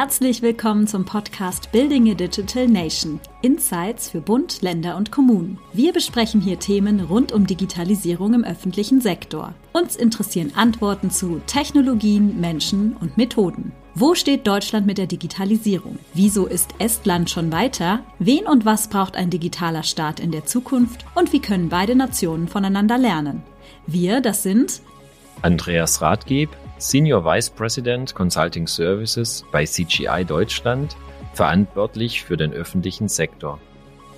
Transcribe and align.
Herzlich 0.00 0.42
willkommen 0.42 0.86
zum 0.86 1.04
Podcast 1.04 1.72
Building 1.72 2.08
a 2.12 2.14
Digital 2.14 2.68
Nation. 2.68 3.18
Insights 3.42 4.08
für 4.08 4.20
Bund, 4.20 4.62
Länder 4.62 4.96
und 4.96 5.10
Kommunen. 5.10 5.58
Wir 5.72 5.92
besprechen 5.92 6.40
hier 6.40 6.60
Themen 6.60 7.00
rund 7.00 7.32
um 7.32 7.48
Digitalisierung 7.48 8.32
im 8.34 8.44
öffentlichen 8.44 9.00
Sektor. 9.00 9.54
Uns 9.72 9.96
interessieren 9.96 10.52
Antworten 10.54 11.10
zu 11.10 11.40
Technologien, 11.48 12.40
Menschen 12.40 12.96
und 13.00 13.16
Methoden. 13.16 13.72
Wo 13.96 14.14
steht 14.14 14.46
Deutschland 14.46 14.86
mit 14.86 14.98
der 14.98 15.08
Digitalisierung? 15.08 15.98
Wieso 16.14 16.46
ist 16.46 16.76
Estland 16.78 17.28
schon 17.28 17.50
weiter? 17.50 18.04
Wen 18.20 18.46
und 18.46 18.64
was 18.64 18.86
braucht 18.86 19.16
ein 19.16 19.30
digitaler 19.30 19.82
Staat 19.82 20.20
in 20.20 20.30
der 20.30 20.46
Zukunft? 20.46 21.06
Und 21.16 21.32
wie 21.32 21.40
können 21.40 21.70
beide 21.70 21.96
Nationen 21.96 22.46
voneinander 22.46 22.98
lernen? 22.98 23.42
Wir, 23.88 24.20
das 24.20 24.44
sind 24.44 24.80
Andreas 25.42 26.02
Rathgeb, 26.02 26.50
Senior 26.78 27.24
Vice 27.24 27.50
President 27.50 28.14
Consulting 28.14 28.68
Services 28.68 29.44
bei 29.50 29.64
CGI 29.64 30.24
Deutschland, 30.24 30.96
verantwortlich 31.34 32.22
für 32.22 32.36
den 32.36 32.52
öffentlichen 32.52 33.08
Sektor. 33.08 33.58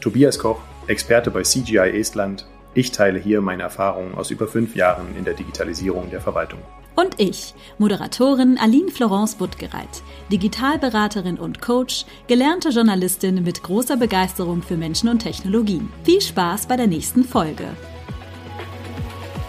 Tobias 0.00 0.38
Koch, 0.38 0.60
Experte 0.86 1.30
bei 1.30 1.42
CGI 1.42 1.98
Estland. 1.98 2.46
Ich 2.74 2.92
teile 2.92 3.19
hier 3.19 3.41
meine 3.41 3.62
Erfahrungen 3.62 4.14
aus 4.14 4.30
über 4.30 4.46
fünf 4.46 4.77
Jahren 4.77 5.16
in 5.16 5.24
der 5.24 5.34
Digitalisierung 5.34 6.10
der 6.10 6.20
Verwaltung. 6.20 6.60
Und 6.96 7.19
ich, 7.19 7.55
Moderatorin 7.78 8.59
Aline 8.59 8.91
Florence 8.91 9.36
Buttgereit, 9.36 10.02
Digitalberaterin 10.30 11.38
und 11.38 11.62
Coach, 11.62 12.05
gelernte 12.27 12.69
Journalistin 12.69 13.42
mit 13.42 13.62
großer 13.62 13.97
Begeisterung 13.97 14.62
für 14.62 14.77
Menschen 14.77 15.08
und 15.08 15.20
Technologien. 15.20 15.91
Viel 16.05 16.20
Spaß 16.20 16.66
bei 16.66 16.77
der 16.77 16.88
nächsten 16.88 17.25
Folge. 17.25 17.64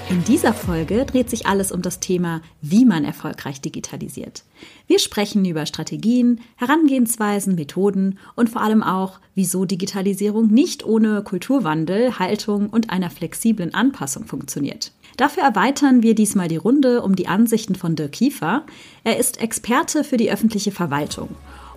In 0.09 0.23
dieser 0.25 0.53
Folge 0.53 1.05
dreht 1.05 1.29
sich 1.29 1.45
alles 1.45 1.71
um 1.71 1.81
das 1.81 1.99
Thema, 1.99 2.41
wie 2.61 2.85
man 2.85 3.05
erfolgreich 3.05 3.61
digitalisiert. 3.61 4.43
Wir 4.87 4.99
sprechen 4.99 5.45
über 5.45 5.65
Strategien, 5.65 6.41
Herangehensweisen, 6.57 7.55
Methoden 7.55 8.19
und 8.35 8.49
vor 8.49 8.61
allem 8.61 8.83
auch, 8.83 9.19
wieso 9.35 9.65
Digitalisierung 9.65 10.47
nicht 10.47 10.85
ohne 10.85 11.23
Kulturwandel, 11.23 12.19
Haltung 12.19 12.69
und 12.69 12.89
einer 12.89 13.09
flexiblen 13.09 13.73
Anpassung 13.73 14.25
funktioniert. 14.25 14.91
Dafür 15.17 15.43
erweitern 15.43 16.03
wir 16.03 16.15
diesmal 16.15 16.47
die 16.47 16.57
Runde 16.57 17.01
um 17.01 17.15
die 17.15 17.27
Ansichten 17.27 17.75
von 17.75 17.95
Dirk 17.95 18.13
Kiefer. 18.13 18.65
Er 19.03 19.17
ist 19.17 19.41
Experte 19.41 20.03
für 20.03 20.17
die 20.17 20.31
öffentliche 20.31 20.71
Verwaltung 20.71 21.29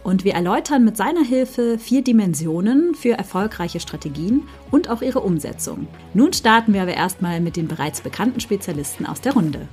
und 0.04 0.22
wir 0.22 0.34
erläutern 0.34 0.84
mit 0.84 0.96
seiner 0.96 1.24
Hilfe 1.24 1.78
vier 1.78 2.02
Dimensionen 2.02 2.94
für 2.94 3.12
erfolgreiche 3.12 3.80
Strategien 3.80 4.46
und 4.70 4.88
auch 4.90 5.02
ihre 5.02 5.20
Umsetzung. 5.20 5.88
Nun 6.12 6.32
starten 6.32 6.74
wir 6.74 6.82
aber 6.82 6.94
erstmal 6.94 7.40
mit 7.40 7.56
den 7.56 7.66
bereits 7.66 8.02
bekannten 8.02 8.38
Spezialisten 8.38 9.06
aus 9.06 9.22
der 9.22 9.32
Runde. 9.32 9.66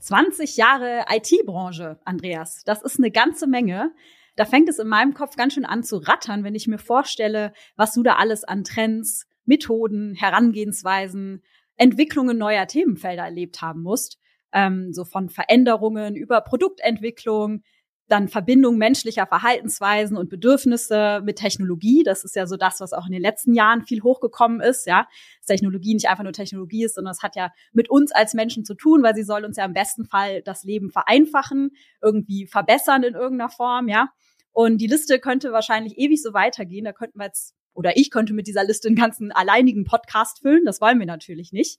20 0.00 0.56
Jahre 0.56 1.04
IT-Branche, 1.10 1.98
Andreas. 2.04 2.62
Das 2.64 2.82
ist 2.82 2.98
eine 2.98 3.10
ganze 3.10 3.48
Menge. 3.48 3.92
Da 4.36 4.44
fängt 4.44 4.68
es 4.68 4.78
in 4.78 4.86
meinem 4.86 5.14
Kopf 5.14 5.36
ganz 5.36 5.54
schön 5.54 5.64
an 5.64 5.82
zu 5.82 5.96
rattern, 5.96 6.44
wenn 6.44 6.54
ich 6.54 6.68
mir 6.68 6.78
vorstelle, 6.78 7.52
was 7.74 7.92
du 7.92 8.04
da 8.04 8.14
alles 8.14 8.44
an 8.44 8.62
Trends, 8.62 9.26
Methoden, 9.44 10.14
Herangehensweisen, 10.14 11.42
Entwicklungen 11.76 12.38
neuer 12.38 12.68
Themenfelder 12.68 13.24
erlebt 13.24 13.60
haben 13.62 13.82
musst. 13.82 14.18
Ähm, 14.52 14.92
so 14.92 15.04
von 15.04 15.28
Veränderungen 15.28 16.14
über 16.14 16.40
Produktentwicklung, 16.40 17.62
dann 18.08 18.28
Verbindung 18.28 18.76
menschlicher 18.76 19.26
Verhaltensweisen 19.26 20.16
und 20.16 20.30
Bedürfnisse 20.30 21.20
mit 21.24 21.36
Technologie. 21.36 22.02
Das 22.04 22.24
ist 22.24 22.36
ja 22.36 22.46
so 22.46 22.56
das, 22.56 22.80
was 22.80 22.92
auch 22.92 23.06
in 23.06 23.12
den 23.12 23.22
letzten 23.22 23.52
Jahren 23.52 23.84
viel 23.84 24.02
hochgekommen 24.02 24.60
ist, 24.60 24.86
ja. 24.86 25.06
Dass 25.38 25.46
Technologie 25.46 25.94
nicht 25.94 26.08
einfach 26.08 26.22
nur 26.22 26.32
Technologie 26.32 26.84
ist, 26.84 26.94
sondern 26.94 27.12
es 27.12 27.22
hat 27.22 27.34
ja 27.34 27.50
mit 27.72 27.90
uns 27.90 28.12
als 28.12 28.34
Menschen 28.34 28.64
zu 28.64 28.74
tun, 28.74 29.02
weil 29.02 29.14
sie 29.14 29.24
soll 29.24 29.44
uns 29.44 29.56
ja 29.56 29.64
im 29.64 29.72
besten 29.72 30.04
Fall 30.04 30.42
das 30.42 30.62
Leben 30.62 30.90
vereinfachen, 30.90 31.70
irgendwie 32.00 32.46
verbessern 32.46 33.02
in 33.02 33.14
irgendeiner 33.14 33.50
Form, 33.50 33.88
ja. 33.88 34.10
Und 34.52 34.78
die 34.78 34.86
Liste 34.86 35.18
könnte 35.18 35.52
wahrscheinlich 35.52 35.98
ewig 35.98 36.22
so 36.22 36.32
weitergehen. 36.32 36.86
Da 36.86 36.92
könnten 36.92 37.18
wir 37.18 37.26
jetzt, 37.26 37.54
oder 37.74 37.96
ich 37.96 38.10
könnte 38.10 38.32
mit 38.32 38.46
dieser 38.46 38.64
Liste 38.64 38.88
einen 38.88 38.96
ganzen 38.96 39.30
alleinigen 39.32 39.84
Podcast 39.84 40.40
füllen. 40.40 40.64
Das 40.64 40.80
wollen 40.80 40.98
wir 40.98 41.06
natürlich 41.06 41.52
nicht. 41.52 41.78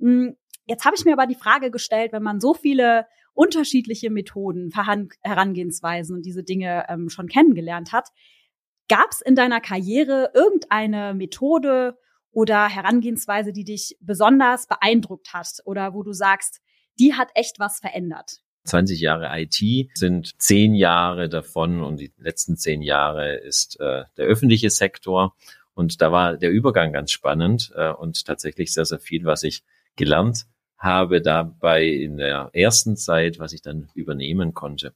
Hm, 0.00 0.34
jetzt 0.66 0.86
habe 0.86 0.96
ich 0.96 1.04
mir 1.04 1.12
aber 1.12 1.26
die 1.26 1.34
Frage 1.34 1.70
gestellt, 1.70 2.12
wenn 2.12 2.22
man 2.22 2.40
so 2.40 2.54
viele 2.54 3.06
unterschiedliche 3.34 4.10
Methoden, 4.10 4.70
Herangehensweisen 4.72 6.16
und 6.16 6.24
diese 6.24 6.44
Dinge 6.44 6.86
ähm, 6.88 7.08
schon 7.08 7.28
kennengelernt 7.28 7.92
hat. 7.92 8.08
Gab 8.88 9.10
es 9.10 9.20
in 9.20 9.34
deiner 9.34 9.60
Karriere 9.60 10.30
irgendeine 10.34 11.14
Methode 11.14 11.98
oder 12.30 12.68
Herangehensweise, 12.68 13.52
die 13.52 13.64
dich 13.64 13.96
besonders 14.00 14.66
beeindruckt 14.66 15.32
hat 15.32 15.60
oder 15.64 15.94
wo 15.94 16.02
du 16.02 16.12
sagst, 16.12 16.60
die 16.98 17.14
hat 17.14 17.28
echt 17.34 17.58
was 17.58 17.80
verändert? 17.80 18.40
20 18.64 18.98
Jahre 19.00 19.30
IT 19.40 19.90
sind 19.94 20.40
zehn 20.40 20.74
Jahre 20.74 21.28
davon 21.28 21.82
und 21.82 22.00
die 22.00 22.12
letzten 22.16 22.56
zehn 22.56 22.82
Jahre 22.82 23.36
ist 23.36 23.78
äh, 23.78 24.04
der 24.16 24.24
öffentliche 24.24 24.70
Sektor. 24.70 25.34
Und 25.74 26.00
da 26.00 26.12
war 26.12 26.36
der 26.36 26.50
Übergang 26.50 26.92
ganz 26.92 27.10
spannend 27.10 27.72
äh, 27.74 27.90
und 27.90 28.24
tatsächlich 28.24 28.72
sehr, 28.72 28.84
sehr 28.84 29.00
viel, 29.00 29.24
was 29.24 29.42
ich 29.42 29.64
gelernt 29.96 30.46
habe 30.78 31.22
dabei 31.22 31.86
in 31.86 32.16
der 32.16 32.50
ersten 32.52 32.96
Zeit, 32.96 33.38
was 33.38 33.52
ich 33.52 33.62
dann 33.62 33.88
übernehmen 33.94 34.54
konnte. 34.54 34.94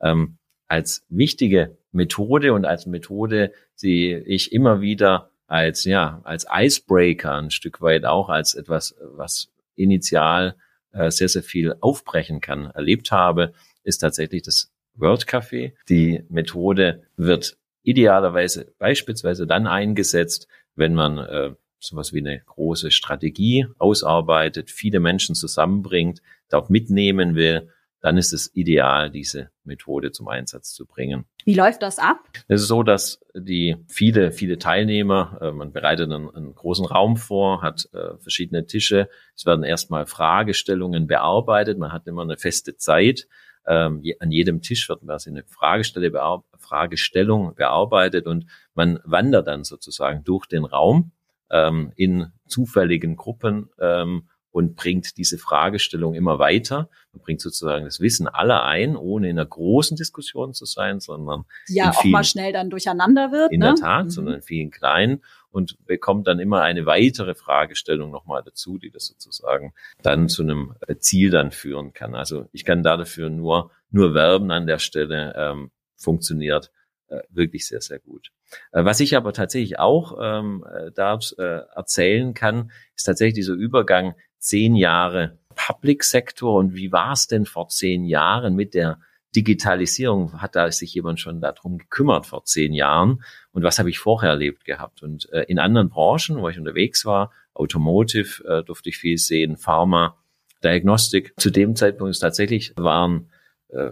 Ähm, 0.00 0.38
als 0.68 1.04
wichtige 1.08 1.76
Methode 1.92 2.54
und 2.54 2.64
als 2.64 2.86
Methode 2.86 3.52
sehe 3.74 4.20
ich 4.20 4.52
immer 4.52 4.80
wieder 4.80 5.30
als, 5.46 5.84
ja, 5.84 6.22
als 6.24 6.46
Icebreaker 6.50 7.34
ein 7.34 7.50
Stück 7.50 7.82
weit 7.82 8.06
auch 8.06 8.30
als 8.30 8.54
etwas, 8.54 8.94
was 9.00 9.48
initial 9.74 10.56
äh, 10.92 11.10
sehr, 11.10 11.28
sehr 11.28 11.42
viel 11.42 11.74
aufbrechen 11.80 12.40
kann, 12.40 12.70
erlebt 12.70 13.12
habe, 13.12 13.52
ist 13.84 13.98
tatsächlich 13.98 14.42
das 14.42 14.72
World 14.94 15.26
Café. 15.26 15.72
Die 15.88 16.24
Methode 16.28 17.02
wird 17.16 17.58
idealerweise 17.82 18.72
beispielsweise 18.78 19.46
dann 19.46 19.66
eingesetzt, 19.66 20.48
wenn 20.74 20.94
man 20.94 21.18
äh, 21.18 21.50
sowas 21.82 22.12
wie 22.12 22.20
eine 22.20 22.40
große 22.40 22.90
Strategie 22.90 23.66
ausarbeitet, 23.78 24.70
viele 24.70 25.00
Menschen 25.00 25.34
zusammenbringt, 25.34 26.22
dort 26.48 26.70
mitnehmen 26.70 27.34
will, 27.34 27.68
dann 28.02 28.16
ist 28.16 28.32
es 28.32 28.54
ideal, 28.54 29.10
diese 29.10 29.50
Methode 29.62 30.10
zum 30.10 30.26
Einsatz 30.26 30.74
zu 30.74 30.86
bringen. 30.86 31.24
Wie 31.44 31.54
läuft 31.54 31.82
das 31.82 32.00
ab? 32.00 32.18
Es 32.48 32.62
ist 32.62 32.68
so, 32.68 32.82
dass 32.82 33.20
die 33.32 33.76
viele, 33.88 34.32
viele 34.32 34.58
Teilnehmer, 34.58 35.38
äh, 35.40 35.52
man 35.52 35.72
bereitet 35.72 36.10
einen, 36.10 36.28
einen, 36.34 36.54
großen 36.54 36.84
Raum 36.84 37.16
vor, 37.16 37.62
hat 37.62 37.88
äh, 37.92 38.18
verschiedene 38.18 38.66
Tische. 38.66 39.08
Es 39.36 39.46
werden 39.46 39.62
erstmal 39.62 40.06
Fragestellungen 40.06 41.06
bearbeitet. 41.06 41.78
Man 41.78 41.92
hat 41.92 42.08
immer 42.08 42.22
eine 42.22 42.36
feste 42.36 42.76
Zeit. 42.76 43.28
Ähm, 43.68 44.00
je, 44.02 44.16
an 44.18 44.32
jedem 44.32 44.62
Tisch 44.62 44.88
wird 44.88 45.02
quasi 45.02 45.30
eine 45.30 45.44
Fragestelle 45.44 46.10
bear 46.10 46.44
Fragestellung 46.58 47.54
bearbeitet 47.54 48.26
und 48.26 48.46
man 48.74 48.98
wandert 49.04 49.46
dann 49.46 49.62
sozusagen 49.64 50.24
durch 50.24 50.46
den 50.46 50.64
Raum 50.64 51.12
ähm, 51.52 51.92
in 51.96 52.32
zufälligen 52.48 53.16
Gruppen 53.16 53.68
ähm, 53.78 54.28
und 54.50 54.76
bringt 54.76 55.16
diese 55.16 55.38
Fragestellung 55.38 56.14
immer 56.14 56.38
weiter 56.38 56.90
und 57.12 57.22
bringt 57.22 57.40
sozusagen 57.40 57.84
das 57.86 58.00
Wissen 58.00 58.28
aller 58.28 58.64
ein, 58.64 58.96
ohne 58.96 59.30
in 59.30 59.38
einer 59.38 59.48
großen 59.48 59.96
Diskussion 59.96 60.52
zu 60.52 60.66
sein, 60.66 61.00
sondern 61.00 61.44
ja 61.68 61.90
auch 61.90 62.00
vielen, 62.00 62.12
mal 62.12 62.24
schnell 62.24 62.52
dann 62.52 62.68
durcheinander 62.68 63.32
wird. 63.32 63.50
In 63.50 63.60
ne? 63.60 63.66
der 63.66 63.74
Tat, 63.76 64.04
mhm. 64.06 64.10
sondern 64.10 64.34
in 64.36 64.42
vielen 64.42 64.70
kleinen 64.70 65.22
und 65.50 65.84
bekommt 65.86 66.26
dann 66.26 66.38
immer 66.38 66.62
eine 66.62 66.86
weitere 66.86 67.34
Fragestellung 67.34 68.10
nochmal 68.10 68.42
dazu, 68.44 68.78
die 68.78 68.90
das 68.90 69.06
sozusagen 69.06 69.72
dann 70.02 70.28
zu 70.28 70.42
einem 70.42 70.74
Ziel 70.98 71.30
dann 71.30 71.50
führen 71.50 71.92
kann. 71.92 72.14
Also 72.14 72.46
ich 72.52 72.64
kann 72.64 72.82
da 72.82 72.96
dafür 72.96 73.30
nur 73.30 73.70
nur 73.90 74.14
werben 74.14 74.50
an 74.50 74.66
der 74.66 74.78
Stelle. 74.78 75.34
Ähm, 75.36 75.70
funktioniert 75.96 76.72
äh, 77.08 77.20
wirklich 77.30 77.66
sehr 77.66 77.80
sehr 77.80 78.00
gut. 78.00 78.32
Äh, 78.72 78.84
was 78.84 79.00
ich 79.00 79.16
aber 79.16 79.32
tatsächlich 79.32 79.78
auch 79.78 80.18
ähm, 80.20 80.64
äh, 80.72 80.90
da 80.94 81.18
äh, 81.38 81.60
erzählen 81.74 82.34
kann, 82.34 82.70
ist 82.96 83.04
tatsächlich 83.04 83.34
dieser 83.34 83.54
Übergang 83.54 84.14
zehn 84.38 84.74
Jahre 84.74 85.38
Public 85.54 86.04
Sector 86.04 86.58
und 86.58 86.74
wie 86.74 86.92
war 86.92 87.12
es 87.12 87.26
denn 87.26 87.46
vor 87.46 87.68
zehn 87.68 88.04
Jahren 88.04 88.54
mit 88.54 88.74
der 88.74 88.98
Digitalisierung? 89.34 90.40
Hat 90.40 90.56
da 90.56 90.70
sich 90.70 90.94
jemand 90.94 91.20
schon 91.20 91.40
darum 91.40 91.78
gekümmert 91.78 92.26
vor 92.26 92.44
zehn 92.44 92.72
Jahren? 92.72 93.22
Und 93.52 93.62
was 93.62 93.78
habe 93.78 93.90
ich 93.90 93.98
vorher 93.98 94.30
erlebt 94.30 94.64
gehabt? 94.64 95.02
Und 95.02 95.30
äh, 95.32 95.44
in 95.48 95.58
anderen 95.58 95.88
Branchen, 95.88 96.40
wo 96.40 96.48
ich 96.48 96.58
unterwegs 96.58 97.04
war, 97.04 97.32
Automotive 97.54 98.44
äh, 98.44 98.64
durfte 98.64 98.88
ich 98.88 98.98
viel 98.98 99.18
sehen, 99.18 99.56
Pharma, 99.56 100.16
Diagnostik. 100.64 101.34
Zu 101.38 101.50
dem 101.50 101.76
Zeitpunkt 101.76 102.10
ist 102.12 102.20
tatsächlich 102.20 102.72
waren 102.76 103.30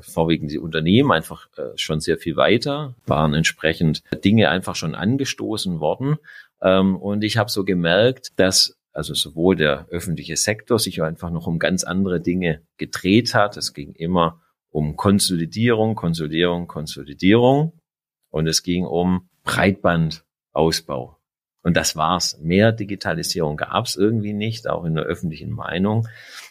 vorwiegend 0.01 0.51
die 0.51 0.59
Unternehmen 0.59 1.13
einfach 1.13 1.49
äh, 1.57 1.77
schon 1.77 2.01
sehr 2.01 2.19
viel 2.19 2.37
weiter, 2.37 2.95
waren 3.07 3.35
entsprechend 3.35 4.03
Dinge 4.25 4.51
einfach 4.51 4.77
schon 4.77 4.95
angestoßen 4.95 5.81
worden. 5.81 6.17
Ähm, 6.63 6.97
und 6.97 7.25
ich 7.25 7.37
habe 7.37 7.51
so 7.51 7.65
gemerkt, 7.65 8.33
dass 8.37 8.77
also 8.93 9.15
sowohl 9.15 9.57
der 9.57 9.87
öffentliche 9.89 10.37
Sektor 10.37 10.79
sich 10.79 11.03
einfach 11.03 11.31
noch 11.31 11.47
um 11.47 11.59
ganz 11.59 11.85
andere 11.85 12.21
Dinge 12.21 12.63
gedreht 12.77 13.35
hat. 13.35 13.57
Es 13.57 13.73
ging 13.73 13.93
immer 13.95 14.41
um 14.71 14.97
Konsolidierung, 14.97 15.95
Konsolidierung, 15.95 16.67
Konsolidierung. 16.67 17.73
Und 18.31 18.47
es 18.47 18.63
ging 18.63 18.85
um 18.85 19.29
Breitbandausbau. 19.45 21.19
Und 21.63 21.77
das 21.77 21.97
war's. 21.97 22.39
Mehr 22.41 22.73
Digitalisierung 22.73 23.57
gab's 23.57 23.97
irgendwie 23.97 24.33
nicht, 24.33 24.69
auch 24.69 24.85
in 24.85 24.95
der 24.95 25.05
öffentlichen 25.05 25.51
Meinung. 25.51 26.09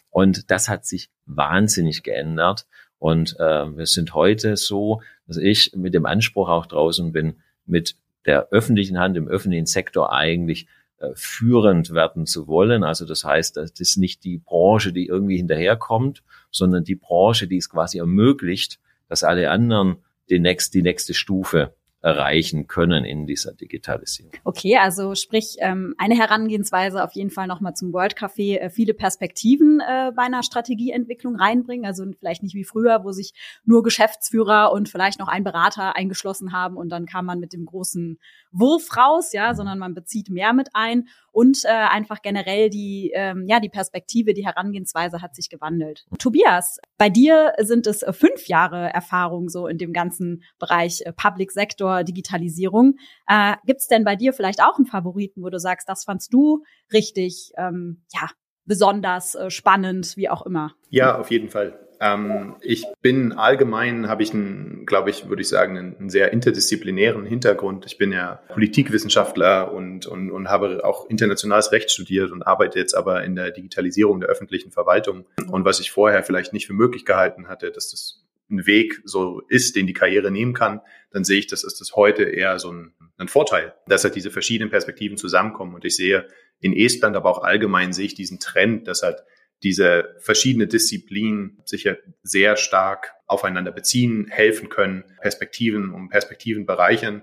Und 0.10 0.52
das 0.52 0.70
hat 0.70 0.86
sich 0.86 1.10
wahnsinnig 1.26 2.04
geändert. 2.04 2.66
Und 3.00 3.36
äh, 3.40 3.78
wir 3.78 3.86
sind 3.86 4.14
heute 4.14 4.58
so, 4.58 5.02
dass 5.28 5.38
ich 5.38 5.74
mit 5.76 5.94
dem 5.94 6.06
Anspruch 6.06 6.50
auch 6.50 6.66
draußen 6.66 7.12
bin, 7.12 7.36
mit 7.66 7.96
der 8.26 8.50
öffentlichen 8.52 9.00
Hand 9.00 9.18
im 9.18 9.28
öffentlichen 9.28 9.66
Sektor 9.66 10.12
eigentlich 10.14 10.68
äh, 10.98 11.10
führend 11.16 11.94
werden 11.94 12.26
zu 12.26 12.48
wollen. 12.48 12.84
Also 12.84 13.06
das 13.06 13.24
heißt, 13.24 13.58
das 13.58 13.72
ist 13.80 13.98
nicht 13.98 14.24
die 14.26 14.38
Branche, 14.38 14.92
die 14.92 15.08
irgendwie 15.08 15.38
hinterherkommt, 15.38 16.24
sondern 16.52 16.84
die 16.84 16.96
Branche, 16.96 17.48
die 17.48 17.58
es 17.58 17.70
quasi 17.70 18.00
ermöglicht, 18.00 18.80
dass 19.08 19.24
alle 19.24 19.50
anderen 19.50 19.98
die, 20.30 20.40
nächste, 20.40 20.78
die 20.78 20.84
nächste 20.84 21.14
Stufe 21.14 21.74
erreichen 22.02 22.68
können 22.68 23.04
in 23.04 23.28
dieser 23.28 23.54
Digitalisierung. 23.54 24.32
Okay, 24.46 24.78
also 24.78 25.16
sprich 25.16 25.58
ähm, 25.60 25.96
eine 25.98 26.16
Herangehensweise 26.16 27.04
auf 27.04 27.12
jeden 27.12 27.30
Fall 27.30 27.48
nochmal 27.48 27.74
zum 27.74 27.92
World 27.92 28.18
Café 28.18 28.58
äh, 28.58 28.70
viele 28.70 28.94
Perspektiven 28.94 29.82
äh, 29.82 30.12
bei 30.16 30.24
einer 30.24 30.44
Strategieentwicklung 30.44 31.36
reinbringen. 31.36 31.86
Also 31.86 32.06
vielleicht 32.18 32.42
nicht 32.42 32.56
wie 32.56 32.64
früher, 32.64 33.04
wo 33.04 33.12
sich 33.12 33.34
nur 33.66 33.84
Geschäftsführer 33.84 34.72
und 34.72 34.88
vielleicht 34.88 35.20
noch 35.20 35.28
ein 35.28 35.44
Berater 35.44 35.96
eingeschlossen 35.98 36.54
haben 36.54 36.78
und 36.78 36.90
dann 36.90 37.06
kam 37.06 37.26
man 37.26 37.40
mit 37.40 37.52
dem 37.52 37.66
großen 37.66 38.18
Wurf 38.52 38.96
raus, 38.98 39.34
ja, 39.34 39.54
sondern 39.54 39.80
man 39.80 39.94
bezieht 39.94 40.30
mehr 40.30 40.54
mit 40.54 40.70
ein 40.74 41.08
und 41.32 41.64
äh, 41.66 41.70
einfach 41.70 42.22
generell 42.22 42.70
die 42.70 43.12
ähm, 43.14 43.46
ja 43.48 43.60
die 43.60 43.70
Perspektive, 43.70 44.34
die 44.34 44.46
Herangehensweise 44.46 45.22
hat 45.22 45.36
sich 45.36 45.50
gewandelt. 45.50 46.06
Tobias, 46.18 46.80
bei 46.98 47.10
dir 47.10 47.54
sind 47.60 47.88
es 47.88 48.02
äh, 48.02 48.14
fünf 48.14 48.48
Jahre 48.48 48.90
Erfahrung 48.90 49.50
so 49.50 49.68
in 49.68 49.78
dem 49.78 49.94
ganzen 49.94 50.44
Bereich 50.58 51.02
äh, 51.06 51.14
Public 51.14 51.52
Sector 51.52 52.04
Digitalisierung. 52.04 52.96
Äh, 53.28 53.56
Gibt 53.66 53.82
es 53.82 53.88
denn 53.88 54.04
bei 54.04 54.16
dir 54.16 54.34
vielleicht 54.34 54.64
auch 54.64 54.78
einen 54.78 54.86
Favoriten, 54.86 55.44
wo 55.44 55.50
du 55.50 55.60
sagst, 55.60 55.88
das 55.88 56.04
fandst 56.04 56.34
du 56.34 56.64
richtig 56.92 57.52
ähm, 57.58 58.04
ja 58.14 58.30
besonders 58.66 59.36
äh, 59.36 59.50
spannend, 59.50 60.16
wie 60.16 60.30
auch 60.30 60.46
immer? 60.46 60.74
Ja, 60.90 61.20
auf 61.20 61.32
jeden 61.32 61.50
Fall. 61.50 61.89
Ähm, 62.00 62.56
ich 62.62 62.86
bin 63.02 63.34
allgemein, 63.34 64.08
habe 64.08 64.24
ich, 64.24 64.34
einen, 64.34 64.86
glaube 64.86 65.10
ich, 65.10 65.28
würde 65.28 65.42
ich 65.42 65.50
sagen, 65.50 65.78
einen, 65.78 66.10
sehr 66.10 66.32
interdisziplinären 66.32 67.26
Hintergrund. 67.26 67.86
Ich 67.86 67.98
bin 67.98 68.12
ja 68.12 68.42
Politikwissenschaftler 68.50 69.74
und, 69.74 70.06
und, 70.06 70.32
und 70.32 70.50
habe 70.50 70.84
auch 70.84 71.10
internationales 71.10 71.72
Recht 71.72 71.92
studiert 71.92 72.32
und 72.32 72.44
arbeite 72.44 72.80
jetzt 72.80 72.96
aber 72.96 73.24
in 73.24 73.36
der 73.36 73.52
Digitalisierung 73.52 74.22
der 74.22 74.30
öffentlichen 74.30 74.72
Verwaltung. 74.72 75.26
Und 75.50 75.66
was 75.66 75.80
ich 75.80 75.92
vorher 75.92 76.24
vielleicht 76.24 76.54
nicht 76.54 76.68
für 76.68 76.74
möglich 76.74 77.06
gehalten 77.06 77.48
hatte, 77.48 77.72
dass 77.72 77.92
das 77.92 78.24
ein 78.50 78.66
Weg 78.66 79.02
so 79.04 79.42
ist, 79.48 79.76
den 79.76 79.86
die 79.86 79.94
Karriere 79.94 80.32
nehmen 80.32 80.54
kann, 80.54 80.82
dann 81.12 81.24
sehe 81.24 81.40
ich, 81.40 81.48
dass 81.48 81.64
ist 81.64 81.82
das 81.82 81.96
heute 81.96 82.24
eher 82.24 82.60
so 82.60 82.72
ein, 82.72 82.94
ein 83.18 83.28
Vorteil, 83.28 83.74
dass 83.88 84.04
halt 84.04 84.16
diese 84.16 84.32
verschiedenen 84.32 84.72
Perspektiven 84.72 85.18
zusammenkommen. 85.18 85.76
Und 85.76 85.86
ich 85.86 85.96
sehe 85.96 86.28
in 86.60 86.76
Estland, 86.76 87.16
aber 87.16 87.30
auch 87.30 87.44
allgemein 87.44 87.94
sehe 87.94 88.06
ich 88.06 88.16
diesen 88.16 88.40
Trend, 88.40 88.88
dass 88.88 89.04
halt 89.04 89.24
diese 89.64 90.16
verschiedene 90.20 90.68
Disziplinen 90.68 91.62
sich 91.66 91.84
ja 91.84 91.96
sehr 92.24 92.56
stark 92.56 93.14
aufeinander 93.28 93.72
beziehen, 93.72 94.28
helfen 94.30 94.70
können, 94.70 95.04
Perspektiven 95.22 95.94
um 95.94 96.10
Perspektiven 96.10 96.66
bereichern. 96.66 97.22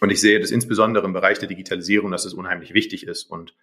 Und 0.00 0.10
ich 0.10 0.20
sehe 0.20 0.40
das 0.40 0.50
insbesondere 0.50 1.06
im 1.06 1.12
Bereich 1.12 1.38
der 1.38 1.48
Digitalisierung, 1.48 2.10
dass 2.10 2.24
es 2.24 2.34
unheimlich 2.34 2.74
wichtig 2.74 3.06
ist. 3.06 3.24
Und, 3.24 3.54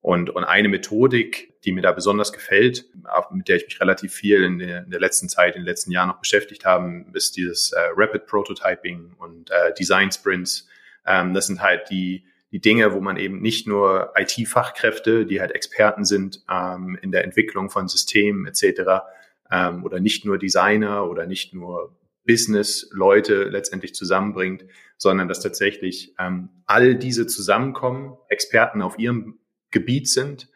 und, 0.00 0.30
und 0.30 0.44
eine 0.44 0.68
Methodik, 0.68 1.60
die 1.62 1.72
mir 1.72 1.82
da 1.82 1.92
besonders 1.92 2.32
gefällt, 2.32 2.86
mit 3.32 3.48
der 3.48 3.56
ich 3.56 3.64
mich 3.64 3.80
relativ 3.80 4.14
viel 4.14 4.42
in 4.42 4.58
der, 4.58 4.84
in 4.84 4.90
der 4.90 5.00
letzten 5.00 5.28
Zeit, 5.28 5.56
in 5.56 5.62
den 5.62 5.66
letzten 5.66 5.90
Jahren 5.90 6.08
noch 6.08 6.20
beschäftigt 6.20 6.64
habe, 6.64 7.04
ist 7.12 7.36
dieses 7.36 7.72
äh, 7.72 7.80
Rapid 7.94 8.26
Prototyping 8.26 9.14
und 9.18 9.50
äh, 9.50 9.74
Design 9.78 10.10
Sprints. 10.10 10.68
Ähm, 11.06 11.34
das 11.34 11.48
sind 11.48 11.60
halt 11.60 11.90
die, 11.90 12.24
die 12.52 12.60
Dinge, 12.60 12.92
wo 12.92 13.00
man 13.00 13.16
eben 13.16 13.40
nicht 13.40 13.66
nur 13.66 14.12
IT-Fachkräfte, 14.16 15.24
die 15.24 15.40
halt 15.40 15.52
Experten 15.52 16.04
sind 16.04 16.42
ähm, 16.50 16.98
in 17.00 17.12
der 17.12 17.24
Entwicklung 17.24 17.70
von 17.70 17.88
Systemen 17.88 18.46
etc. 18.46 19.04
Ähm, 19.50 19.84
oder 19.84 20.00
nicht 20.00 20.24
nur 20.24 20.38
Designer 20.38 21.08
oder 21.08 21.26
nicht 21.26 21.54
nur 21.54 21.96
Business-Leute 22.26 23.44
letztendlich 23.44 23.94
zusammenbringt, 23.94 24.64
sondern 24.96 25.28
dass 25.28 25.40
tatsächlich 25.40 26.14
ähm, 26.18 26.50
all 26.66 26.94
diese 26.94 27.26
zusammenkommen, 27.26 28.16
Experten 28.28 28.82
auf 28.82 28.98
ihrem 28.98 29.38
Gebiet 29.70 30.08
sind 30.08 30.48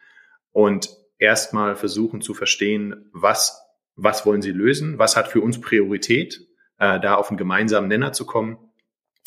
und 0.51 0.89
erstmal 1.17 1.75
versuchen 1.75 2.21
zu 2.21 2.33
verstehen, 2.33 3.09
was, 3.13 3.61
was 3.95 4.25
wollen 4.25 4.41
sie 4.41 4.51
lösen, 4.51 4.99
was 4.99 5.15
hat 5.15 5.29
für 5.29 5.41
uns 5.41 5.61
Priorität, 5.61 6.45
äh, 6.77 6.99
da 6.99 7.15
auf 7.15 7.29
einen 7.29 7.37
gemeinsamen 7.37 7.87
Nenner 7.87 8.13
zu 8.13 8.25
kommen 8.25 8.57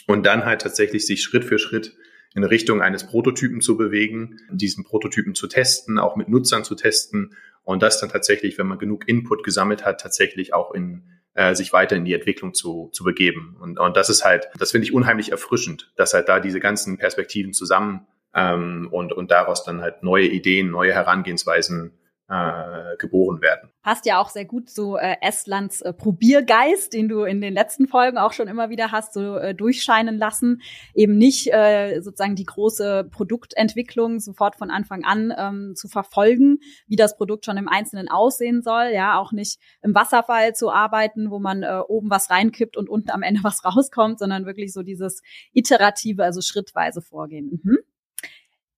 und 0.07 0.25
dann 0.25 0.45
halt 0.45 0.61
tatsächlich 0.61 1.07
sich 1.07 1.23
Schritt 1.23 1.45
für 1.45 1.59
Schritt 1.59 1.97
in 2.35 2.45
Richtung 2.45 2.83
eines 2.83 3.07
Prototypen 3.07 3.61
zu 3.61 3.77
bewegen, 3.77 4.39
diesen 4.51 4.85
Prototypen 4.85 5.35
zu 5.35 5.47
testen, 5.47 5.99
auch 5.99 6.17
mit 6.17 6.29
Nutzern 6.29 6.65
zu 6.65 6.75
testen 6.75 7.35
und 7.65 7.83
das 7.83 8.01
dann 8.01 8.11
tatsächlich, 8.11 8.59
wenn 8.59 8.67
man 8.67 8.79
genug 8.79 9.09
Input 9.09 9.45
gesammelt 9.45 9.85
hat, 9.85 10.01
tatsächlich 10.01 10.55
auch 10.55 10.73
in 10.73 11.05
äh, 11.35 11.55
sich 11.55 11.73
weiter 11.73 11.97
in 11.97 12.05
die 12.05 12.15
Entwicklung 12.15 12.55
zu, 12.55 12.91
zu 12.93 13.05
begeben. 13.05 13.57
Und, 13.61 13.79
und 13.79 13.97
das 13.97 14.11
ist 14.11 14.25
halt, 14.25 14.49
das 14.59 14.73
finde 14.73 14.87
ich 14.87 14.93
unheimlich 14.93 15.31
erfrischend, 15.31 15.93
dass 15.97 16.15
halt 16.15 16.29
da 16.29 16.41
diese 16.41 16.61
ganzen 16.61 16.99
Perspektiven 16.99 17.53
zusammen 17.53 18.07
ähm, 18.35 18.89
und, 18.91 19.13
und 19.13 19.31
daraus 19.31 19.65
dann 19.65 19.81
halt 19.81 20.03
neue 20.03 20.27
Ideen, 20.27 20.71
neue 20.71 20.93
Herangehensweisen 20.93 21.98
äh, 22.29 22.97
geboren 22.99 23.41
werden. 23.41 23.71
Passt 23.83 24.05
ja 24.05 24.21
auch 24.21 24.29
sehr 24.29 24.45
gut 24.45 24.69
so 24.69 24.99
äh, 24.99 25.17
Estlands 25.23 25.81
äh, 25.81 25.95
Probiergeist, 25.95 26.93
den 26.93 27.09
du 27.09 27.23
in 27.23 27.41
den 27.41 27.55
letzten 27.55 27.89
Folgen 27.89 28.19
auch 28.19 28.35
schon 28.35 28.49
immer 28.49 28.69
wieder 28.69 28.93
hast 28.93 29.15
so 29.15 29.37
äh, 29.37 29.55
durchscheinen 29.55 30.19
lassen. 30.19 30.61
Eben 30.95 31.17
nicht 31.17 31.53
äh, 31.53 32.01
sozusagen 32.01 32.37
die 32.37 32.45
große 32.45 33.09
Produktentwicklung 33.11 34.21
sofort 34.21 34.57
von 34.57 34.71
Anfang 34.71 35.05
an 35.05 35.33
ähm, 35.37 35.73
zu 35.75 35.89
verfolgen, 35.89 36.59
wie 36.87 36.97
das 36.97 37.17
Produkt 37.17 37.47
schon 37.47 37.57
im 37.57 37.69
Einzelnen 37.69 38.09
aussehen 38.09 38.63
soll. 38.63 38.91
Ja, 38.93 39.19
auch 39.19 39.33
nicht 39.33 39.59
im 39.81 39.95
Wasserfall 39.95 40.55
zu 40.55 40.71
arbeiten, 40.71 41.31
wo 41.31 41.39
man 41.39 41.63
äh, 41.63 41.81
oben 41.89 42.11
was 42.11 42.29
reinkippt 42.29 42.77
und 42.77 42.91
unten 42.91 43.11
am 43.11 43.23
Ende 43.23 43.41
was 43.45 43.65
rauskommt, 43.65 44.19
sondern 44.19 44.45
wirklich 44.45 44.75
so 44.75 44.83
dieses 44.83 45.23
iterative, 45.55 46.25
also 46.25 46.43
schrittweise 46.43 47.01
Vorgehen. 47.01 47.61
Mhm. 47.63 47.79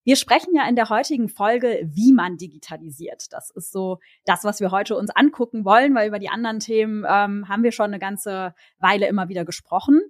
Wir 0.04 0.16
sprechen 0.16 0.54
ja 0.54 0.66
in 0.68 0.76
der 0.76 0.88
heutigen 0.88 1.28
Folge, 1.28 1.80
wie 1.84 2.12
man 2.12 2.36
digitalisiert. 2.36 3.32
Das 3.32 3.50
ist 3.50 3.70
so 3.70 3.98
das, 4.24 4.44
was 4.44 4.60
wir 4.60 4.70
heute 4.70 4.96
uns 4.96 5.10
angucken 5.10 5.64
wollen, 5.64 5.94
weil 5.94 6.08
über 6.08 6.18
die 6.18 6.30
anderen 6.30 6.60
Themen 6.60 7.04
ähm, 7.06 7.48
haben 7.48 7.62
wir 7.62 7.72
schon 7.72 7.86
eine 7.86 7.98
ganze 7.98 8.54
Weile 8.78 9.06
immer 9.08 9.28
wieder 9.28 9.44
gesprochen. 9.44 10.00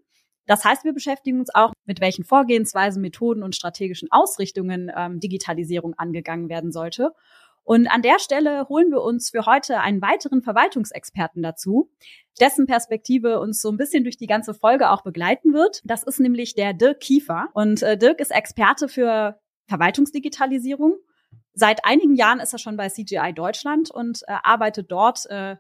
Das 0.46 0.64
heißt, 0.64 0.84
wir 0.84 0.92
beschäftigen 0.92 1.40
uns 1.40 1.54
auch 1.54 1.72
mit 1.86 2.00
welchen 2.00 2.24
Vorgehensweisen, 2.24 3.02
Methoden 3.02 3.42
und 3.42 3.54
strategischen 3.56 4.08
Ausrichtungen 4.10 4.90
ähm, 4.96 5.20
Digitalisierung 5.20 5.94
angegangen 5.94 6.48
werden 6.48 6.72
sollte. 6.72 7.12
Und 7.62 7.86
an 7.86 8.02
der 8.02 8.18
Stelle 8.18 8.68
holen 8.68 8.90
wir 8.90 9.02
uns 9.02 9.30
für 9.30 9.46
heute 9.46 9.80
einen 9.80 10.02
weiteren 10.02 10.42
Verwaltungsexperten 10.42 11.42
dazu, 11.42 11.90
dessen 12.40 12.66
Perspektive 12.66 13.38
uns 13.38 13.60
so 13.60 13.70
ein 13.70 13.76
bisschen 13.76 14.02
durch 14.02 14.16
die 14.16 14.26
ganze 14.26 14.54
Folge 14.54 14.90
auch 14.90 15.02
begleiten 15.02 15.52
wird. 15.52 15.82
Das 15.84 16.02
ist 16.02 16.20
nämlich 16.20 16.54
der 16.54 16.72
Dirk 16.72 17.00
Kiefer. 17.00 17.48
Und 17.52 17.82
äh, 17.82 17.96
Dirk 17.96 18.20
ist 18.20 18.32
Experte 18.32 18.88
für 18.88 19.38
Verwaltungsdigitalisierung. 19.70 20.96
Seit 21.54 21.84
einigen 21.84 22.16
Jahren 22.16 22.40
ist 22.40 22.52
er 22.52 22.58
schon 22.58 22.76
bei 22.76 22.88
CGI 22.88 23.32
Deutschland 23.34 23.90
und 23.90 24.22
äh, 24.26 24.34
arbeitet 24.42 24.90
dort 24.90 25.26
äh, 25.30 25.56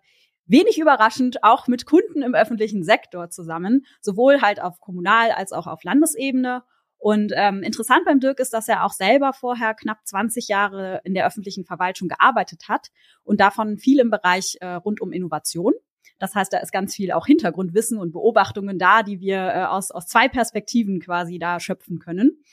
wenig 0.46 0.78
überraschend 0.78 1.44
auch 1.44 1.68
mit 1.68 1.86
Kunden 1.86 2.22
im 2.22 2.34
öffentlichen 2.34 2.82
Sektor 2.82 3.30
zusammen, 3.30 3.86
sowohl 4.00 4.42
halt 4.42 4.60
auf 4.60 4.80
Kommunal- 4.80 5.30
als 5.30 5.52
auch 5.52 5.66
auf 5.66 5.84
Landesebene. 5.84 6.64
Und 6.98 7.32
ähm, 7.34 7.62
interessant 7.62 8.04
beim 8.04 8.20
Dirk 8.20 8.40
ist, 8.40 8.52
dass 8.52 8.68
er 8.68 8.84
auch 8.84 8.92
selber 8.92 9.32
vorher 9.32 9.74
knapp 9.74 9.98
20 10.04 10.48
Jahre 10.48 11.00
in 11.04 11.14
der 11.14 11.26
öffentlichen 11.26 11.64
Verwaltung 11.64 12.08
gearbeitet 12.08 12.68
hat 12.68 12.88
und 13.22 13.40
davon 13.40 13.78
viel 13.78 14.00
im 14.00 14.10
Bereich 14.10 14.56
äh, 14.60 14.66
rund 14.74 15.00
um 15.00 15.12
Innovation. 15.12 15.72
Das 16.18 16.34
heißt, 16.34 16.52
da 16.52 16.58
ist 16.58 16.72
ganz 16.72 16.94
viel 16.94 17.12
auch 17.12 17.26
Hintergrundwissen 17.26 17.98
und 17.98 18.12
Beobachtungen 18.12 18.78
da, 18.78 19.02
die 19.02 19.20
wir 19.20 19.38
äh, 19.38 19.64
aus, 19.64 19.90
aus 19.90 20.06
zwei 20.06 20.28
Perspektiven 20.28 21.00
quasi 21.00 21.38
da 21.38 21.58
schöpfen 21.58 21.98
können. 21.98 22.44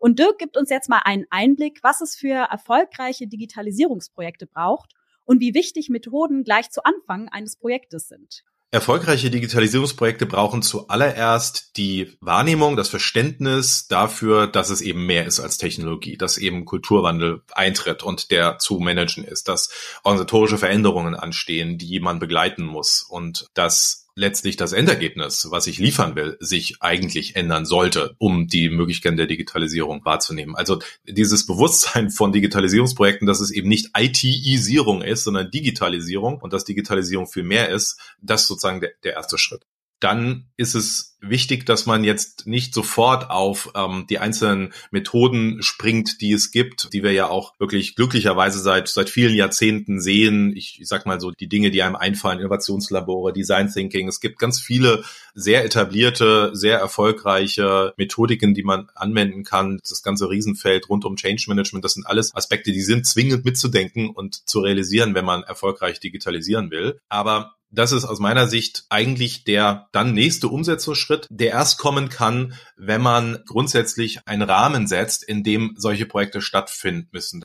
Und 0.00 0.18
Dirk 0.18 0.38
gibt 0.38 0.56
uns 0.56 0.70
jetzt 0.70 0.88
mal 0.88 1.02
einen 1.04 1.26
Einblick, 1.28 1.80
was 1.82 2.00
es 2.00 2.16
für 2.16 2.48
erfolgreiche 2.50 3.26
Digitalisierungsprojekte 3.28 4.46
braucht 4.46 4.94
und 5.26 5.40
wie 5.40 5.54
wichtig 5.54 5.90
Methoden 5.90 6.42
gleich 6.42 6.70
zu 6.70 6.82
Anfang 6.84 7.28
eines 7.28 7.56
Projektes 7.56 8.08
sind. 8.08 8.42
Erfolgreiche 8.72 9.30
Digitalisierungsprojekte 9.30 10.26
brauchen 10.26 10.62
zuallererst 10.62 11.76
die 11.76 12.16
Wahrnehmung, 12.20 12.76
das 12.76 12.88
Verständnis 12.88 13.88
dafür, 13.88 14.46
dass 14.46 14.70
es 14.70 14.80
eben 14.80 15.04
mehr 15.06 15.26
ist 15.26 15.40
als 15.40 15.58
Technologie, 15.58 16.16
dass 16.16 16.38
eben 16.38 16.64
Kulturwandel 16.64 17.42
eintritt 17.52 18.04
und 18.04 18.30
der 18.30 18.58
zu 18.58 18.78
managen 18.78 19.24
ist, 19.24 19.48
dass 19.48 19.70
organisatorische 20.04 20.56
Veränderungen 20.56 21.16
anstehen, 21.16 21.78
die 21.78 21.98
man 21.98 22.20
begleiten 22.20 22.64
muss 22.64 23.02
und 23.02 23.46
dass 23.54 23.99
letztlich 24.14 24.56
das 24.56 24.72
Endergebnis, 24.72 25.48
was 25.50 25.66
ich 25.66 25.78
liefern 25.78 26.16
will, 26.16 26.36
sich 26.40 26.76
eigentlich 26.80 27.36
ändern 27.36 27.64
sollte, 27.64 28.14
um 28.18 28.46
die 28.48 28.68
Möglichkeiten 28.70 29.16
der 29.16 29.26
Digitalisierung 29.26 30.04
wahrzunehmen. 30.04 30.56
Also 30.56 30.80
dieses 31.04 31.46
Bewusstsein 31.46 32.10
von 32.10 32.32
Digitalisierungsprojekten, 32.32 33.26
dass 33.26 33.40
es 33.40 33.50
eben 33.50 33.68
nicht 33.68 33.90
IT-Isierung 33.96 35.02
ist, 35.02 35.24
sondern 35.24 35.50
Digitalisierung 35.50 36.38
und 36.40 36.52
dass 36.52 36.64
Digitalisierung 36.64 37.26
viel 37.26 37.44
mehr 37.44 37.68
ist, 37.68 37.98
das 38.20 38.42
ist 38.42 38.48
sozusagen 38.48 38.80
der, 38.80 38.92
der 39.04 39.14
erste 39.14 39.38
Schritt. 39.38 39.66
Dann 40.00 40.48
ist 40.56 40.74
es 40.74 41.10
wichtig, 41.20 41.66
dass 41.66 41.86
man 41.86 42.04
jetzt 42.04 42.46
nicht 42.46 42.74
sofort 42.74 43.30
auf 43.30 43.72
ähm, 43.74 44.06
die 44.08 44.18
einzelnen 44.18 44.72
Methoden 44.90 45.62
springt, 45.62 46.20
die 46.20 46.32
es 46.32 46.50
gibt, 46.50 46.92
die 46.92 47.02
wir 47.02 47.12
ja 47.12 47.28
auch 47.28 47.58
wirklich 47.60 47.94
glücklicherweise 47.94 48.58
seit 48.60 48.88
seit 48.88 49.10
vielen 49.10 49.34
Jahrzehnten 49.34 50.00
sehen. 50.00 50.56
Ich, 50.56 50.80
ich 50.80 50.88
sag 50.88 51.06
mal 51.06 51.20
so 51.20 51.30
die 51.30 51.48
Dinge, 51.48 51.70
die 51.70 51.82
einem 51.82 51.96
einfallen, 51.96 52.40
Innovationslabore, 52.40 53.32
Design 53.32 53.70
Thinking. 53.70 54.08
Es 54.08 54.20
gibt 54.20 54.38
ganz 54.38 54.60
viele 54.60 55.04
sehr 55.34 55.64
etablierte, 55.64 56.50
sehr 56.54 56.78
erfolgreiche 56.78 57.92
Methodiken, 57.96 58.54
die 58.54 58.64
man 58.64 58.88
anwenden 58.94 59.44
kann. 59.44 59.80
Das 59.86 60.02
ganze 60.02 60.30
Riesenfeld 60.30 60.88
rund 60.88 61.04
um 61.04 61.16
Change 61.16 61.44
Management, 61.48 61.84
das 61.84 61.92
sind 61.92 62.06
alles 62.06 62.34
Aspekte, 62.34 62.72
die 62.72 62.80
sind 62.80 63.06
zwingend 63.06 63.44
mitzudenken 63.44 64.08
und 64.10 64.48
zu 64.48 64.60
realisieren, 64.60 65.14
wenn 65.14 65.24
man 65.24 65.42
erfolgreich 65.42 66.00
digitalisieren 66.00 66.70
will. 66.70 66.98
Aber 67.08 67.56
das 67.70 67.92
ist 67.92 68.04
aus 68.04 68.18
meiner 68.18 68.46
Sicht 68.46 68.84
eigentlich 68.88 69.44
der 69.44 69.88
dann 69.92 70.12
nächste 70.12 70.48
Umsetzungsschritt, 70.48 71.26
der 71.30 71.50
erst 71.50 71.78
kommen 71.78 72.08
kann, 72.08 72.54
wenn 72.76 73.00
man 73.00 73.42
grundsätzlich 73.46 74.20
einen 74.26 74.42
Rahmen 74.42 74.86
setzt, 74.86 75.22
in 75.22 75.42
dem 75.42 75.74
solche 75.76 76.06
Projekte 76.06 76.40
stattfinden 76.40 77.08
müssen. 77.12 77.42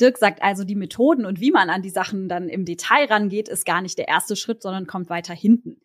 Dirk 0.00 0.18
sagt 0.18 0.42
also, 0.42 0.64
die 0.64 0.74
Methoden 0.74 1.24
und 1.24 1.40
wie 1.40 1.50
man 1.50 1.70
an 1.70 1.82
die 1.82 1.90
Sachen 1.90 2.28
dann 2.28 2.48
im 2.48 2.64
Detail 2.64 3.06
rangeht, 3.06 3.48
ist 3.48 3.64
gar 3.64 3.82
nicht 3.82 3.98
der 3.98 4.08
erste 4.08 4.36
Schritt, 4.36 4.62
sondern 4.62 4.86
kommt 4.86 5.10
weiter 5.10 5.34
hinten. 5.34 5.80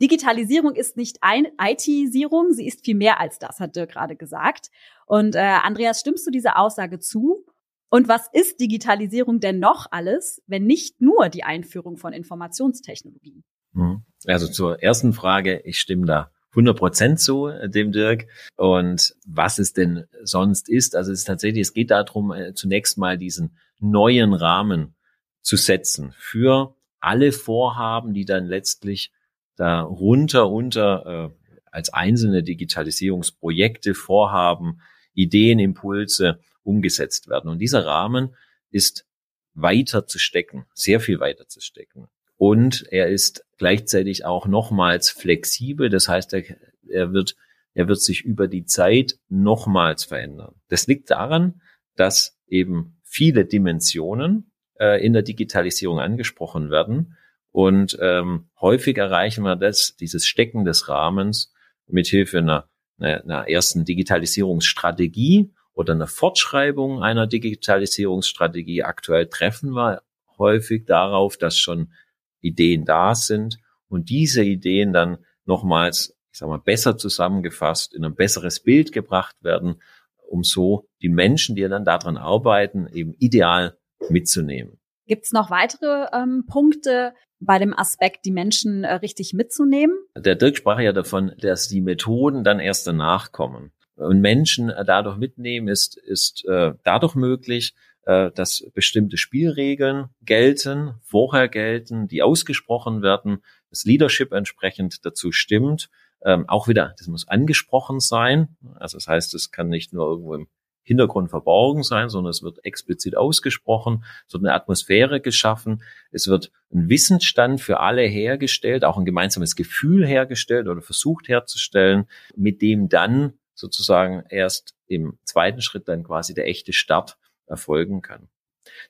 Digitalisierung 0.00 0.74
ist 0.74 0.96
nicht 0.96 1.18
ein 1.20 1.46
IT-Sierung, 1.60 2.52
sie 2.52 2.66
ist 2.66 2.84
viel 2.84 2.96
mehr 2.96 3.20
als 3.20 3.38
das, 3.38 3.60
hat 3.60 3.76
Dirk 3.76 3.92
gerade 3.92 4.16
gesagt. 4.16 4.70
Und 5.06 5.36
äh, 5.36 5.40
Andreas, 5.40 6.00
stimmst 6.00 6.26
du 6.26 6.30
dieser 6.30 6.58
Aussage 6.58 6.98
zu? 6.98 7.44
Und 7.92 8.08
was 8.08 8.26
ist 8.32 8.58
Digitalisierung 8.58 9.38
denn 9.38 9.58
noch 9.58 9.86
alles, 9.90 10.42
wenn 10.46 10.64
nicht 10.64 11.02
nur 11.02 11.28
die 11.28 11.44
Einführung 11.44 11.98
von 11.98 12.14
Informationstechnologien? 12.14 13.44
Mhm. 13.74 14.04
Also 14.24 14.48
zur 14.48 14.82
ersten 14.82 15.12
Frage, 15.12 15.60
ich 15.66 15.78
stimme 15.78 16.06
da 16.06 16.30
100 16.52 16.74
Prozent 16.74 17.20
zu, 17.20 17.48
äh, 17.48 17.68
dem 17.68 17.92
Dirk. 17.92 18.28
Und 18.56 19.14
was 19.26 19.58
es 19.58 19.74
denn 19.74 20.04
sonst 20.22 20.70
ist, 20.70 20.96
also 20.96 21.12
es 21.12 21.18
ist 21.18 21.26
tatsächlich, 21.26 21.60
es 21.60 21.74
geht 21.74 21.90
darum, 21.90 22.32
äh, 22.32 22.54
zunächst 22.54 22.96
mal 22.96 23.18
diesen 23.18 23.58
neuen 23.78 24.32
Rahmen 24.32 24.94
zu 25.42 25.58
setzen 25.58 26.14
für 26.16 26.74
alle 26.98 27.30
Vorhaben, 27.30 28.14
die 28.14 28.24
dann 28.24 28.46
letztlich 28.46 29.12
darunter 29.56 30.48
unter 30.48 31.30
äh, 31.30 31.50
als 31.70 31.92
einzelne 31.92 32.42
Digitalisierungsprojekte, 32.42 33.92
Vorhaben, 33.92 34.80
Ideen, 35.12 35.58
Impulse 35.58 36.40
umgesetzt 36.62 37.28
werden. 37.28 37.50
Und 37.50 37.58
dieser 37.58 37.84
Rahmen 37.84 38.34
ist 38.70 39.06
weiter 39.54 40.06
zu 40.06 40.18
stecken, 40.18 40.66
sehr 40.74 41.00
viel 41.00 41.20
weiter 41.20 41.46
zu 41.46 41.60
stecken. 41.60 42.08
Und 42.36 42.86
er 42.90 43.08
ist 43.08 43.44
gleichzeitig 43.58 44.24
auch 44.24 44.46
nochmals 44.46 45.10
flexibel. 45.10 45.90
Das 45.90 46.08
heißt, 46.08 46.32
er, 46.32 46.44
er 46.88 47.12
wird, 47.12 47.36
er 47.74 47.88
wird 47.88 48.00
sich 48.00 48.22
über 48.22 48.48
die 48.48 48.64
Zeit 48.64 49.18
nochmals 49.28 50.04
verändern. 50.04 50.54
Das 50.68 50.86
liegt 50.86 51.10
daran, 51.10 51.60
dass 51.94 52.38
eben 52.46 52.98
viele 53.04 53.44
Dimensionen 53.44 54.50
äh, 54.78 55.04
in 55.04 55.12
der 55.12 55.22
Digitalisierung 55.22 56.00
angesprochen 56.00 56.70
werden. 56.70 57.16
Und 57.52 57.98
ähm, 58.00 58.48
häufig 58.60 58.96
erreichen 58.96 59.44
wir 59.44 59.56
das, 59.56 59.94
dieses 59.96 60.26
Stecken 60.26 60.64
des 60.64 60.88
Rahmens 60.88 61.52
mit 61.86 62.06
Hilfe 62.06 62.38
einer, 62.38 62.68
einer, 62.98 63.22
einer 63.22 63.48
ersten 63.48 63.84
Digitalisierungsstrategie 63.84 65.52
oder 65.74 65.94
eine 65.94 66.06
Fortschreibung 66.06 67.02
einer 67.02 67.26
Digitalisierungsstrategie. 67.26 68.82
Aktuell 68.82 69.26
treffen 69.28 69.70
wir 69.70 70.02
häufig 70.38 70.84
darauf, 70.86 71.36
dass 71.36 71.58
schon 71.58 71.92
Ideen 72.40 72.84
da 72.84 73.14
sind 73.14 73.58
und 73.88 74.10
diese 74.10 74.42
Ideen 74.42 74.92
dann 74.92 75.18
nochmals, 75.44 76.16
ich 76.32 76.38
sag 76.38 76.48
mal, 76.48 76.58
besser 76.58 76.96
zusammengefasst, 76.96 77.94
in 77.94 78.04
ein 78.04 78.14
besseres 78.14 78.60
Bild 78.60 78.92
gebracht 78.92 79.36
werden, 79.42 79.80
um 80.28 80.44
so 80.44 80.88
die 81.00 81.08
Menschen, 81.08 81.56
die 81.56 81.62
dann 81.68 81.84
daran 81.84 82.16
arbeiten, 82.16 82.88
eben 82.92 83.14
ideal 83.14 83.76
mitzunehmen. 84.08 84.78
Gibt 85.06 85.24
es 85.24 85.32
noch 85.32 85.50
weitere 85.50 86.06
ähm, 86.12 86.44
Punkte 86.46 87.12
bei 87.38 87.58
dem 87.58 87.76
Aspekt, 87.76 88.24
die 88.24 88.30
Menschen 88.30 88.84
äh, 88.84 88.94
richtig 88.94 89.34
mitzunehmen? 89.34 89.96
Der 90.16 90.36
Dirk 90.36 90.56
sprach 90.56 90.80
ja 90.80 90.92
davon, 90.92 91.32
dass 91.38 91.68
die 91.68 91.80
Methoden 91.80 92.44
dann 92.44 92.60
erst 92.60 92.86
danach 92.86 93.32
kommen 93.32 93.72
und 93.96 94.20
Menschen 94.20 94.70
äh, 94.70 94.84
dadurch 94.84 95.16
mitnehmen, 95.16 95.68
ist, 95.68 95.96
ist 95.96 96.44
äh, 96.46 96.72
dadurch 96.84 97.14
möglich, 97.14 97.74
äh, 98.04 98.30
dass 98.32 98.64
bestimmte 98.74 99.16
Spielregeln 99.16 100.06
gelten, 100.22 100.94
vorher 101.02 101.48
gelten, 101.48 102.08
die 102.08 102.22
ausgesprochen 102.22 103.02
werden, 103.02 103.42
das 103.70 103.84
Leadership 103.84 104.32
entsprechend 104.32 105.04
dazu 105.04 105.32
stimmt. 105.32 105.88
Ähm, 106.24 106.48
auch 106.48 106.68
wieder, 106.68 106.94
das 106.98 107.08
muss 107.08 107.28
angesprochen 107.28 108.00
sein. 108.00 108.56
Also 108.74 108.96
das 108.96 109.08
heißt, 109.08 109.34
es 109.34 109.50
kann 109.50 109.68
nicht 109.68 109.92
nur 109.92 110.06
irgendwo 110.06 110.34
im 110.34 110.48
Hintergrund 110.84 111.30
verborgen 111.30 111.82
sein, 111.82 112.08
sondern 112.08 112.30
es 112.30 112.42
wird 112.42 112.64
explizit 112.64 113.16
ausgesprochen, 113.16 114.04
es 114.26 114.34
wird 114.34 114.44
eine 114.44 114.54
Atmosphäre 114.54 115.20
geschaffen, 115.20 115.82
es 116.10 116.26
wird 116.26 116.50
ein 116.72 116.88
Wissensstand 116.88 117.60
für 117.60 117.80
alle 117.80 118.02
hergestellt, 118.02 118.84
auch 118.84 118.98
ein 118.98 119.04
gemeinsames 119.04 119.54
Gefühl 119.54 120.06
hergestellt 120.06 120.66
oder 120.66 120.82
versucht 120.82 121.28
herzustellen, 121.28 122.06
mit 122.34 122.62
dem 122.62 122.88
dann 122.88 123.34
sozusagen 123.54 124.24
erst 124.28 124.74
im 124.86 125.18
zweiten 125.24 125.60
Schritt 125.60 125.88
dann 125.88 126.04
quasi 126.04 126.34
der 126.34 126.46
echte 126.46 126.72
Start 126.72 127.18
erfolgen 127.46 128.02
kann. 128.02 128.28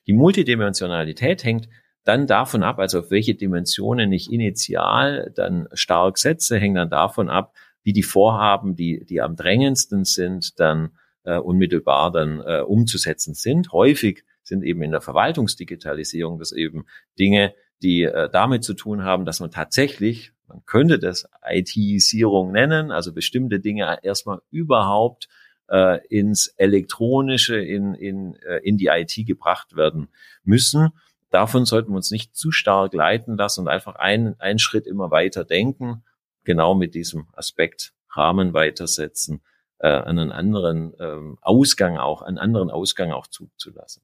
Die 0.07 0.13
Multidimensionalität 0.13 1.43
hängt 1.43 1.69
dann 2.03 2.27
davon 2.27 2.63
ab, 2.63 2.79
also 2.79 2.99
auf 2.99 3.11
welche 3.11 3.35
Dimensionen 3.35 4.11
ich 4.11 4.31
initial 4.31 5.31
dann 5.35 5.67
stark 5.73 6.17
setze, 6.17 6.57
hängt 6.57 6.77
dann 6.77 6.89
davon 6.89 7.29
ab, 7.29 7.55
wie 7.83 7.93
die 7.93 8.03
Vorhaben, 8.03 8.75
die, 8.75 9.05
die 9.05 9.21
am 9.21 9.35
drängendsten 9.35 10.03
sind, 10.03 10.59
dann 10.59 10.97
äh, 11.23 11.37
unmittelbar 11.37 12.11
dann 12.11 12.41
äh, 12.41 12.61
umzusetzen 12.61 13.33
sind. 13.33 13.71
Häufig 13.71 14.25
sind 14.43 14.63
eben 14.63 14.81
in 14.81 14.91
der 14.91 15.01
Verwaltungsdigitalisierung 15.01 16.39
das 16.39 16.51
eben 16.51 16.85
Dinge, 17.17 17.53
die 17.81 18.03
äh, 18.03 18.29
damit 18.29 18.63
zu 18.63 18.73
tun 18.73 19.03
haben, 19.03 19.25
dass 19.25 19.39
man 19.39 19.51
tatsächlich 19.51 20.32
man 20.47 20.63
könnte 20.65 20.99
das 20.99 21.27
IT-Sierung 21.47 22.51
nennen, 22.51 22.91
also 22.91 23.13
bestimmte 23.13 23.59
Dinge 23.59 23.99
erstmal 24.03 24.41
überhaupt 24.51 25.27
äh, 25.69 26.05
ins 26.07 26.47
Elektronische, 26.57 27.57
in, 27.57 27.93
in, 27.95 28.35
äh, 28.35 28.57
in 28.57 28.77
die 28.77 28.87
IT 28.87 29.25
gebracht 29.25 29.75
werden 29.75 30.09
müssen. 30.43 30.89
Davon 31.29 31.65
sollten 31.65 31.91
wir 31.91 31.95
uns 31.95 32.11
nicht 32.11 32.35
zu 32.35 32.51
stark 32.51 32.93
leiten 32.93 33.37
lassen 33.37 33.61
und 33.61 33.67
einfach 33.67 33.95
einen, 33.95 34.39
einen 34.39 34.59
Schritt 34.59 34.85
immer 34.85 35.09
weiter 35.09 35.43
denken, 35.43 36.03
genau 36.43 36.75
mit 36.75 36.93
diesem 36.93 37.27
Aspekt 37.33 37.93
Rahmen 38.09 38.53
weitersetzen, 38.53 39.41
äh, 39.79 39.87
einen 39.87 40.31
anderen 40.31 40.93
ähm, 40.99 41.37
Ausgang 41.41 41.97
auch, 41.97 42.21
einen 42.21 42.37
anderen 42.37 42.69
Ausgang 42.69 43.11
auch 43.11 43.27
zuzulassen 43.27 44.03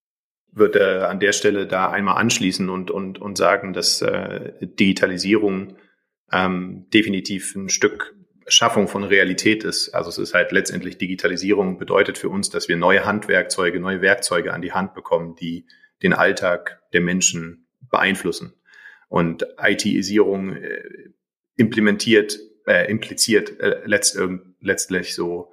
würde 0.51 1.07
an 1.07 1.19
der 1.19 1.31
Stelle 1.31 1.67
da 1.67 1.91
einmal 1.91 2.17
anschließen 2.17 2.69
und, 2.69 2.91
und, 2.91 3.19
und 3.19 3.37
sagen, 3.37 3.73
dass 3.73 4.01
äh, 4.01 4.51
Digitalisierung 4.61 5.75
ähm, 6.31 6.87
definitiv 6.93 7.55
ein 7.55 7.69
Stück 7.69 8.15
Schaffung 8.49 8.87
von 8.87 9.03
Realität 9.03 9.63
ist. 9.63 9.89
Also 9.89 10.09
es 10.09 10.17
ist 10.17 10.33
halt 10.33 10.51
letztendlich 10.51 10.97
Digitalisierung 10.97 11.77
bedeutet 11.77 12.17
für 12.17 12.29
uns, 12.29 12.49
dass 12.49 12.67
wir 12.67 12.77
neue 12.77 13.05
Handwerkzeuge, 13.05 13.79
neue 13.79 14.01
Werkzeuge 14.01 14.53
an 14.53 14.61
die 14.61 14.71
Hand 14.71 14.93
bekommen, 14.93 15.35
die 15.35 15.65
den 16.01 16.13
Alltag 16.13 16.81
der 16.93 17.01
Menschen 17.01 17.67
beeinflussen. 17.89 18.53
Und 19.07 19.45
IT-Isierung 19.61 20.55
äh, 20.55 20.83
implementiert, 21.55 22.39
äh, 22.65 22.89
impliziert 22.89 23.59
äh, 23.59 23.81
letzt, 23.85 24.19
letztlich 24.59 25.15
so, 25.15 25.51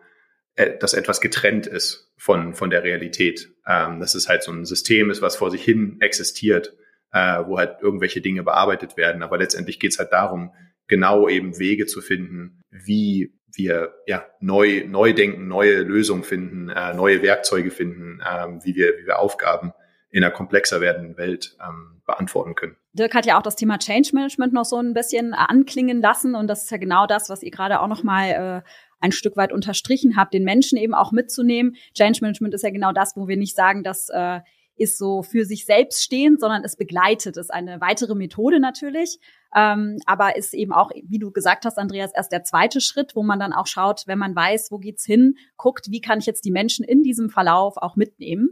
äh, 0.55 0.77
dass 0.79 0.95
etwas 0.95 1.21
getrennt 1.21 1.67
ist 1.67 2.13
von, 2.17 2.55
von 2.55 2.71
der 2.71 2.83
Realität. 2.83 3.51
Ähm, 3.67 4.01
dass 4.01 4.15
es 4.15 4.29
halt 4.29 4.43
so 4.43 4.53
ein 4.53 4.65
System 4.65 5.11
ist, 5.11 5.23
was 5.23 5.37
vor 5.37 5.51
sich 5.51 5.65
hin 5.65 5.97
existiert, 6.01 6.75
äh, 7.13 7.45
wo 7.47 7.59
halt 7.59 7.79
irgendwelche 7.81 8.21
Dinge 8.21 8.43
bearbeitet 8.43 8.97
werden. 8.97 9.23
Aber 9.23 9.39
letztendlich 9.39 9.81
geht 9.81 9.93
es 9.93 9.99
halt 9.99 10.13
darum, 10.13 10.53
genau 10.89 11.29
eben 11.29 11.59
Wege 11.59 11.87
zu 11.87 12.01
finden, 12.01 12.63
wie 12.71 13.35
wir 13.53 13.95
ja 14.07 14.27
neu 14.41 14.85
neu 14.87 15.13
denken, 15.13 15.49
neue 15.49 15.83
Lösungen 15.83 16.25
finden, 16.25 16.69
äh, 16.69 16.95
neue 16.95 17.23
Werkzeuge 17.23 17.71
finden, 17.71 18.21
ähm, 18.29 18.61
wie 18.65 18.75
wir 18.75 18.99
wie 18.99 19.07
wir 19.07 19.19
Aufgaben 19.19 19.73
in 20.11 20.23
einer 20.23 20.33
komplexer 20.33 20.81
werdenden 20.81 21.17
Welt 21.17 21.57
ähm, 21.67 22.03
beantworten 22.07 22.55
können. 22.55 22.77
Dirk 22.93 23.15
hat 23.15 23.27
ja 23.27 23.39
auch 23.39 23.43
das 23.43 23.57
Thema 23.57 23.79
Change 23.79 24.11
Management 24.13 24.53
noch 24.53 24.65
so 24.65 24.77
ein 24.77 24.95
bisschen 24.95 25.35
anklingen 25.35 26.01
lassen 26.01 26.35
und 26.35 26.49
das 26.49 26.65
ist 26.65 26.71
ja 26.71 26.79
genau 26.79 27.07
das, 27.07 27.29
was 27.29 27.43
ihr 27.43 27.51
gerade 27.51 27.81
auch 27.81 27.89
noch 27.89 28.03
mal 28.03 28.63
äh, 28.65 28.71
ein 29.01 29.13
Stück 29.13 29.37
weit 29.37 29.53
unterstrichen 29.53 30.17
habt, 30.17 30.33
den 30.33 30.45
Menschen 30.45 30.79
eben 30.79 30.95
auch 30.95 31.13
mitzunehmen. 31.13 31.77
Change 31.95 32.21
Management 32.23 32.55
ist 32.55 32.63
ja 32.63 32.71
genau 32.71 32.93
das, 32.93 33.17
wo 33.17 33.29
wir 33.29 33.37
nicht 33.37 33.55
sagen, 33.55 33.83
dass 33.83 34.09
äh, 34.09 34.41
ist 34.77 34.99
so 34.99 35.23
für 35.23 35.45
sich 35.45 35.65
selbst 35.65 36.03
stehend, 36.03 36.41
sondern 36.41 36.65
es 36.65 36.77
begleitet, 36.77 37.37
ist 37.37 37.53
eine 37.53 37.81
weitere 37.81 38.15
Methode 38.15 38.61
natürlich, 38.61 39.19
ähm, 39.55 39.99
aber 40.07 40.37
ist 40.37 40.55
eben 40.55 40.73
auch, 40.73 40.91
wie 41.05 41.19
du 41.19 41.31
gesagt 41.31 41.65
hast, 41.65 41.79
Andreas, 41.79 42.13
erst 42.15 42.33
der 42.33 42.45
zweite 42.45 42.81
Schritt, 42.81 43.17
wo 43.17 43.23
man 43.23 43.41
dann 43.41 43.53
auch 43.53 43.67
schaut, 43.67 44.05
wenn 44.07 44.19
man 44.19 44.37
weiß, 44.37 44.71
wo 44.71 44.79
geht's 44.79 45.05
hin, 45.05 45.37
guckt, 45.57 45.91
wie 45.91 46.01
kann 46.01 46.19
ich 46.19 46.27
jetzt 46.27 46.45
die 46.45 46.51
Menschen 46.51 46.85
in 46.85 47.03
diesem 47.03 47.31
Verlauf 47.31 47.77
auch 47.77 47.97
mitnehmen. 47.97 48.51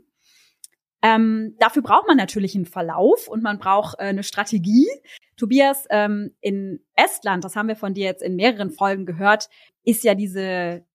Ähm, 1.05 1.55
dafür 1.59 1.83
braucht 1.83 2.09
man 2.09 2.17
natürlich 2.17 2.55
einen 2.55 2.65
Verlauf 2.65 3.29
und 3.29 3.43
man 3.43 3.59
braucht 3.59 3.99
äh, 3.99 4.05
eine 4.05 4.23
Strategie. 4.23 4.89
Tobias, 5.37 5.85
ähm, 5.91 6.35
in 6.41 6.81
Estland, 6.95 7.45
das 7.45 7.57
haben 7.57 7.69
wir 7.69 7.77
von 7.77 7.93
dir 7.93 8.05
jetzt 8.05 8.23
in 8.23 8.37
mehreren 8.37 8.71
Folgen 8.71 9.05
gehört, 9.05 9.51
ist 9.83 10.03
ja 10.03 10.15
diese, 10.15 10.87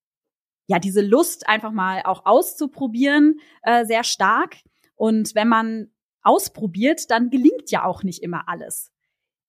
ja, 0.65 0.79
diese 0.79 1.01
Lust 1.01 1.47
einfach 1.47 1.71
mal 1.71 2.01
auch 2.05 2.25
auszuprobieren 2.25 3.39
äh, 3.61 3.85
sehr 3.85 4.03
stark. 4.03 4.55
Und 4.99 5.33
wenn 5.33 5.47
man 5.47 5.87
ausprobiert, 6.21 7.09
dann 7.09 7.29
gelingt 7.29 7.71
ja 7.71 7.85
auch 7.85 8.03
nicht 8.03 8.21
immer 8.21 8.49
alles. 8.49 8.91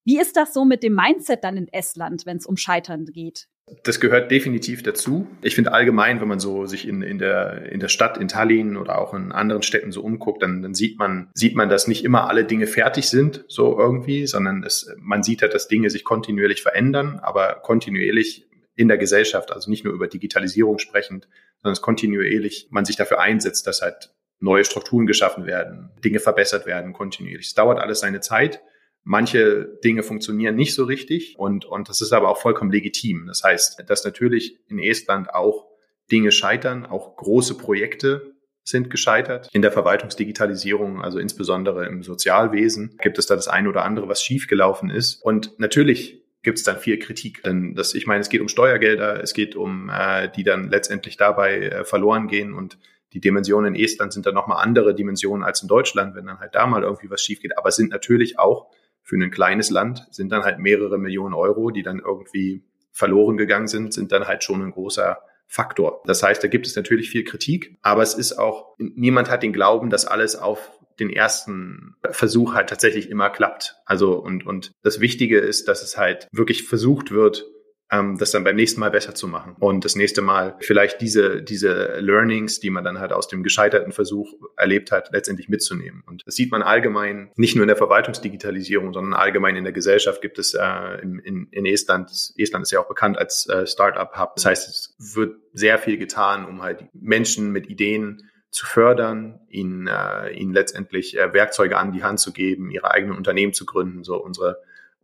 Wie 0.04 0.18
ist 0.18 0.36
das 0.36 0.54
so 0.54 0.64
mit 0.64 0.84
dem 0.84 0.94
Mindset 0.94 1.42
dann 1.42 1.56
in 1.56 1.68
Estland, 1.68 2.24
wenn 2.24 2.36
es 2.36 2.46
um 2.46 2.56
Scheitern 2.56 3.04
geht? 3.04 3.48
Das 3.82 3.98
gehört 3.98 4.30
definitiv 4.30 4.84
dazu. 4.84 5.26
Ich 5.42 5.56
finde 5.56 5.72
allgemein, 5.72 6.20
wenn 6.20 6.28
man 6.28 6.38
so 6.38 6.66
sich 6.66 6.86
in, 6.86 7.02
in, 7.02 7.18
der, 7.18 7.70
in 7.70 7.80
der 7.80 7.88
Stadt, 7.88 8.16
in 8.16 8.28
Tallinn 8.28 8.76
oder 8.76 9.00
auch 9.00 9.12
in 9.12 9.32
anderen 9.32 9.62
Städten 9.62 9.90
so 9.90 10.02
umguckt, 10.02 10.42
dann, 10.42 10.62
dann 10.62 10.74
sieht 10.74 10.98
man, 10.98 11.30
sieht 11.34 11.56
man, 11.56 11.68
dass 11.68 11.88
nicht 11.88 12.04
immer 12.04 12.28
alle 12.28 12.44
Dinge 12.44 12.68
fertig 12.68 13.08
sind, 13.08 13.44
so 13.48 13.78
irgendwie, 13.78 14.26
sondern 14.28 14.62
es, 14.62 14.92
man 14.98 15.24
sieht 15.24 15.42
halt, 15.42 15.52
dass 15.52 15.68
Dinge 15.68 15.90
sich 15.90 16.04
kontinuierlich 16.04 16.62
verändern, 16.62 17.18
aber 17.22 17.56
kontinuierlich 17.56 18.48
in 18.76 18.88
der 18.88 18.98
Gesellschaft, 18.98 19.52
also 19.52 19.68
nicht 19.68 19.84
nur 19.84 19.94
über 19.94 20.06
Digitalisierung 20.06 20.78
sprechend, 20.78 21.28
sondern 21.60 21.72
es 21.72 21.82
kontinuierlich 21.82 22.68
man 22.70 22.84
sich 22.84 22.96
dafür 22.96 23.20
einsetzt, 23.20 23.66
dass 23.66 23.82
halt 23.82 24.14
neue 24.40 24.64
Strukturen 24.64 25.06
geschaffen 25.06 25.46
werden, 25.46 25.90
Dinge 26.04 26.18
verbessert 26.18 26.66
werden 26.66 26.92
kontinuierlich. 26.92 27.48
Es 27.48 27.54
dauert 27.54 27.78
alles 27.78 28.00
seine 28.00 28.20
Zeit. 28.20 28.62
Manche 29.02 29.78
Dinge 29.84 30.02
funktionieren 30.02 30.56
nicht 30.56 30.74
so 30.74 30.84
richtig 30.84 31.36
und, 31.38 31.64
und 31.64 31.88
das 31.88 32.00
ist 32.00 32.12
aber 32.12 32.28
auch 32.28 32.38
vollkommen 32.38 32.70
legitim. 32.70 33.26
Das 33.26 33.42
heißt, 33.42 33.84
dass 33.86 34.04
natürlich 34.04 34.58
in 34.68 34.78
Estland 34.78 35.32
auch 35.32 35.66
Dinge 36.10 36.32
scheitern, 36.32 36.84
auch 36.84 37.16
große 37.16 37.56
Projekte 37.56 38.34
sind 38.64 38.90
gescheitert. 38.90 39.48
In 39.52 39.62
der 39.62 39.72
Verwaltungsdigitalisierung, 39.72 41.02
also 41.02 41.18
insbesondere 41.18 41.86
im 41.86 42.02
Sozialwesen, 42.02 42.96
gibt 43.00 43.18
es 43.18 43.26
da 43.26 43.34
das 43.34 43.48
eine 43.48 43.68
oder 43.68 43.84
andere, 43.84 44.08
was 44.08 44.22
schiefgelaufen 44.22 44.90
ist. 44.90 45.22
Und 45.22 45.58
natürlich 45.58 46.22
gibt 46.42 46.58
es 46.58 46.64
dann 46.64 46.78
viel 46.78 46.98
Kritik. 46.98 47.42
Denn 47.42 47.74
das, 47.74 47.94
ich 47.94 48.06
meine, 48.06 48.20
es 48.20 48.28
geht 48.28 48.40
um 48.40 48.48
Steuergelder, 48.48 49.22
es 49.22 49.34
geht 49.34 49.56
um, 49.56 49.90
äh, 49.90 50.28
die 50.34 50.44
dann 50.44 50.70
letztendlich 50.70 51.16
dabei 51.16 51.58
äh, 51.60 51.84
verloren 51.84 52.28
gehen 52.28 52.54
und 52.54 52.78
die 53.12 53.20
Dimensionen 53.20 53.74
in 53.74 53.82
Estland 53.82 54.12
sind 54.12 54.26
dann 54.26 54.34
nochmal 54.34 54.62
andere 54.62 54.94
Dimensionen 54.94 55.44
als 55.44 55.62
in 55.62 55.68
Deutschland, 55.68 56.14
wenn 56.14 56.26
dann 56.26 56.38
halt 56.38 56.54
da 56.54 56.66
mal 56.66 56.82
irgendwie 56.82 57.10
was 57.10 57.22
schief 57.22 57.40
geht. 57.40 57.58
Aber 57.58 57.68
es 57.68 57.76
sind 57.76 57.90
natürlich 57.90 58.38
auch 58.38 58.70
für 59.02 59.16
ein 59.16 59.30
kleines 59.30 59.70
Land 59.70 60.06
sind 60.10 60.30
dann 60.30 60.44
halt 60.44 60.58
mehrere 60.58 60.98
Millionen 60.98 61.34
Euro, 61.34 61.70
die 61.70 61.82
dann 61.82 61.98
irgendwie 61.98 62.62
verloren 62.92 63.36
gegangen 63.36 63.66
sind, 63.66 63.92
sind 63.92 64.12
dann 64.12 64.26
halt 64.26 64.44
schon 64.44 64.62
ein 64.62 64.70
großer 64.70 65.18
Faktor. 65.46 66.02
Das 66.06 66.22
heißt, 66.22 66.44
da 66.44 66.48
gibt 66.48 66.66
es 66.66 66.76
natürlich 66.76 67.10
viel 67.10 67.24
Kritik, 67.24 67.76
aber 67.82 68.02
es 68.02 68.14
ist 68.14 68.34
auch, 68.34 68.76
niemand 68.78 69.28
hat 69.30 69.42
den 69.42 69.52
Glauben, 69.52 69.90
dass 69.90 70.06
alles 70.06 70.36
auf 70.36 70.70
den 71.00 71.10
ersten 71.10 71.96
Versuch 72.10 72.54
halt 72.54 72.68
tatsächlich 72.68 73.10
immer 73.10 73.30
klappt. 73.30 73.76
Also 73.84 74.14
und, 74.16 74.46
und 74.46 74.70
das 74.82 75.00
Wichtige 75.00 75.38
ist, 75.38 75.66
dass 75.66 75.82
es 75.82 75.96
halt 75.96 76.28
wirklich 76.30 76.68
versucht 76.68 77.10
wird, 77.10 77.46
ähm, 77.90 78.18
das 78.18 78.30
dann 78.30 78.44
beim 78.44 78.56
nächsten 78.56 78.80
Mal 78.80 78.90
besser 78.90 79.14
zu 79.14 79.26
machen 79.26 79.56
und 79.58 79.84
das 79.84 79.96
nächste 79.96 80.22
Mal 80.22 80.56
vielleicht 80.60 81.00
diese, 81.00 81.42
diese 81.42 81.98
Learnings, 82.00 82.60
die 82.60 82.70
man 82.70 82.84
dann 82.84 83.00
halt 83.00 83.12
aus 83.12 83.28
dem 83.28 83.42
gescheiterten 83.42 83.92
Versuch 83.92 84.32
erlebt 84.56 84.92
hat, 84.92 85.10
letztendlich 85.12 85.48
mitzunehmen. 85.48 86.02
Und 86.06 86.26
das 86.26 86.36
sieht 86.36 86.52
man 86.52 86.62
allgemein, 86.62 87.30
nicht 87.36 87.56
nur 87.56 87.64
in 87.64 87.68
der 87.68 87.76
Verwaltungsdigitalisierung, 87.76 88.92
sondern 88.92 89.14
allgemein 89.14 89.56
in 89.56 89.64
der 89.64 89.72
Gesellschaft 89.72 90.22
gibt 90.22 90.38
es 90.38 90.54
äh, 90.54 91.00
in, 91.02 91.18
in, 91.18 91.48
in 91.50 91.66
Estland, 91.66 92.10
Estland 92.36 92.62
ist 92.62 92.70
ja 92.70 92.80
auch 92.80 92.88
bekannt 92.88 93.18
als 93.18 93.48
äh, 93.48 93.66
Startup-Hub. 93.66 94.36
Das 94.36 94.46
heißt, 94.46 94.68
es 94.68 95.14
wird 95.14 95.36
sehr 95.52 95.78
viel 95.78 95.98
getan, 95.98 96.44
um 96.44 96.62
halt 96.62 96.84
Menschen 96.92 97.50
mit 97.50 97.68
Ideen 97.68 98.30
zu 98.50 98.66
fördern, 98.66 99.40
ihnen, 99.48 99.86
äh, 99.86 100.30
ihnen 100.30 100.52
letztendlich 100.52 101.16
äh, 101.16 101.32
Werkzeuge 101.32 101.76
an 101.76 101.92
die 101.92 102.02
Hand 102.02 102.18
zu 102.20 102.32
geben, 102.32 102.70
ihre 102.70 102.90
eigenen 102.90 103.16
Unternehmen 103.16 103.52
zu 103.52 103.64
gründen, 103.64 104.02
so 104.02 104.16
unsere 104.16 104.58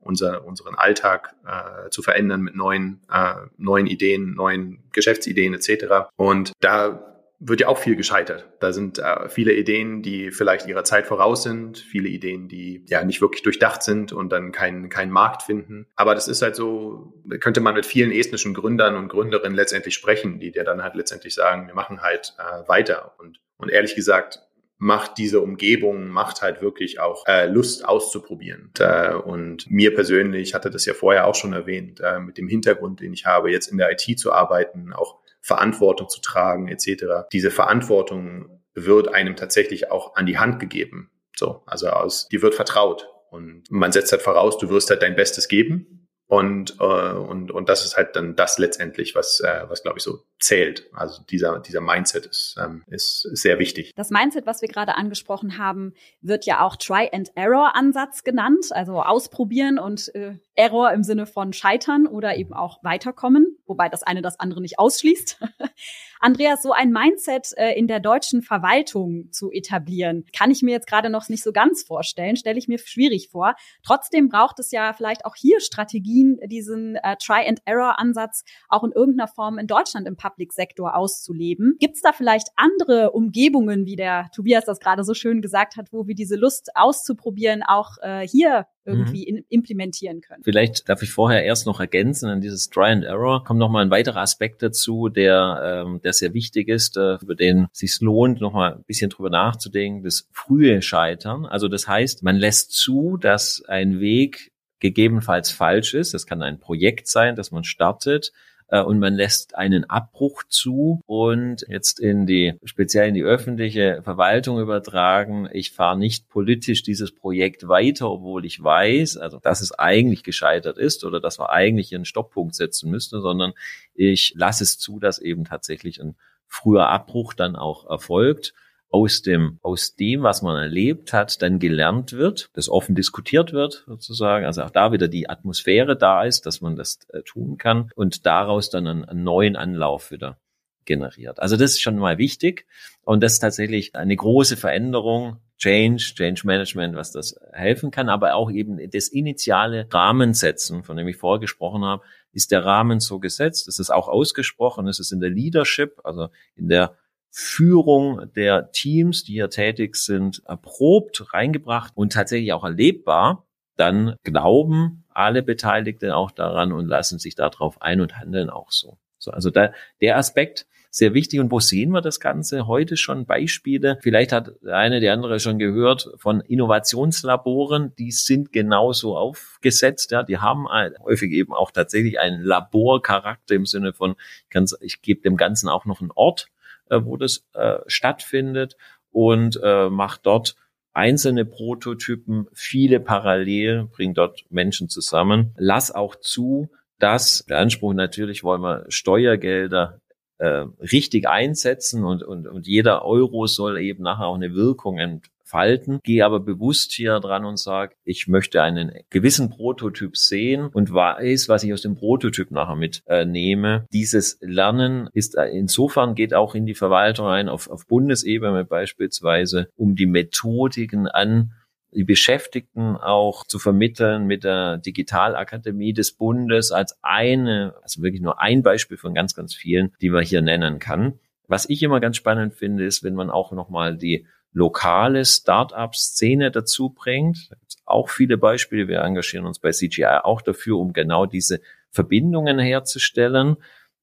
unser, 0.06 0.44
unseren 0.46 0.74
Alltag 0.74 1.34
äh, 1.46 1.90
zu 1.90 2.02
verändern 2.02 2.42
mit 2.42 2.54
neuen, 2.54 3.00
äh, 3.12 3.34
neuen 3.58 3.86
Ideen, 3.86 4.34
neuen 4.34 4.84
Geschäftsideen 4.92 5.54
etc. 5.54 6.08
Und 6.16 6.52
da 6.60 7.16
wird 7.38 7.60
ja 7.60 7.68
auch 7.68 7.78
viel 7.78 7.96
gescheitert. 7.96 8.46
Da 8.60 8.72
sind 8.72 8.98
äh, 8.98 9.28
viele 9.28 9.52
Ideen, 9.52 10.02
die 10.02 10.30
vielleicht 10.30 10.66
ihrer 10.66 10.84
Zeit 10.84 11.06
voraus 11.06 11.42
sind, 11.42 11.78
viele 11.78 12.08
Ideen, 12.08 12.48
die 12.48 12.84
ja 12.88 13.04
nicht 13.04 13.20
wirklich 13.20 13.42
durchdacht 13.42 13.82
sind 13.82 14.12
und 14.12 14.30
dann 14.30 14.52
keinen 14.52 14.88
keinen 14.88 15.12
Markt 15.12 15.42
finden. 15.42 15.86
Aber 15.96 16.14
das 16.14 16.28
ist 16.28 16.40
halt 16.40 16.56
so, 16.56 17.12
könnte 17.40 17.60
man 17.60 17.74
mit 17.74 17.84
vielen 17.84 18.10
estnischen 18.10 18.54
Gründern 18.54 18.96
und 18.96 19.08
Gründerinnen 19.08 19.54
letztendlich 19.54 19.94
sprechen, 19.94 20.40
die 20.40 20.50
dir 20.50 20.64
dann 20.64 20.82
halt 20.82 20.94
letztendlich 20.94 21.34
sagen, 21.34 21.66
wir 21.66 21.74
machen 21.74 22.00
halt 22.00 22.34
äh, 22.38 22.66
weiter. 22.68 23.14
Und, 23.18 23.40
und 23.58 23.70
ehrlich 23.70 23.94
gesagt, 23.94 24.45
macht 24.78 25.18
diese 25.18 25.40
Umgebung, 25.40 26.08
macht 26.08 26.42
halt 26.42 26.60
wirklich 26.60 27.00
auch 27.00 27.24
äh, 27.26 27.46
Lust 27.46 27.84
auszuprobieren. 27.84 28.66
Und, 28.66 28.80
äh, 28.80 29.14
und 29.14 29.70
mir 29.70 29.94
persönlich, 29.94 30.54
hatte 30.54 30.70
das 30.70 30.84
ja 30.84 30.94
vorher 30.94 31.26
auch 31.26 31.34
schon 31.34 31.52
erwähnt, 31.52 32.00
äh, 32.00 32.20
mit 32.20 32.36
dem 32.38 32.48
Hintergrund, 32.48 33.00
den 33.00 33.12
ich 33.12 33.24
habe, 33.26 33.50
jetzt 33.50 33.68
in 33.68 33.78
der 33.78 33.90
IT 33.90 34.18
zu 34.18 34.32
arbeiten, 34.32 34.92
auch 34.92 35.18
Verantwortung 35.40 36.08
zu 36.08 36.20
tragen 36.20 36.68
etc. 36.68 37.28
Diese 37.32 37.50
Verantwortung 37.50 38.60
wird 38.74 39.14
einem 39.14 39.36
tatsächlich 39.36 39.90
auch 39.90 40.16
an 40.16 40.26
die 40.26 40.38
Hand 40.38 40.58
gegeben. 40.58 41.10
So, 41.36 41.62
also 41.66 41.88
aus, 41.88 42.28
die 42.28 42.42
wird 42.42 42.54
vertraut 42.54 43.08
und 43.30 43.64
man 43.70 43.92
setzt 43.92 44.12
halt 44.12 44.22
voraus, 44.22 44.58
du 44.58 44.68
wirst 44.68 44.90
halt 44.90 45.02
dein 45.02 45.16
Bestes 45.16 45.48
geben 45.48 46.05
und, 46.28 46.80
äh, 46.80 47.12
und, 47.12 47.52
und 47.52 47.68
das 47.68 47.84
ist 47.84 47.96
halt 47.96 48.16
dann 48.16 48.34
das 48.34 48.58
letztendlich, 48.58 49.14
was, 49.14 49.38
äh, 49.40 49.62
was 49.68 49.82
glaube 49.82 49.98
ich 49.98 50.04
so 50.04 50.22
zählt. 50.40 50.88
Also 50.92 51.22
dieser, 51.22 51.60
dieser 51.60 51.80
Mindset 51.80 52.26
ist, 52.26 52.56
ähm, 52.60 52.82
ist, 52.88 53.22
sehr 53.32 53.60
wichtig. 53.60 53.92
Das 53.94 54.10
Mindset, 54.10 54.44
was 54.44 54.60
wir 54.60 54.68
gerade 54.68 54.96
angesprochen 54.96 55.56
haben, 55.56 55.94
wird 56.20 56.44
ja 56.44 56.62
auch 56.62 56.74
Try-and-Error-Ansatz 56.76 58.24
genannt, 58.24 58.66
also 58.70 59.00
ausprobieren 59.02 59.78
und 59.78 60.12
äh, 60.16 60.34
Error 60.56 60.92
im 60.92 61.04
Sinne 61.04 61.26
von 61.26 61.52
scheitern 61.52 62.08
oder 62.08 62.36
eben 62.36 62.54
auch 62.54 62.82
weiterkommen, 62.82 63.56
wobei 63.66 63.88
das 63.88 64.02
eine 64.02 64.20
das 64.20 64.40
andere 64.40 64.60
nicht 64.60 64.80
ausschließt. 64.80 65.38
Andreas, 66.20 66.62
so 66.62 66.72
ein 66.72 66.90
Mindset 66.90 67.52
äh, 67.56 67.72
in 67.72 67.86
der 67.86 68.00
deutschen 68.00 68.42
Verwaltung 68.42 69.30
zu 69.32 69.50
etablieren, 69.50 70.24
kann 70.36 70.50
ich 70.50 70.62
mir 70.62 70.72
jetzt 70.72 70.86
gerade 70.86 71.10
noch 71.10 71.28
nicht 71.28 71.42
so 71.42 71.52
ganz 71.52 71.82
vorstellen, 71.82 72.36
stelle 72.36 72.58
ich 72.58 72.68
mir 72.68 72.78
schwierig 72.78 73.28
vor. 73.30 73.54
Trotzdem 73.82 74.28
braucht 74.28 74.58
es 74.58 74.70
ja 74.70 74.92
vielleicht 74.92 75.24
auch 75.24 75.34
hier 75.34 75.60
Strategien, 75.60 76.38
diesen 76.46 76.96
äh, 76.96 77.16
Try-and-Error-Ansatz 77.16 78.44
auch 78.68 78.84
in 78.84 78.92
irgendeiner 78.92 79.28
Form 79.28 79.58
in 79.58 79.66
Deutschland 79.66 80.06
im 80.06 80.16
Public-Sektor 80.16 80.94
auszuleben. 80.94 81.76
Gibt 81.78 81.96
es 81.96 82.02
da 82.02 82.12
vielleicht 82.12 82.48
andere 82.56 83.12
Umgebungen, 83.12 83.86
wie 83.86 83.96
der 83.96 84.28
Tobias 84.34 84.64
das 84.64 84.80
gerade 84.80 85.04
so 85.04 85.14
schön 85.14 85.42
gesagt 85.42 85.76
hat, 85.76 85.92
wo 85.92 86.06
wir 86.06 86.14
diese 86.14 86.36
Lust 86.36 86.70
auszuprobieren 86.74 87.62
auch 87.62 87.98
äh, 88.02 88.26
hier 88.26 88.66
irgendwie 88.86 89.30
mhm. 89.30 89.38
in, 89.38 89.44
implementieren 89.48 90.20
können. 90.20 90.42
Vielleicht 90.44 90.88
darf 90.88 91.02
ich 91.02 91.10
vorher 91.10 91.44
erst 91.44 91.66
noch 91.66 91.80
ergänzen 91.80 92.28
an 92.28 92.40
dieses 92.40 92.70
Try 92.70 92.86
and 92.86 93.04
Error. 93.04 93.44
Kommt 93.44 93.58
noch 93.58 93.70
mal 93.70 93.82
ein 93.82 93.90
weiterer 93.90 94.20
Aspekt 94.20 94.62
dazu, 94.62 95.08
der, 95.08 95.84
ähm, 95.86 96.00
der 96.02 96.12
sehr 96.12 96.32
wichtig 96.32 96.68
ist, 96.68 96.96
äh, 96.96 97.16
über 97.20 97.34
den 97.34 97.66
es 97.72 97.78
sich 97.78 98.00
lohnt, 98.00 98.40
noch 98.40 98.52
mal 98.52 98.74
ein 98.74 98.84
bisschen 98.84 99.10
drüber 99.10 99.30
nachzudenken. 99.30 100.04
Das 100.04 100.28
frühe 100.32 100.80
Scheitern. 100.82 101.46
Also 101.46 101.68
das 101.68 101.88
heißt, 101.88 102.22
man 102.22 102.36
lässt 102.36 102.72
zu, 102.72 103.16
dass 103.16 103.62
ein 103.66 104.00
Weg 104.00 104.52
gegebenenfalls 104.78 105.50
falsch 105.50 105.94
ist. 105.94 106.14
Das 106.14 106.26
kann 106.26 106.42
ein 106.42 106.60
Projekt 106.60 107.08
sein, 107.08 107.34
das 107.34 107.50
man 107.50 107.64
startet 107.64 108.32
äh, 108.68 108.80
und 108.80 108.98
man 108.98 109.14
lässt 109.14 109.54
einen 109.54 109.88
Abbruch 109.88 110.42
zu 110.48 111.00
und 111.06 111.64
jetzt 111.68 112.00
in 112.00 112.26
die, 112.26 112.54
speziell 112.64 113.08
in 113.08 113.14
die 113.14 113.22
öffentliche 113.22 114.00
Verwaltung 114.02 114.60
übertragen, 114.60 115.48
ich 115.52 115.72
fahre 115.72 115.98
nicht 115.98 116.28
politisch 116.28 116.82
dieses 116.82 117.12
Projekt 117.12 117.68
weiter, 117.68 118.10
obwohl 118.10 118.44
ich 118.44 118.62
weiß, 118.62 119.16
also 119.16 119.38
dass 119.38 119.60
es 119.60 119.72
eigentlich 119.72 120.22
gescheitert 120.22 120.78
ist 120.78 121.04
oder 121.04 121.20
dass 121.20 121.38
wir 121.38 121.50
eigentlich 121.50 121.94
einen 121.94 122.04
Stopppunkt 122.04 122.54
setzen 122.54 122.90
müssten, 122.90 123.20
sondern 123.20 123.52
ich 123.94 124.32
lasse 124.36 124.64
es 124.64 124.78
zu, 124.78 124.98
dass 124.98 125.18
eben 125.18 125.44
tatsächlich 125.44 126.00
ein 126.00 126.16
früher 126.46 126.88
Abbruch 126.88 127.34
dann 127.34 127.56
auch 127.56 127.88
erfolgt 127.88 128.54
aus 128.90 129.22
dem, 129.22 129.58
aus 129.62 129.96
dem, 129.96 130.22
was 130.22 130.42
man 130.42 130.56
erlebt 130.56 131.12
hat, 131.12 131.42
dann 131.42 131.58
gelernt 131.58 132.12
wird, 132.12 132.50
das 132.54 132.68
offen 132.68 132.94
diskutiert 132.94 133.52
wird, 133.52 133.84
sozusagen. 133.86 134.46
Also 134.46 134.62
auch 134.62 134.70
da 134.70 134.92
wieder 134.92 135.08
die 135.08 135.28
Atmosphäre 135.28 135.96
da 135.96 136.24
ist, 136.24 136.46
dass 136.46 136.60
man 136.60 136.76
das 136.76 137.00
äh, 137.08 137.22
tun 137.22 137.58
kann 137.58 137.90
und 137.94 138.26
daraus 138.26 138.70
dann 138.70 138.86
einen, 138.86 139.04
einen 139.04 139.24
neuen 139.24 139.56
Anlauf 139.56 140.10
wieder 140.10 140.38
generiert. 140.84 141.40
Also 141.40 141.56
das 141.56 141.72
ist 141.72 141.82
schon 141.82 141.98
mal 141.98 142.16
wichtig 142.16 142.66
und 143.02 143.22
das 143.22 143.34
ist 143.34 143.40
tatsächlich 143.40 143.94
eine 143.96 144.16
große 144.16 144.56
Veränderung, 144.56 145.38
Change, 145.58 146.12
Change 146.14 146.42
Management, 146.44 146.96
was 146.96 147.12
das 147.12 147.38
helfen 147.52 147.90
kann, 147.90 148.08
aber 148.08 148.34
auch 148.34 148.50
eben 148.50 148.78
das 148.90 149.08
initiale 149.08 149.88
Rahmensetzen, 149.90 150.84
von 150.84 150.96
dem 150.96 151.08
ich 151.08 151.16
vorher 151.16 151.40
gesprochen 151.40 151.82
habe, 151.84 152.02
ist 152.32 152.52
der 152.52 152.64
Rahmen 152.64 153.00
so 153.00 153.18
gesetzt, 153.18 153.66
es 153.66 153.78
ist 153.78 153.90
auch 153.90 154.08
ausgesprochen, 154.08 154.86
es 154.86 155.00
ist 155.00 155.12
in 155.12 155.20
der 155.20 155.30
Leadership, 155.30 156.00
also 156.04 156.28
in 156.54 156.68
der 156.68 156.96
Führung 157.38 158.32
der 158.34 158.72
Teams, 158.72 159.22
die 159.22 159.34
hier 159.34 159.50
tätig 159.50 159.96
sind, 159.96 160.42
erprobt, 160.46 161.34
reingebracht 161.34 161.92
und 161.94 162.14
tatsächlich 162.14 162.54
auch 162.54 162.64
erlebbar, 162.64 163.44
dann 163.76 164.16
glauben 164.24 165.04
alle 165.10 165.42
Beteiligten 165.42 166.12
auch 166.12 166.30
daran 166.30 166.72
und 166.72 166.86
lassen 166.86 167.18
sich 167.18 167.34
darauf 167.34 167.82
ein 167.82 168.00
und 168.00 168.16
handeln 168.18 168.48
auch 168.48 168.72
so. 168.72 168.96
so 169.18 169.32
also 169.32 169.50
da, 169.50 169.74
der 170.00 170.16
Aspekt 170.16 170.66
sehr 170.90 171.12
wichtig. 171.12 171.40
Und 171.40 171.50
wo 171.50 171.60
sehen 171.60 171.90
wir 171.90 172.00
das 172.00 172.20
Ganze? 172.20 172.66
Heute 172.66 172.96
schon 172.96 173.26
Beispiele. 173.26 173.98
Vielleicht 174.00 174.32
hat 174.32 174.52
eine 174.64 175.00
der 175.00 175.12
andere 175.12 175.38
schon 175.38 175.58
gehört 175.58 176.08
von 176.16 176.40
Innovationslaboren. 176.40 177.94
Die 177.98 178.12
sind 178.12 178.50
genauso 178.50 179.14
aufgesetzt. 179.18 180.10
Ja, 180.10 180.22
die 180.22 180.38
haben 180.38 180.66
häufig 181.04 181.32
eben 181.32 181.52
auch 181.52 181.70
tatsächlich 181.70 182.18
einen 182.18 182.40
Laborcharakter 182.40 183.54
im 183.54 183.66
Sinne 183.66 183.92
von, 183.92 184.14
ich, 184.50 184.72
ich 184.80 185.02
gebe 185.02 185.20
dem 185.20 185.36
Ganzen 185.36 185.68
auch 185.68 185.84
noch 185.84 186.00
einen 186.00 186.12
Ort, 186.14 186.48
äh, 186.90 187.00
wo 187.02 187.16
das 187.16 187.44
äh, 187.54 187.78
stattfindet 187.86 188.76
und 189.10 189.58
äh, 189.62 189.88
macht 189.88 190.26
dort 190.26 190.56
einzelne 190.92 191.44
Prototypen, 191.44 192.46
viele 192.52 193.00
parallel, 193.00 193.84
bringt 193.84 194.16
dort 194.16 194.44
Menschen 194.50 194.88
zusammen. 194.88 195.54
Lass 195.58 195.94
auch 195.94 196.16
zu, 196.16 196.70
dass 196.98 197.44
der 197.48 197.58
Anspruch 197.58 197.92
natürlich 197.92 198.42
wollen 198.42 198.62
wir 198.62 198.86
Steuergelder 198.88 200.00
äh, 200.38 200.64
richtig 200.80 201.28
einsetzen 201.28 202.04
und, 202.04 202.22
und, 202.22 202.46
und 202.46 202.66
jeder 202.66 203.04
Euro 203.04 203.46
soll 203.46 203.78
eben 203.78 204.02
nachher 204.02 204.26
auch 204.26 204.36
eine 204.36 204.54
Wirkung 204.54 204.98
entfalten. 205.46 206.00
Gehe 206.02 206.24
aber 206.24 206.40
bewusst 206.40 206.92
hier 206.92 207.20
dran 207.20 207.44
und 207.44 207.58
sage, 207.58 207.94
ich 208.04 208.26
möchte 208.26 208.62
einen 208.62 208.92
gewissen 209.10 209.48
Prototyp 209.48 210.16
sehen 210.16 210.66
und 210.72 210.92
weiß, 210.92 211.48
was 211.48 211.62
ich 211.62 211.72
aus 211.72 211.82
dem 211.82 211.94
Prototyp 211.94 212.50
nachher 212.50 212.76
mitnehme. 212.76 213.84
Äh, 213.84 213.88
Dieses 213.92 214.38
Lernen 214.40 215.08
ist 215.12 215.36
äh, 215.36 215.46
insofern 215.46 216.14
geht 216.14 216.34
auch 216.34 216.54
in 216.54 216.66
die 216.66 216.74
Verwaltung 216.74 217.26
ein, 217.26 217.48
auf, 217.48 217.70
auf 217.70 217.86
Bundesebene 217.86 218.64
beispielsweise, 218.64 219.68
um 219.76 219.94
die 219.94 220.06
Methodiken 220.06 221.06
an 221.06 221.52
die 221.92 222.04
Beschäftigten 222.04 222.96
auch 222.96 223.46
zu 223.46 223.58
vermitteln 223.58 224.26
mit 224.26 224.44
der 224.44 224.76
Digitalakademie 224.78 225.94
des 225.94 226.12
Bundes 226.12 226.70
als 226.70 226.98
eine, 227.00 227.74
also 227.82 228.02
wirklich 228.02 228.20
nur 228.20 228.40
ein 228.40 228.62
Beispiel 228.62 228.98
von 228.98 229.14
ganz, 229.14 229.34
ganz 229.34 229.54
vielen, 229.54 229.94
die 230.02 230.10
man 230.10 230.22
hier 230.22 230.42
nennen 230.42 230.78
kann. 230.78 231.14
Was 231.48 231.68
ich 231.70 231.82
immer 231.82 232.00
ganz 232.00 232.16
spannend 232.16 232.54
finde, 232.54 232.84
ist, 232.84 233.02
wenn 233.02 233.14
man 233.14 233.30
auch 233.30 233.52
nochmal 233.52 233.96
die 233.96 234.26
lokale 234.56 235.26
Start-up-Szene 235.26 236.50
dazu 236.50 236.88
bringt. 236.88 237.50
Auch 237.84 238.08
viele 238.08 238.38
Beispiele. 238.38 238.88
Wir 238.88 239.00
engagieren 239.02 239.44
uns 239.44 239.58
bei 239.58 239.70
CGI 239.70 240.20
auch 240.22 240.40
dafür, 240.40 240.78
um 240.78 240.94
genau 240.94 241.26
diese 241.26 241.60
Verbindungen 241.90 242.58
herzustellen, 242.58 243.56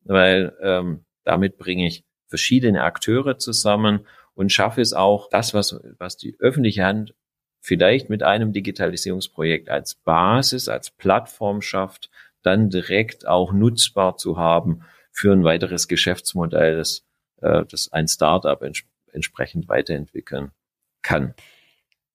weil 0.04 0.56
ähm, 0.62 1.06
damit 1.24 1.58
bringe 1.58 1.88
ich 1.88 2.06
verschiedene 2.28 2.84
Akteure 2.84 3.40
zusammen 3.40 4.06
und 4.36 4.52
schaffe 4.52 4.82
es 4.82 4.94
auch, 4.94 5.28
das, 5.30 5.56
was, 5.56 5.80
was 5.98 6.18
die 6.18 6.36
öffentliche 6.40 6.86
Hand 6.86 7.16
vielleicht 7.60 8.12
mit 8.12 8.22
einem 8.22 8.54
Digitalisierungsprojekt 8.54 9.70
als 9.70 9.96
Basis, 9.96 10.70
als 10.70 10.92
Plattform 10.92 11.64
schafft, 11.64 12.12
dann 12.44 12.70
direkt 12.70 13.28
auch 13.28 13.54
nutzbar 13.54 14.18
zu 14.18 14.38
haben 14.38 14.82
für 15.12 15.34
ein 15.34 15.44
weiteres 15.44 15.88
Geschäftsmodell, 15.88 16.78
das, 16.78 17.06
äh, 17.42 17.64
das 17.70 17.92
ein 17.92 18.08
Startup 18.08 18.62
ents 18.62 18.84
entsprechend 19.14 19.68
weiterentwickeln 19.68 20.52
kann. 21.02 21.34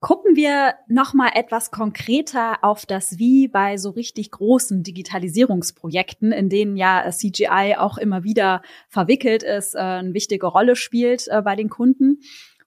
Gucken 0.01 0.37
wir 0.37 0.75
noch 0.87 1.13
mal 1.13 1.31
etwas 1.35 1.73
konkreter 1.73 2.63
auf 2.63 2.87
das 2.87 3.19
Wie 3.19 3.49
bei 3.49 3.77
so 3.79 3.91
richtig 3.91 4.31
großen 4.31 4.85
Digitalisierungsprojekten, 4.85 6.31
in 6.31 6.49
denen 6.49 6.77
ja 6.77 7.11
CGI 7.11 7.75
auch 7.79 7.99
immer 7.99 8.23
wieder 8.23 8.63
verwickelt 8.89 9.43
ist, 9.43 9.75
äh, 9.75 9.79
eine 9.79 10.15
wichtige 10.15 10.47
Rolle 10.47 10.77
spielt 10.77 11.27
äh, 11.27 11.43
bei 11.43 11.57
den 11.57 11.69
Kunden. 11.69 12.21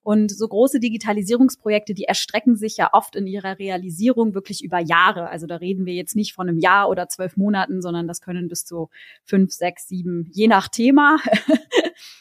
Und 0.03 0.35
so 0.35 0.47
große 0.47 0.79
Digitalisierungsprojekte, 0.79 1.93
die 1.93 2.05
erstrecken 2.05 2.57
sich 2.57 2.75
ja 2.75 2.89
oft 2.91 3.15
in 3.15 3.27
ihrer 3.27 3.59
Realisierung 3.59 4.33
wirklich 4.33 4.63
über 4.63 4.79
Jahre. 4.79 5.29
Also 5.29 5.45
da 5.45 5.57
reden 5.57 5.85
wir 5.85 5.93
jetzt 5.93 6.15
nicht 6.15 6.33
von 6.33 6.49
einem 6.49 6.57
Jahr 6.57 6.89
oder 6.89 7.07
zwölf 7.07 7.37
Monaten, 7.37 7.81
sondern 7.81 8.07
das 8.07 8.19
können 8.19 8.49
bis 8.49 8.65
zu 8.65 8.89
fünf, 9.23 9.53
sechs, 9.53 9.87
sieben, 9.87 10.27
je 10.33 10.47
nach 10.47 10.67
Thema. 10.67 11.19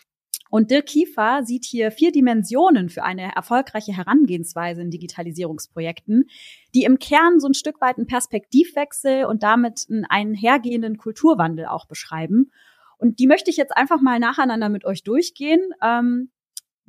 Und 0.50 0.70
Dirk 0.70 0.86
Kiefer 0.86 1.42
sieht 1.44 1.64
hier 1.64 1.90
vier 1.90 2.12
Dimensionen 2.12 2.88
für 2.88 3.04
eine 3.04 3.34
erfolgreiche 3.34 3.96
Herangehensweise 3.96 4.82
in 4.82 4.90
Digitalisierungsprojekten, 4.90 6.24
die 6.74 6.82
im 6.82 6.98
Kern 6.98 7.38
so 7.38 7.46
ein 7.46 7.54
Stück 7.54 7.80
weit 7.80 7.96
einen 7.96 8.08
Perspektivwechsel 8.08 9.24
und 9.24 9.42
damit 9.42 9.86
einen 9.88 10.04
einhergehenden 10.04 10.98
Kulturwandel 10.98 11.66
auch 11.66 11.86
beschreiben. 11.86 12.50
Und 12.98 13.20
die 13.20 13.28
möchte 13.28 13.50
ich 13.50 13.56
jetzt 13.56 13.76
einfach 13.76 14.00
mal 14.00 14.18
nacheinander 14.18 14.68
mit 14.68 14.84
euch 14.84 15.04
durchgehen. 15.04 15.60
Ähm, 15.82 16.30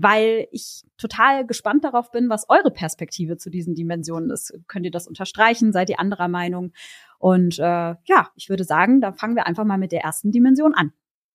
weil 0.02 0.48
ich 0.52 0.84
total 0.98 1.46
gespannt 1.46 1.84
darauf 1.84 2.12
bin, 2.12 2.30
was 2.30 2.50
eure 2.50 2.72
Perspektive 2.72 3.38
zu 3.38 3.52
diesen 3.52 3.76
Dimensionen 3.76 4.32
ist. 4.32 4.54
Könnt 4.68 4.86
ihr 4.86 4.92
das 4.92 5.08
unterstreichen? 5.08 5.72
Seid 5.72 5.90
ihr 5.90 6.00
anderer 6.00 6.28
Meinung? 6.28 6.74
Und 7.20 7.60
äh, 7.60 7.62
ja, 8.06 8.30
ich 8.36 8.50
würde 8.50 8.64
sagen, 8.64 9.00
da 9.00 9.14
fangen 9.14 9.36
wir 9.36 9.46
einfach 9.46 9.66
mal 9.66 9.78
mit 9.78 9.92
der 9.92 10.02
ersten 10.02 10.32
Dimension 10.32 10.74
an. 10.74 10.92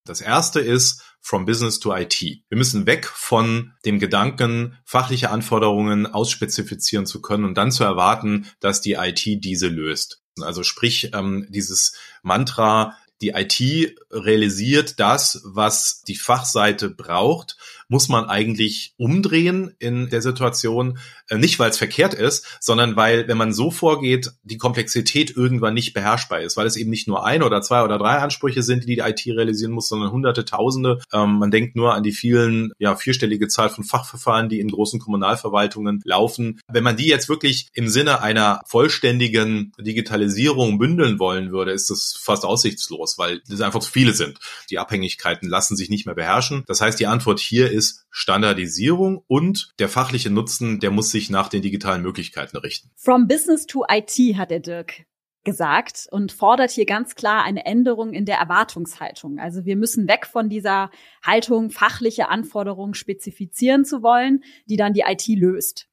Das 0.06 0.20
erste 0.20 0.60
ist 0.60 1.02
from 1.20 1.44
business 1.44 1.80
to 1.80 1.94
IT. 1.94 2.20
Wir 2.22 2.56
müssen 2.56 2.86
weg 2.86 3.06
von 3.06 3.72
dem 3.84 3.98
Gedanken, 3.98 4.78
fachliche 4.84 5.30
Anforderungen 5.30 6.06
ausspezifizieren 6.06 7.04
zu 7.04 7.20
können 7.20 7.44
und 7.44 7.58
dann 7.58 7.72
zu 7.72 7.84
erwarten, 7.84 8.46
dass 8.60 8.80
die 8.80 8.92
IT 8.92 9.24
diese 9.24 9.68
löst. 9.68 10.22
Also 10.40 10.62
sprich, 10.62 11.10
ähm, 11.14 11.46
dieses 11.50 11.94
Mantra, 12.22 12.96
die 13.20 13.30
IT 13.30 13.96
realisiert 14.10 15.00
das, 15.00 15.40
was 15.44 16.02
die 16.02 16.16
Fachseite 16.16 16.90
braucht, 16.90 17.56
muss 17.88 18.08
man 18.08 18.24
eigentlich 18.26 18.94
umdrehen 18.96 19.74
in 19.78 20.08
der 20.10 20.22
Situation. 20.22 20.98
Äh, 21.28 21.38
nicht, 21.38 21.58
weil 21.58 21.70
es 21.70 21.78
verkehrt 21.78 22.14
ist, 22.14 22.58
sondern 22.60 22.96
weil, 22.96 23.28
wenn 23.28 23.36
man 23.36 23.52
so 23.52 23.70
vorgeht, 23.70 24.32
die 24.42 24.58
Komplexität 24.58 25.36
irgendwann 25.36 25.74
nicht 25.74 25.94
beherrschbar 25.94 26.40
ist, 26.40 26.56
weil 26.56 26.66
es 26.66 26.76
eben 26.76 26.90
nicht 26.90 27.08
nur 27.08 27.24
ein 27.24 27.42
oder 27.42 27.62
zwei 27.62 27.82
oder 27.82 27.98
drei 27.98 28.18
Ansprüche 28.18 28.62
sind, 28.62 28.84
die 28.84 28.96
die 28.96 29.00
IT 29.00 29.26
realisieren 29.26 29.72
muss, 29.72 29.88
sondern 29.88 30.10
hunderte, 30.10 30.44
tausende. 30.44 31.00
Ähm, 31.12 31.38
man 31.38 31.50
denkt 31.50 31.76
nur 31.76 31.94
an 31.94 32.02
die 32.02 32.12
vielen, 32.12 32.72
ja, 32.78 32.96
vierstellige 32.96 33.48
Zahl 33.48 33.70
von 33.70 33.84
Fachverfahren, 33.84 34.48
die 34.48 34.60
in 34.60 34.70
großen 34.70 35.00
Kommunalverwaltungen 35.00 36.00
laufen. 36.04 36.60
Wenn 36.68 36.84
man 36.84 36.96
die 36.96 37.08
jetzt 37.08 37.28
wirklich 37.28 37.68
im 37.72 37.88
Sinne 37.88 38.22
einer 38.22 38.62
vollständigen 38.66 39.72
Digitalisierung 39.78 40.78
bündeln 40.78 41.18
wollen 41.18 41.52
würde, 41.52 41.72
ist 41.72 41.90
das 41.90 42.18
fast 42.18 42.44
aussichtslos, 42.44 43.18
weil 43.18 43.42
es 43.48 43.60
einfach 43.60 43.80
zu 43.80 43.90
viele 43.90 44.12
sind. 44.12 44.38
Die 44.70 44.78
Abhängigkeiten 44.78 45.48
lassen 45.48 45.76
sich 45.76 45.90
nicht 45.90 46.06
mehr 46.06 46.14
beherrschen. 46.14 46.64
Das 46.66 46.80
heißt, 46.80 46.98
die 46.98 47.06
Antwort 47.06 47.40
hier 47.40 47.70
ist 47.76 48.06
Standardisierung 48.10 49.22
und 49.26 49.74
der 49.78 49.88
fachliche 49.88 50.30
Nutzen, 50.30 50.80
der 50.80 50.90
muss 50.90 51.10
sich 51.10 51.30
nach 51.30 51.48
den 51.48 51.62
digitalen 51.62 52.02
Möglichkeiten 52.02 52.56
richten. 52.56 52.90
From 52.96 53.28
Business 53.28 53.66
to 53.66 53.84
IT 53.88 54.18
hat 54.36 54.50
der 54.50 54.60
Dirk 54.60 55.06
gesagt 55.44 56.08
und 56.10 56.32
fordert 56.32 56.72
hier 56.72 56.86
ganz 56.86 57.14
klar 57.14 57.44
eine 57.44 57.64
Änderung 57.64 58.12
in 58.12 58.24
der 58.24 58.36
Erwartungshaltung. 58.36 59.38
Also 59.38 59.64
wir 59.64 59.76
müssen 59.76 60.08
weg 60.08 60.26
von 60.26 60.48
dieser 60.48 60.90
Haltung, 61.24 61.70
fachliche 61.70 62.28
Anforderungen 62.28 62.94
spezifizieren 62.94 63.84
zu 63.84 64.02
wollen, 64.02 64.42
die 64.66 64.76
dann 64.76 64.92
die 64.92 65.04
IT 65.06 65.26
löst. 65.28 65.86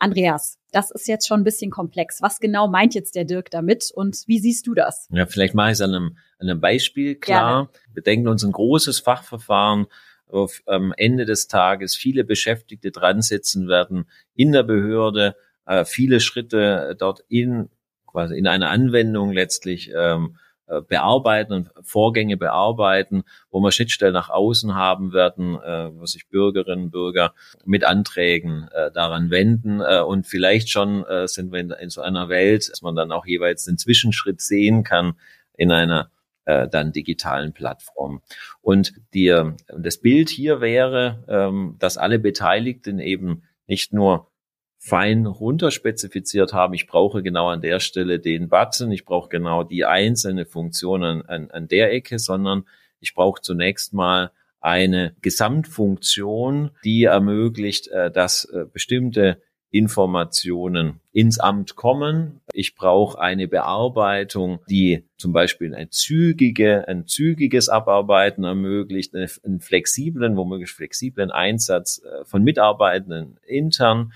Andreas, 0.00 0.58
das 0.72 0.90
ist 0.90 1.06
jetzt 1.08 1.28
schon 1.28 1.40
ein 1.40 1.44
bisschen 1.44 1.70
komplex. 1.70 2.20
Was 2.22 2.40
genau 2.40 2.68
meint 2.68 2.94
jetzt 2.94 3.14
der 3.14 3.24
Dirk 3.24 3.50
damit 3.50 3.90
und 3.94 4.24
wie 4.26 4.38
siehst 4.38 4.66
du 4.66 4.74
das? 4.74 5.06
Ja, 5.10 5.26
vielleicht 5.26 5.54
mache 5.54 5.68
ich 5.68 5.74
es 5.74 5.80
an 5.82 5.94
einem, 5.94 6.16
an 6.38 6.48
einem 6.48 6.60
Beispiel 6.60 7.14
klar. 7.14 7.66
Gerne. 7.66 7.78
Wir 7.92 8.02
denken 8.02 8.28
uns 8.28 8.42
ein 8.42 8.52
großes 8.52 9.00
Fachverfahren 9.00 9.86
auf, 10.32 10.62
am 10.66 10.92
Ende 10.96 11.24
des 11.24 11.48
Tages 11.48 11.96
viele 11.96 12.24
Beschäftigte 12.24 12.90
dran 12.90 13.22
sitzen 13.22 13.68
werden 13.68 14.06
in 14.34 14.52
der 14.52 14.62
Behörde, 14.62 15.36
äh, 15.66 15.84
viele 15.84 16.20
Schritte 16.20 16.96
dort 16.98 17.24
in 17.28 17.68
quasi 18.06 18.36
in 18.36 18.46
einer 18.46 18.70
Anwendung 18.70 19.32
letztlich 19.32 19.92
ähm, 19.96 20.36
äh, 20.66 20.82
bearbeiten 20.82 21.52
und 21.52 21.70
Vorgänge 21.82 22.36
bearbeiten, 22.36 23.24
wo 23.50 23.60
wir 23.60 23.72
Schnittstellen 23.72 24.14
nach 24.14 24.30
außen 24.30 24.74
haben 24.74 25.12
werden, 25.12 25.56
äh, 25.56 25.90
wo 25.92 26.06
sich 26.06 26.28
Bürgerinnen 26.28 26.84
und 26.84 26.90
Bürger 26.90 27.34
mit 27.64 27.84
Anträgen 27.84 28.68
äh, 28.72 28.90
daran 28.92 29.30
wenden. 29.30 29.80
Äh, 29.80 30.00
und 30.00 30.26
vielleicht 30.26 30.70
schon 30.70 31.04
äh, 31.06 31.26
sind 31.26 31.52
wir 31.52 31.60
in, 31.60 31.70
in 31.70 31.90
so 31.90 32.02
einer 32.02 32.28
Welt, 32.28 32.68
dass 32.70 32.82
man 32.82 32.94
dann 32.94 33.12
auch 33.12 33.26
jeweils 33.26 33.64
den 33.64 33.78
Zwischenschritt 33.78 34.40
sehen 34.40 34.84
kann 34.84 35.14
in 35.56 35.72
einer 35.72 36.10
äh, 36.44 36.68
dann 36.68 36.92
digitalen 36.92 37.52
Plattformen. 37.52 38.20
Und 38.60 38.94
die, 39.14 39.34
das 39.76 39.98
Bild 39.98 40.30
hier 40.30 40.60
wäre, 40.60 41.24
ähm, 41.28 41.76
dass 41.78 41.96
alle 41.96 42.18
Beteiligten 42.18 42.98
eben 42.98 43.42
nicht 43.66 43.92
nur 43.92 44.30
fein 44.78 45.26
runterspezifiziert 45.26 46.54
haben, 46.54 46.72
ich 46.72 46.86
brauche 46.86 47.22
genau 47.22 47.48
an 47.48 47.60
der 47.60 47.80
Stelle 47.80 48.18
den 48.18 48.48
Button, 48.48 48.90
ich 48.90 49.04
brauche 49.04 49.28
genau 49.28 49.62
die 49.62 49.84
einzelne 49.84 50.46
Funktion 50.46 51.04
an, 51.04 51.22
an, 51.22 51.50
an 51.50 51.68
der 51.68 51.92
Ecke, 51.92 52.18
sondern 52.18 52.64
ich 52.98 53.14
brauche 53.14 53.42
zunächst 53.42 53.92
mal 53.92 54.30
eine 54.60 55.14
Gesamtfunktion, 55.22 56.70
die 56.84 57.04
ermöglicht, 57.04 57.88
äh, 57.88 58.10
dass 58.10 58.44
äh, 58.46 58.64
bestimmte 58.70 59.42
Informationen 59.70 61.00
ins 61.12 61.38
Amt 61.38 61.76
kommen. 61.76 62.40
Ich 62.52 62.74
brauche 62.74 63.20
eine 63.20 63.46
Bearbeitung, 63.46 64.60
die 64.68 65.04
zum 65.16 65.32
Beispiel 65.32 65.74
ein, 65.74 65.90
zügige, 65.90 66.88
ein 66.88 67.06
zügiges 67.06 67.68
Abarbeiten 67.68 68.44
ermöglicht, 68.44 69.14
einen 69.14 69.60
flexiblen, 69.60 70.36
womöglich 70.36 70.70
flexiblen 70.70 71.30
Einsatz 71.30 72.02
äh, 72.04 72.24
von 72.24 72.42
Mitarbeitenden 72.42 73.38
intern. 73.46 74.12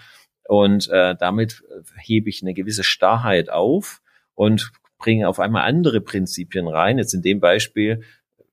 Und 0.48 0.88
äh, 0.90 1.14
damit 1.18 1.62
hebe 1.96 2.28
ich 2.28 2.42
eine 2.42 2.54
gewisse 2.54 2.84
Starrheit 2.84 3.48
auf 3.48 4.02
und 4.34 4.72
bringe 4.98 5.28
auf 5.28 5.38
einmal 5.38 5.62
andere 5.62 6.00
Prinzipien 6.00 6.66
rein. 6.66 6.98
Jetzt 6.98 7.14
in 7.14 7.22
dem 7.22 7.40
Beispiel 7.40 8.02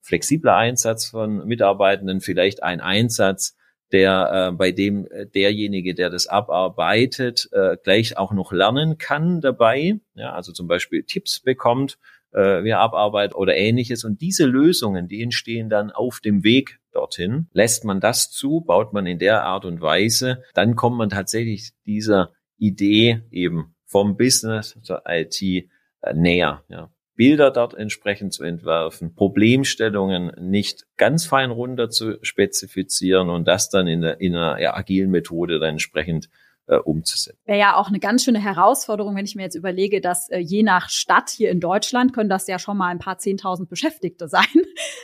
flexibler 0.01 0.55
Einsatz 0.55 1.07
von 1.07 1.47
Mitarbeitenden, 1.47 2.21
vielleicht 2.21 2.63
ein 2.63 2.81
Einsatz, 2.81 3.55
der 3.91 4.49
äh, 4.49 4.55
bei 4.55 4.71
dem 4.71 5.07
äh, 5.07 5.25
derjenige, 5.25 5.93
der 5.93 6.09
das 6.09 6.27
abarbeitet, 6.27 7.49
äh, 7.51 7.77
gleich 7.83 8.17
auch 8.17 8.31
noch 8.31 8.51
lernen 8.51 8.97
kann 8.97 9.41
dabei, 9.41 9.99
ja, 10.15 10.33
also 10.33 10.51
zum 10.51 10.67
Beispiel 10.67 11.03
Tipps 11.03 11.39
bekommt, 11.39 11.97
äh, 12.33 12.63
wie 12.63 12.69
er 12.69 12.79
abarbeitet 12.79 13.35
oder 13.35 13.55
ähnliches. 13.55 14.03
Und 14.03 14.21
diese 14.21 14.45
Lösungen, 14.45 15.07
die 15.07 15.21
entstehen 15.21 15.69
dann 15.69 15.91
auf 15.91 16.19
dem 16.19 16.43
Weg 16.43 16.79
dorthin. 16.91 17.47
Lässt 17.53 17.85
man 17.85 17.99
das 17.99 18.31
zu, 18.31 18.61
baut 18.61 18.93
man 18.93 19.05
in 19.05 19.19
der 19.19 19.43
Art 19.43 19.65
und 19.65 19.81
Weise, 19.81 20.43
dann 20.53 20.75
kommt 20.75 20.97
man 20.97 21.09
tatsächlich 21.09 21.71
dieser 21.85 22.31
Idee 22.57 23.21
eben 23.31 23.75
vom 23.85 24.17
Business 24.17 24.77
zur 24.81 25.03
IT 25.07 25.41
äh, 25.41 25.65
näher. 26.13 26.63
Ja. 26.69 26.91
Bilder 27.21 27.51
dort 27.51 27.75
entsprechend 27.75 28.33
zu 28.33 28.43
entwerfen, 28.43 29.13
Problemstellungen 29.13 30.31
nicht 30.39 30.87
ganz 30.97 31.23
fein 31.23 31.51
runter 31.51 31.91
zu 31.91 32.17
spezifizieren 32.23 33.29
und 33.29 33.47
das 33.47 33.69
dann 33.69 33.85
in, 33.85 34.01
der, 34.01 34.19
in 34.19 34.35
einer 34.35 34.75
agilen 34.75 35.11
Methode 35.11 35.59
dann 35.59 35.73
entsprechend 35.73 36.31
äh, 36.71 36.77
umzusetzen. 36.77 37.37
Wäre 37.45 37.59
ja 37.59 37.75
auch 37.75 37.89
eine 37.89 37.99
ganz 37.99 38.23
schöne 38.23 38.39
Herausforderung, 38.39 39.15
wenn 39.15 39.25
ich 39.25 39.35
mir 39.35 39.43
jetzt 39.43 39.55
überlege, 39.55 39.99
dass 39.99 40.29
äh, 40.29 40.37
je 40.37 40.63
nach 40.63 40.89
Stadt 40.89 41.29
hier 41.29 41.51
in 41.51 41.59
Deutschland 41.59 42.13
können 42.13 42.29
das 42.29 42.47
ja 42.47 42.59
schon 42.59 42.77
mal 42.77 42.87
ein 42.87 42.99
paar 42.99 43.17
Zehntausend 43.17 43.69
Beschäftigte 43.69 44.27
sein, 44.29 44.45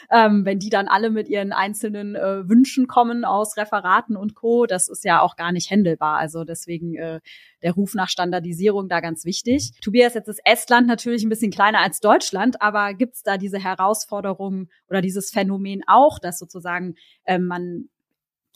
ähm, 0.10 0.46
wenn 0.46 0.60
die 0.60 0.70
dann 0.70 0.88
alle 0.88 1.10
mit 1.10 1.28
ihren 1.28 1.52
einzelnen 1.52 2.16
äh, 2.16 2.48
Wünschen 2.48 2.88
kommen 2.88 3.26
aus 3.26 3.58
Referaten 3.58 4.16
und 4.16 4.34
Co. 4.34 4.66
Das 4.66 4.88
ist 4.88 5.04
ja 5.04 5.22
auch 5.22 5.36
gar 5.36 5.52
nicht 5.52 5.70
händelbar. 5.70 6.18
Also 6.18 6.46
deswegen 6.46 6.96
äh, 6.96 7.20
der 7.62 7.74
Ruf 7.74 7.94
nach 7.96 8.08
Standardisierung 8.08 8.88
da 8.88 9.02
ganz 9.02 9.26
wichtig. 9.26 9.72
Tobias, 9.82 10.14
jetzt 10.14 10.30
ist 10.30 10.42
Estland 10.46 10.88
natürlich 10.88 11.24
ein 11.24 11.30
bisschen 11.30 11.52
kleiner 11.52 11.80
als 11.80 12.00
Deutschland, 12.00 12.62
aber 12.62 12.94
gibt's 12.94 13.24
da 13.24 13.38
diese 13.38 13.60
Herausforderung 13.60 14.70
oder 14.88 15.02
dieses 15.02 15.32
Phänomen 15.32 15.82
auch, 15.86 16.18
dass 16.20 16.40
sozusagen 16.40 16.96
äh, 17.26 17.40
man 17.40 17.90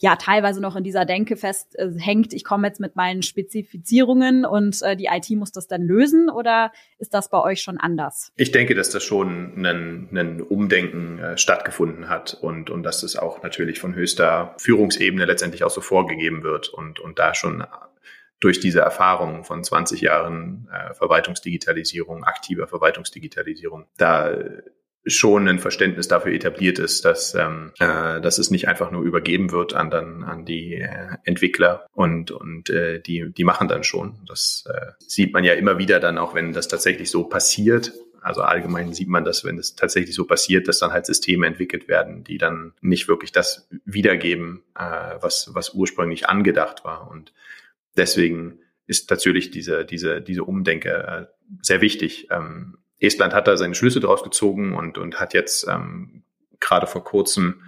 ja 0.02 0.16
teilweise 0.16 0.60
noch 0.60 0.74
in 0.74 0.82
dieser 0.82 1.04
Denke 1.04 1.36
festhängt, 1.36 2.32
äh, 2.32 2.36
ich 2.36 2.44
komme 2.44 2.66
jetzt 2.66 2.80
mit 2.80 2.96
meinen 2.96 3.22
Spezifizierungen 3.22 4.44
und 4.44 4.82
äh, 4.82 4.96
die 4.96 5.06
IT 5.06 5.30
muss 5.30 5.52
das 5.52 5.68
dann 5.68 5.82
lösen 5.82 6.28
oder 6.28 6.72
ist 6.98 7.14
das 7.14 7.30
bei 7.30 7.40
euch 7.40 7.62
schon 7.62 7.78
anders? 7.78 8.32
Ich 8.34 8.50
denke, 8.50 8.74
dass 8.74 8.90
das 8.90 9.04
schon 9.04 9.64
ein, 9.64 10.08
ein 10.12 10.42
Umdenken 10.42 11.20
äh, 11.20 11.38
stattgefunden 11.38 12.08
hat 12.08 12.34
und, 12.34 12.68
und 12.68 12.82
dass 12.82 13.02
das 13.02 13.14
auch 13.14 13.44
natürlich 13.44 13.78
von 13.78 13.94
höchster 13.94 14.56
Führungsebene 14.58 15.24
letztendlich 15.24 15.62
auch 15.62 15.70
so 15.70 15.80
vorgegeben 15.80 16.42
wird 16.42 16.68
und, 16.68 16.98
und 16.98 17.20
da 17.20 17.34
schon 17.34 17.64
durch 18.40 18.58
diese 18.58 18.80
Erfahrung 18.80 19.44
von 19.44 19.62
20 19.62 20.00
Jahren 20.00 20.68
äh, 20.72 20.94
Verwaltungsdigitalisierung, 20.94 22.24
aktiver 22.24 22.66
Verwaltungsdigitalisierung, 22.66 23.86
da 23.98 24.36
schon 25.04 25.48
ein 25.48 25.58
Verständnis 25.58 26.06
dafür 26.08 26.32
etabliert 26.32 26.78
ist, 26.78 27.04
dass, 27.04 27.34
ähm, 27.34 27.72
äh, 27.80 28.20
dass 28.20 28.38
es 28.38 28.50
nicht 28.50 28.68
einfach 28.68 28.90
nur 28.90 29.02
übergeben 29.02 29.50
wird 29.50 29.74
an 29.74 29.90
dann 29.90 30.22
an 30.22 30.44
die 30.44 30.74
äh, 30.74 31.08
Entwickler 31.24 31.86
und 31.92 32.30
und 32.30 32.70
äh, 32.70 33.00
die 33.00 33.32
die 33.32 33.44
machen 33.44 33.68
dann 33.68 33.82
schon. 33.82 34.20
Das 34.26 34.64
äh, 34.72 34.92
sieht 34.98 35.32
man 35.32 35.44
ja 35.44 35.54
immer 35.54 35.78
wieder 35.78 35.98
dann 35.98 36.18
auch, 36.18 36.34
wenn 36.34 36.52
das 36.52 36.68
tatsächlich 36.68 37.10
so 37.10 37.24
passiert. 37.24 37.92
Also 38.20 38.42
allgemein 38.42 38.92
sieht 38.92 39.08
man 39.08 39.24
das, 39.24 39.44
wenn 39.44 39.58
es 39.58 39.74
tatsächlich 39.74 40.14
so 40.14 40.24
passiert, 40.24 40.68
dass 40.68 40.78
dann 40.78 40.92
halt 40.92 41.06
Systeme 41.06 41.48
entwickelt 41.48 41.88
werden, 41.88 42.22
die 42.22 42.38
dann 42.38 42.72
nicht 42.80 43.08
wirklich 43.08 43.32
das 43.32 43.68
wiedergeben, 43.84 44.62
äh, 44.78 45.16
was 45.20 45.50
was 45.52 45.70
ursprünglich 45.70 46.28
angedacht 46.28 46.84
war. 46.84 47.10
Und 47.10 47.32
deswegen 47.96 48.60
ist 48.86 49.10
natürlich 49.10 49.50
diese 49.50 49.84
diese 49.84 50.20
diese 50.20 50.44
Umdenke 50.44 50.90
äh, 50.90 51.26
sehr 51.60 51.80
wichtig. 51.80 52.28
Ähm, 52.30 52.78
Estland 53.02 53.34
hat 53.34 53.48
da 53.48 53.56
seine 53.56 53.74
Schlüsse 53.74 54.00
draus 54.00 54.22
gezogen 54.22 54.74
und, 54.74 54.98
und 54.98 55.20
hat 55.20 55.34
jetzt 55.34 55.66
ähm, 55.68 56.22
gerade 56.60 56.86
vor 56.86 57.04
kurzem 57.04 57.62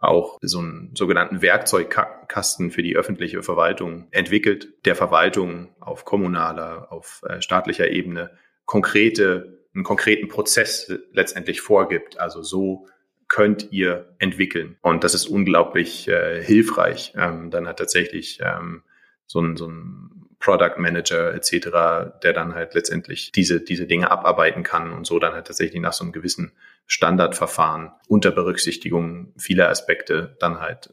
auch 0.00 0.38
so 0.42 0.58
einen 0.58 0.94
sogenannten 0.94 1.42
Werkzeugkasten 1.42 2.70
für 2.70 2.82
die 2.82 2.96
öffentliche 2.96 3.42
Verwaltung 3.42 4.08
entwickelt, 4.10 4.68
der 4.84 4.94
Verwaltung 4.94 5.74
auf 5.80 6.04
kommunaler, 6.04 6.92
auf 6.92 7.22
äh, 7.28 7.40
staatlicher 7.40 7.90
Ebene 7.90 8.30
konkrete, 8.66 9.64
einen 9.74 9.84
konkreten 9.84 10.28
Prozess 10.28 10.92
letztendlich 11.12 11.60
vorgibt. 11.60 12.18
Also 12.18 12.42
so 12.42 12.86
könnt 13.28 13.72
ihr 13.72 14.14
entwickeln. 14.18 14.76
Und 14.82 15.02
das 15.02 15.14
ist 15.14 15.26
unglaublich 15.26 16.08
äh, 16.08 16.42
hilfreich. 16.42 17.12
Ähm, 17.16 17.50
dann 17.50 17.66
hat 17.66 17.78
tatsächlich 17.78 18.38
ähm, 18.42 18.82
so 19.26 19.40
ein, 19.40 19.56
so 19.56 19.68
ein 19.68 20.25
Product 20.46 20.78
Manager 20.78 21.34
etc., 21.34 22.20
der 22.22 22.32
dann 22.32 22.54
halt 22.54 22.74
letztendlich 22.74 23.32
diese, 23.32 23.60
diese 23.60 23.86
Dinge 23.86 24.12
abarbeiten 24.12 24.62
kann 24.62 24.92
und 24.92 25.04
so 25.04 25.18
dann 25.18 25.32
halt 25.32 25.48
tatsächlich 25.48 25.82
nach 25.82 25.92
so 25.92 26.04
einem 26.04 26.12
gewissen 26.12 26.52
Standardverfahren 26.86 27.90
unter 28.06 28.30
Berücksichtigung 28.30 29.32
vieler 29.36 29.68
Aspekte 29.68 30.36
dann 30.38 30.60
halt 30.60 30.90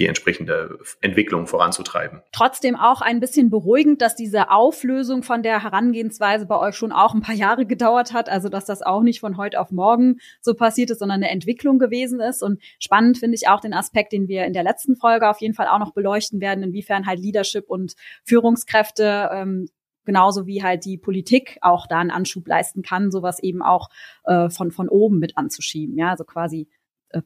die 0.00 0.06
entsprechende 0.06 0.78
Entwicklung 1.02 1.46
voranzutreiben. 1.46 2.22
Trotzdem 2.32 2.74
auch 2.74 3.02
ein 3.02 3.20
bisschen 3.20 3.50
beruhigend, 3.50 4.00
dass 4.00 4.16
diese 4.16 4.50
Auflösung 4.50 5.22
von 5.22 5.42
der 5.42 5.62
Herangehensweise 5.62 6.46
bei 6.46 6.58
euch 6.58 6.74
schon 6.74 6.90
auch 6.90 7.14
ein 7.14 7.20
paar 7.20 7.34
Jahre 7.34 7.66
gedauert 7.66 8.14
hat, 8.14 8.30
also 8.30 8.48
dass 8.48 8.64
das 8.64 8.80
auch 8.80 9.02
nicht 9.02 9.20
von 9.20 9.36
heute 9.36 9.60
auf 9.60 9.70
morgen 9.70 10.16
so 10.40 10.54
passiert 10.54 10.90
ist, 10.90 11.00
sondern 11.00 11.22
eine 11.22 11.30
Entwicklung 11.30 11.78
gewesen 11.78 12.18
ist. 12.18 12.42
Und 12.42 12.62
spannend 12.78 13.18
finde 13.18 13.36
ich 13.36 13.46
auch 13.48 13.60
den 13.60 13.74
Aspekt, 13.74 14.12
den 14.12 14.26
wir 14.26 14.46
in 14.46 14.54
der 14.54 14.64
letzten 14.64 14.96
Folge 14.96 15.28
auf 15.28 15.40
jeden 15.40 15.54
Fall 15.54 15.68
auch 15.68 15.78
noch 15.78 15.92
beleuchten 15.92 16.40
werden, 16.40 16.64
inwiefern 16.64 17.06
halt 17.06 17.20
Leadership 17.20 17.68
und 17.68 17.94
Führungskräfte 18.24 19.28
ähm, 19.32 19.68
genauso 20.06 20.46
wie 20.46 20.62
halt 20.62 20.86
die 20.86 20.96
Politik 20.96 21.58
auch 21.60 21.86
da 21.86 21.98
einen 21.98 22.10
Anschub 22.10 22.48
leisten 22.48 22.82
kann, 22.82 23.10
sowas 23.10 23.38
eben 23.42 23.62
auch 23.62 23.90
äh, 24.24 24.48
von, 24.48 24.70
von 24.70 24.88
oben 24.88 25.18
mit 25.18 25.36
anzuschieben. 25.36 25.96
Ja, 25.98 26.08
also 26.08 26.24
quasi 26.24 26.68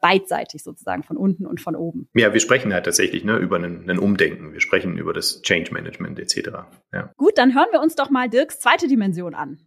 beidseitig 0.00 0.62
sozusagen, 0.62 1.02
von 1.02 1.16
unten 1.16 1.46
und 1.46 1.60
von 1.60 1.76
oben. 1.76 2.08
Ja, 2.14 2.32
wir 2.32 2.40
sprechen 2.40 2.72
halt 2.72 2.84
tatsächlich 2.84 3.24
ne, 3.24 3.36
über 3.36 3.56
einen, 3.56 3.88
einen 3.88 3.98
Umdenken. 3.98 4.52
Wir 4.52 4.60
sprechen 4.60 4.96
über 4.96 5.12
das 5.12 5.42
Change 5.42 5.72
Management 5.72 6.18
etc. 6.18 6.50
Ja. 6.92 7.12
Gut, 7.16 7.36
dann 7.36 7.54
hören 7.54 7.68
wir 7.72 7.80
uns 7.80 7.94
doch 7.94 8.10
mal 8.10 8.28
Dirks 8.28 8.60
zweite 8.60 8.88
Dimension 8.88 9.34
an. 9.34 9.66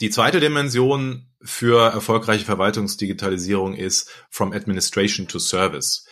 Die 0.00 0.10
zweite 0.10 0.40
Dimension 0.40 1.28
für 1.42 1.92
erfolgreiche 1.92 2.44
Verwaltungsdigitalisierung 2.44 3.74
ist 3.74 4.10
from 4.30 4.52
administration 4.52 5.28
to 5.28 5.38
service. 5.38 6.06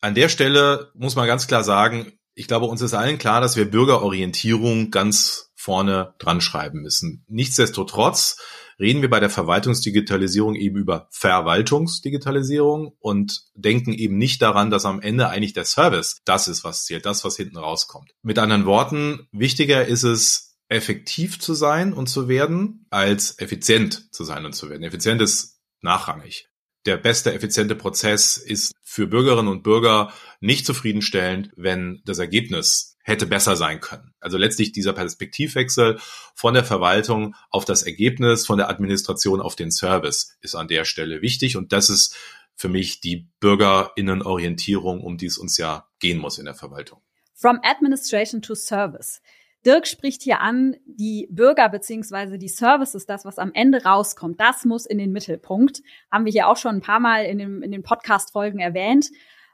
An 0.00 0.14
der 0.14 0.28
Stelle 0.28 0.90
muss 0.94 1.16
man 1.16 1.26
ganz 1.26 1.46
klar 1.46 1.64
sagen, 1.64 2.12
ich 2.34 2.48
glaube, 2.48 2.66
uns 2.66 2.82
ist 2.82 2.94
allen 2.94 3.18
klar, 3.18 3.40
dass 3.40 3.56
wir 3.56 3.70
Bürgerorientierung 3.70 4.90
ganz 4.90 5.52
vorne 5.54 6.14
dran 6.18 6.40
schreiben 6.40 6.82
müssen. 6.82 7.24
Nichtsdestotrotz 7.28 8.38
reden 8.78 9.02
wir 9.02 9.10
bei 9.10 9.20
der 9.20 9.30
Verwaltungsdigitalisierung 9.30 10.54
eben 10.54 10.76
über 10.76 11.08
Verwaltungsdigitalisierung 11.10 12.96
und 12.98 13.42
denken 13.54 13.92
eben 13.92 14.18
nicht 14.18 14.42
daran, 14.42 14.70
dass 14.70 14.84
am 14.84 15.00
Ende 15.00 15.28
eigentlich 15.28 15.52
der 15.52 15.64
Service 15.64 16.18
das 16.24 16.48
ist, 16.48 16.64
was 16.64 16.84
zählt, 16.84 17.06
das, 17.06 17.24
was 17.24 17.36
hinten 17.36 17.56
rauskommt. 17.56 18.12
Mit 18.22 18.38
anderen 18.38 18.66
Worten, 18.66 19.28
wichtiger 19.32 19.86
ist 19.86 20.02
es, 20.02 20.46
effektiv 20.68 21.38
zu 21.38 21.54
sein 21.54 21.92
und 21.92 22.08
zu 22.08 22.28
werden, 22.28 22.86
als 22.90 23.38
effizient 23.38 24.12
zu 24.12 24.24
sein 24.24 24.44
und 24.44 24.54
zu 24.54 24.68
werden. 24.68 24.82
Effizient 24.82 25.20
ist 25.22 25.60
nachrangig. 25.80 26.48
Der 26.86 26.96
beste, 26.96 27.32
effiziente 27.32 27.74
Prozess 27.74 28.36
ist 28.36 28.72
für 28.82 29.06
Bürgerinnen 29.06 29.48
und 29.48 29.62
Bürger 29.62 30.12
nicht 30.40 30.66
zufriedenstellend, 30.66 31.50
wenn 31.56 32.02
das 32.04 32.18
Ergebnis 32.18 32.95
hätte 33.06 33.26
besser 33.26 33.54
sein 33.54 33.80
können. 33.80 34.12
Also 34.18 34.36
letztlich 34.36 34.72
dieser 34.72 34.92
Perspektivwechsel 34.92 35.98
von 36.34 36.54
der 36.54 36.64
Verwaltung 36.64 37.36
auf 37.50 37.64
das 37.64 37.84
Ergebnis, 37.84 38.44
von 38.44 38.58
der 38.58 38.68
Administration 38.68 39.40
auf 39.40 39.54
den 39.54 39.70
Service 39.70 40.36
ist 40.40 40.56
an 40.56 40.66
der 40.66 40.84
Stelle 40.84 41.22
wichtig. 41.22 41.56
Und 41.56 41.72
das 41.72 41.88
ist 41.88 42.16
für 42.56 42.68
mich 42.68 43.00
die 43.00 43.28
Bürgerinnenorientierung, 43.38 45.02
um 45.02 45.18
die 45.18 45.26
es 45.26 45.38
uns 45.38 45.56
ja 45.56 45.86
gehen 46.00 46.18
muss 46.18 46.38
in 46.38 46.46
der 46.46 46.54
Verwaltung. 46.54 47.00
From 47.32 47.60
Administration 47.62 48.42
to 48.42 48.56
Service. 48.56 49.22
Dirk 49.64 49.86
spricht 49.86 50.22
hier 50.22 50.40
an, 50.40 50.74
die 50.84 51.28
Bürger 51.30 51.68
beziehungsweise 51.68 52.38
die 52.38 52.48
Services, 52.48 53.06
das, 53.06 53.24
was 53.24 53.38
am 53.38 53.52
Ende 53.54 53.84
rauskommt, 53.84 54.40
das 54.40 54.64
muss 54.64 54.84
in 54.84 54.98
den 54.98 55.12
Mittelpunkt. 55.12 55.82
Haben 56.10 56.24
wir 56.24 56.32
hier 56.32 56.48
auch 56.48 56.56
schon 56.56 56.76
ein 56.76 56.80
paar 56.80 57.00
Mal 57.00 57.24
in, 57.26 57.38
dem, 57.38 57.62
in 57.62 57.70
den 57.70 57.82
Podcast-Folgen 57.84 58.58
erwähnt. 58.58 59.10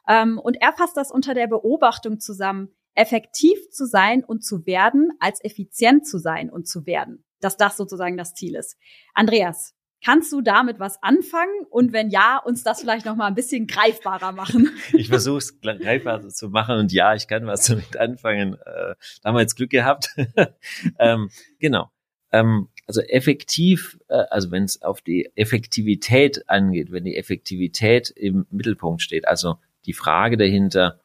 Ähm, 0.09 0.39
und 0.39 0.57
er 0.61 0.73
fasst 0.73 0.97
das 0.97 1.11
unter 1.11 1.35
der 1.35 1.49
Beobachtung 1.49 2.19
zusammen, 2.19 2.71
effektiv 2.95 3.71
zu 3.71 3.87
sein 3.87 4.25
und 4.25 4.45
zu 4.45 4.67
werden, 4.67 5.11
als 5.19 5.43
effizient 5.45 6.07
zu 6.07 6.19
sein 6.19 6.51
und 6.51 6.69
zu 6.69 6.87
werden. 6.87 7.25
Dass 7.41 7.57
das 7.57 7.77
sozusagen 7.77 8.17
das 8.17 8.35
Ziel 8.35 8.55
ist. 8.55 8.77
Andreas, 9.15 9.75
Kannst 10.05 10.33
du 10.33 10.41
damit 10.41 10.81
was 10.81 11.01
anfangen? 11.01 11.65
Und 11.71 11.93
wenn 11.93 12.11
ja, 12.11 12.39
uns 12.45 12.65
das 12.65 12.81
vielleicht 12.81 13.07
noch 13.07 13.15
mal 13.15 13.29
ein 13.29 13.37
bisschen 13.37 13.67
greifbarer 13.67 14.33
machen. 14.33 14.71
Ich 14.95 15.09
versuche 15.09 15.39
es 15.39 15.61
greifbarer 15.61 16.29
zu 16.29 16.49
machen 16.49 16.77
und 16.77 16.93
ja, 16.93 17.15
ich 17.15 17.29
kann 17.29 17.47
was 17.47 17.67
damit 17.67 17.97
anfangen. 17.97 18.55
Äh, 18.55 18.95
da 19.23 19.29
haben 19.29 19.37
wir 19.37 19.41
jetzt 19.41 19.55
Glück 19.55 19.71
gehabt. 19.71 20.09
ähm, 20.99 21.31
genau. 21.61 21.91
Ähm, 22.33 22.69
also 22.87 23.01
effektiv, 23.01 23.99
äh, 24.09 24.25
also 24.31 24.51
wenn 24.51 24.65
es 24.65 24.83
auf 24.83 25.03
die 25.03 25.31
Effektivität 25.37 26.49
angeht, 26.49 26.91
wenn 26.91 27.05
die 27.05 27.17
Effektivität 27.17 28.11
im 28.11 28.47
Mittelpunkt 28.51 29.03
steht, 29.03 29.29
also 29.29 29.57
die 29.87 29.93
Frage 29.93 30.37
dahinter, 30.37 31.01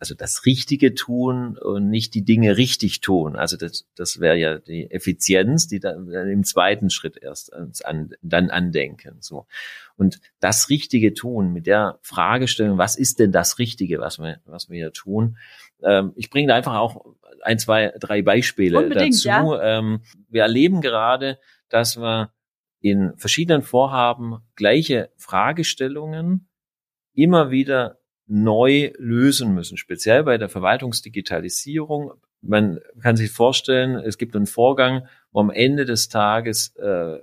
also 0.00 0.14
das 0.14 0.46
Richtige 0.46 0.94
tun 0.94 1.58
und 1.58 1.90
nicht 1.90 2.14
die 2.14 2.24
Dinge 2.24 2.56
richtig 2.56 3.00
tun. 3.02 3.36
Also 3.36 3.58
das, 3.58 3.86
das 3.94 4.18
wäre 4.18 4.36
ja 4.36 4.58
die 4.58 4.90
Effizienz, 4.90 5.68
die 5.68 5.78
dann 5.78 6.08
im 6.10 6.42
zweiten 6.42 6.88
Schritt 6.88 7.18
erst 7.22 7.52
an, 7.84 8.10
dann 8.22 8.50
andenken. 8.50 9.18
So 9.20 9.46
und 9.96 10.20
das 10.40 10.70
Richtige 10.70 11.12
tun 11.12 11.52
mit 11.52 11.66
der 11.66 11.98
Fragestellung, 12.00 12.78
was 12.78 12.96
ist 12.96 13.18
denn 13.18 13.30
das 13.30 13.58
Richtige, 13.58 14.00
was 14.00 14.18
wir 14.18 14.40
was 14.46 14.70
wir 14.70 14.76
hier 14.76 14.92
tun? 14.92 15.36
Ähm, 15.82 16.12
ich 16.16 16.30
bringe 16.30 16.48
da 16.48 16.56
einfach 16.56 16.76
auch 16.76 17.04
ein, 17.42 17.58
zwei, 17.58 17.92
drei 18.00 18.22
Beispiele 18.22 18.78
Unbedingt, 18.78 19.14
dazu. 19.14 19.28
Ja. 19.28 19.78
Ähm, 19.78 20.00
wir 20.30 20.42
erleben 20.42 20.80
gerade, 20.80 21.38
dass 21.68 21.98
wir 21.98 22.32
in 22.80 23.12
verschiedenen 23.18 23.62
Vorhaben 23.62 24.38
gleiche 24.56 25.10
Fragestellungen 25.16 26.48
immer 27.12 27.50
wieder 27.50 27.99
neu 28.30 28.92
lösen 28.96 29.54
müssen, 29.54 29.76
speziell 29.76 30.22
bei 30.22 30.38
der 30.38 30.48
Verwaltungsdigitalisierung. 30.48 32.12
Man 32.42 32.78
kann 33.02 33.16
sich 33.16 33.32
vorstellen, 33.32 33.96
es 33.96 34.18
gibt 34.18 34.36
einen 34.36 34.46
Vorgang, 34.46 35.08
wo 35.32 35.40
am 35.40 35.50
Ende 35.50 35.84
des 35.84 36.08
Tages 36.08 36.76
äh, 36.76 37.18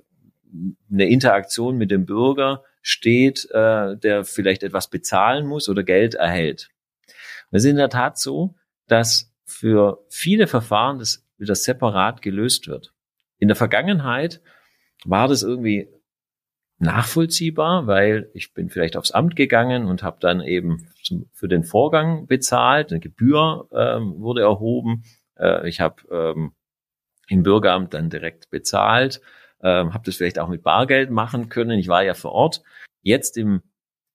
eine 0.92 1.10
Interaktion 1.10 1.78
mit 1.78 1.92
dem 1.92 2.06
Bürger 2.06 2.64
steht, 2.82 3.50
äh, 3.52 3.96
der 3.96 4.26
vielleicht 4.26 4.64
etwas 4.64 4.90
bezahlen 4.90 5.48
muss 5.48 5.70
oder 5.70 5.84
Geld 5.84 6.16
erhält. 6.16 6.70
Es 7.52 7.64
ist 7.64 7.70
in 7.70 7.78
der 7.78 7.90
Tat 7.90 8.20
so, 8.20 8.56
dass 8.88 9.34
für 9.46 10.06
viele 10.10 10.46
Verfahren 10.46 11.00
das 11.00 11.26
wieder 11.38 11.56
separat 11.56 12.22
gelöst 12.22 12.68
wird. 12.68 12.94
In 13.40 13.48
der 13.48 13.56
Vergangenheit 13.56 14.42
war 15.06 15.30
das 15.30 15.42
irgendwie 15.42 15.88
nachvollziehbar, 16.80 17.88
weil 17.88 18.30
ich 18.34 18.54
bin 18.54 18.70
vielleicht 18.70 18.98
aufs 18.98 19.12
Amt 19.12 19.36
gegangen 19.36 19.86
und 19.86 20.04
habe 20.04 20.18
dann 20.20 20.42
eben 20.42 20.88
zum, 21.04 21.28
für 21.34 21.48
den 21.48 21.64
Vorgang 21.64 22.28
bezahlt, 22.28 22.92
eine 22.92 23.00
Gebühr 23.00 23.68
ähm, 23.72 24.20
wurde 24.20 24.42
erhoben, 24.42 25.04
äh, 25.38 25.68
ich 25.68 25.80
habe 25.80 26.04
ähm, 26.12 26.54
im 27.28 27.44
Bürgeramt 27.44 27.94
dann 27.94 28.10
direkt 28.10 28.50
bezahlt, 28.50 29.22
ähm, 29.62 29.94
habe 29.94 30.06
das 30.06 30.18
vielleicht 30.18 30.40
auch 30.40 30.50
mit 30.50 30.64
Bargeld 30.64 31.10
machen 31.10 31.50
können, 31.50 31.80
ich 31.80 31.88
war 31.88 32.04
ja 32.04 32.14
vor 32.14 32.32
Ort. 32.32 32.62
Jetzt 33.02 33.38
im, 33.38 33.62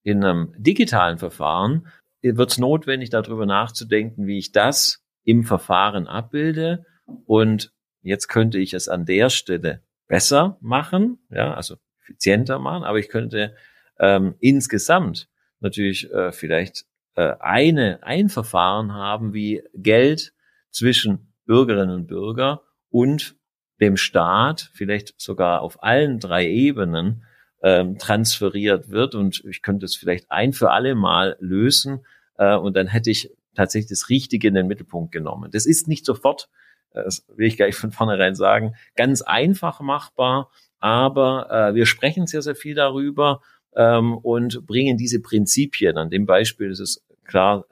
in 0.02 0.24
einem 0.24 0.54
digitalen 0.56 1.18
Verfahren 1.18 1.88
wird 2.22 2.50
es 2.50 2.58
notwendig, 2.58 3.10
darüber 3.10 3.46
nachzudenken, 3.46 4.26
wie 4.26 4.38
ich 4.38 4.52
das 4.52 5.02
im 5.24 5.42
Verfahren 5.42 6.06
abbilde. 6.06 6.84
Und 7.26 7.72
jetzt 8.02 8.28
könnte 8.28 8.58
ich 8.58 8.74
es 8.74 8.88
an 8.88 9.04
der 9.04 9.30
Stelle 9.30 9.82
besser 10.06 10.58
machen, 10.60 11.18
ja, 11.30 11.54
also 11.54 11.76
effizienter 12.12 12.58
machen, 12.58 12.84
aber 12.84 12.98
ich 12.98 13.08
könnte 13.08 13.54
ähm, 13.98 14.34
insgesamt 14.40 15.28
natürlich 15.60 16.10
äh, 16.12 16.32
vielleicht 16.32 16.84
äh, 17.14 17.34
eine 17.40 18.02
ein 18.02 18.28
Verfahren 18.28 18.92
haben, 18.92 19.32
wie 19.32 19.62
Geld 19.74 20.32
zwischen 20.70 21.32
Bürgerinnen 21.44 21.94
und 21.94 22.06
Bürger 22.06 22.62
und 22.90 23.36
dem 23.80 23.96
Staat, 23.96 24.70
vielleicht 24.74 25.20
sogar 25.20 25.60
auf 25.60 25.82
allen 25.82 26.20
drei 26.20 26.46
Ebenen 26.46 27.24
ähm, 27.62 27.98
transferiert 27.98 28.90
wird. 28.90 29.14
Und 29.14 29.44
ich 29.44 29.62
könnte 29.62 29.86
es 29.86 29.96
vielleicht 29.96 30.30
ein 30.30 30.52
für 30.52 30.70
alle 30.70 30.94
Mal 30.94 31.36
lösen 31.40 32.04
äh, 32.38 32.54
und 32.56 32.76
dann 32.76 32.86
hätte 32.86 33.10
ich 33.10 33.30
tatsächlich 33.54 33.90
das 33.90 34.08
Richtige 34.08 34.48
in 34.48 34.54
den 34.54 34.66
Mittelpunkt 34.66 35.12
genommen. 35.12 35.50
Das 35.50 35.66
ist 35.66 35.88
nicht 35.88 36.06
sofort, 36.06 36.48
äh, 36.92 37.02
das 37.02 37.24
will 37.36 37.46
ich 37.46 37.56
gleich 37.56 37.74
von 37.74 37.92
vornherein 37.92 38.34
sagen, 38.34 38.74
ganz 38.94 39.22
einfach 39.22 39.80
machbar, 39.80 40.50
aber 40.82 41.48
äh, 41.50 41.74
wir 41.74 41.86
sprechen 41.86 42.26
sehr, 42.26 42.42
sehr 42.42 42.56
viel 42.56 42.74
darüber 42.74 43.40
ähm, 43.76 44.18
und 44.18 44.66
bringen 44.66 44.96
diese 44.96 45.22
Prinzipien. 45.22 45.96
An 45.96 46.10
dem 46.10 46.26
Beispiel 46.26 46.70
ist 46.70 46.80
es 46.80 47.06
klar 47.24 47.66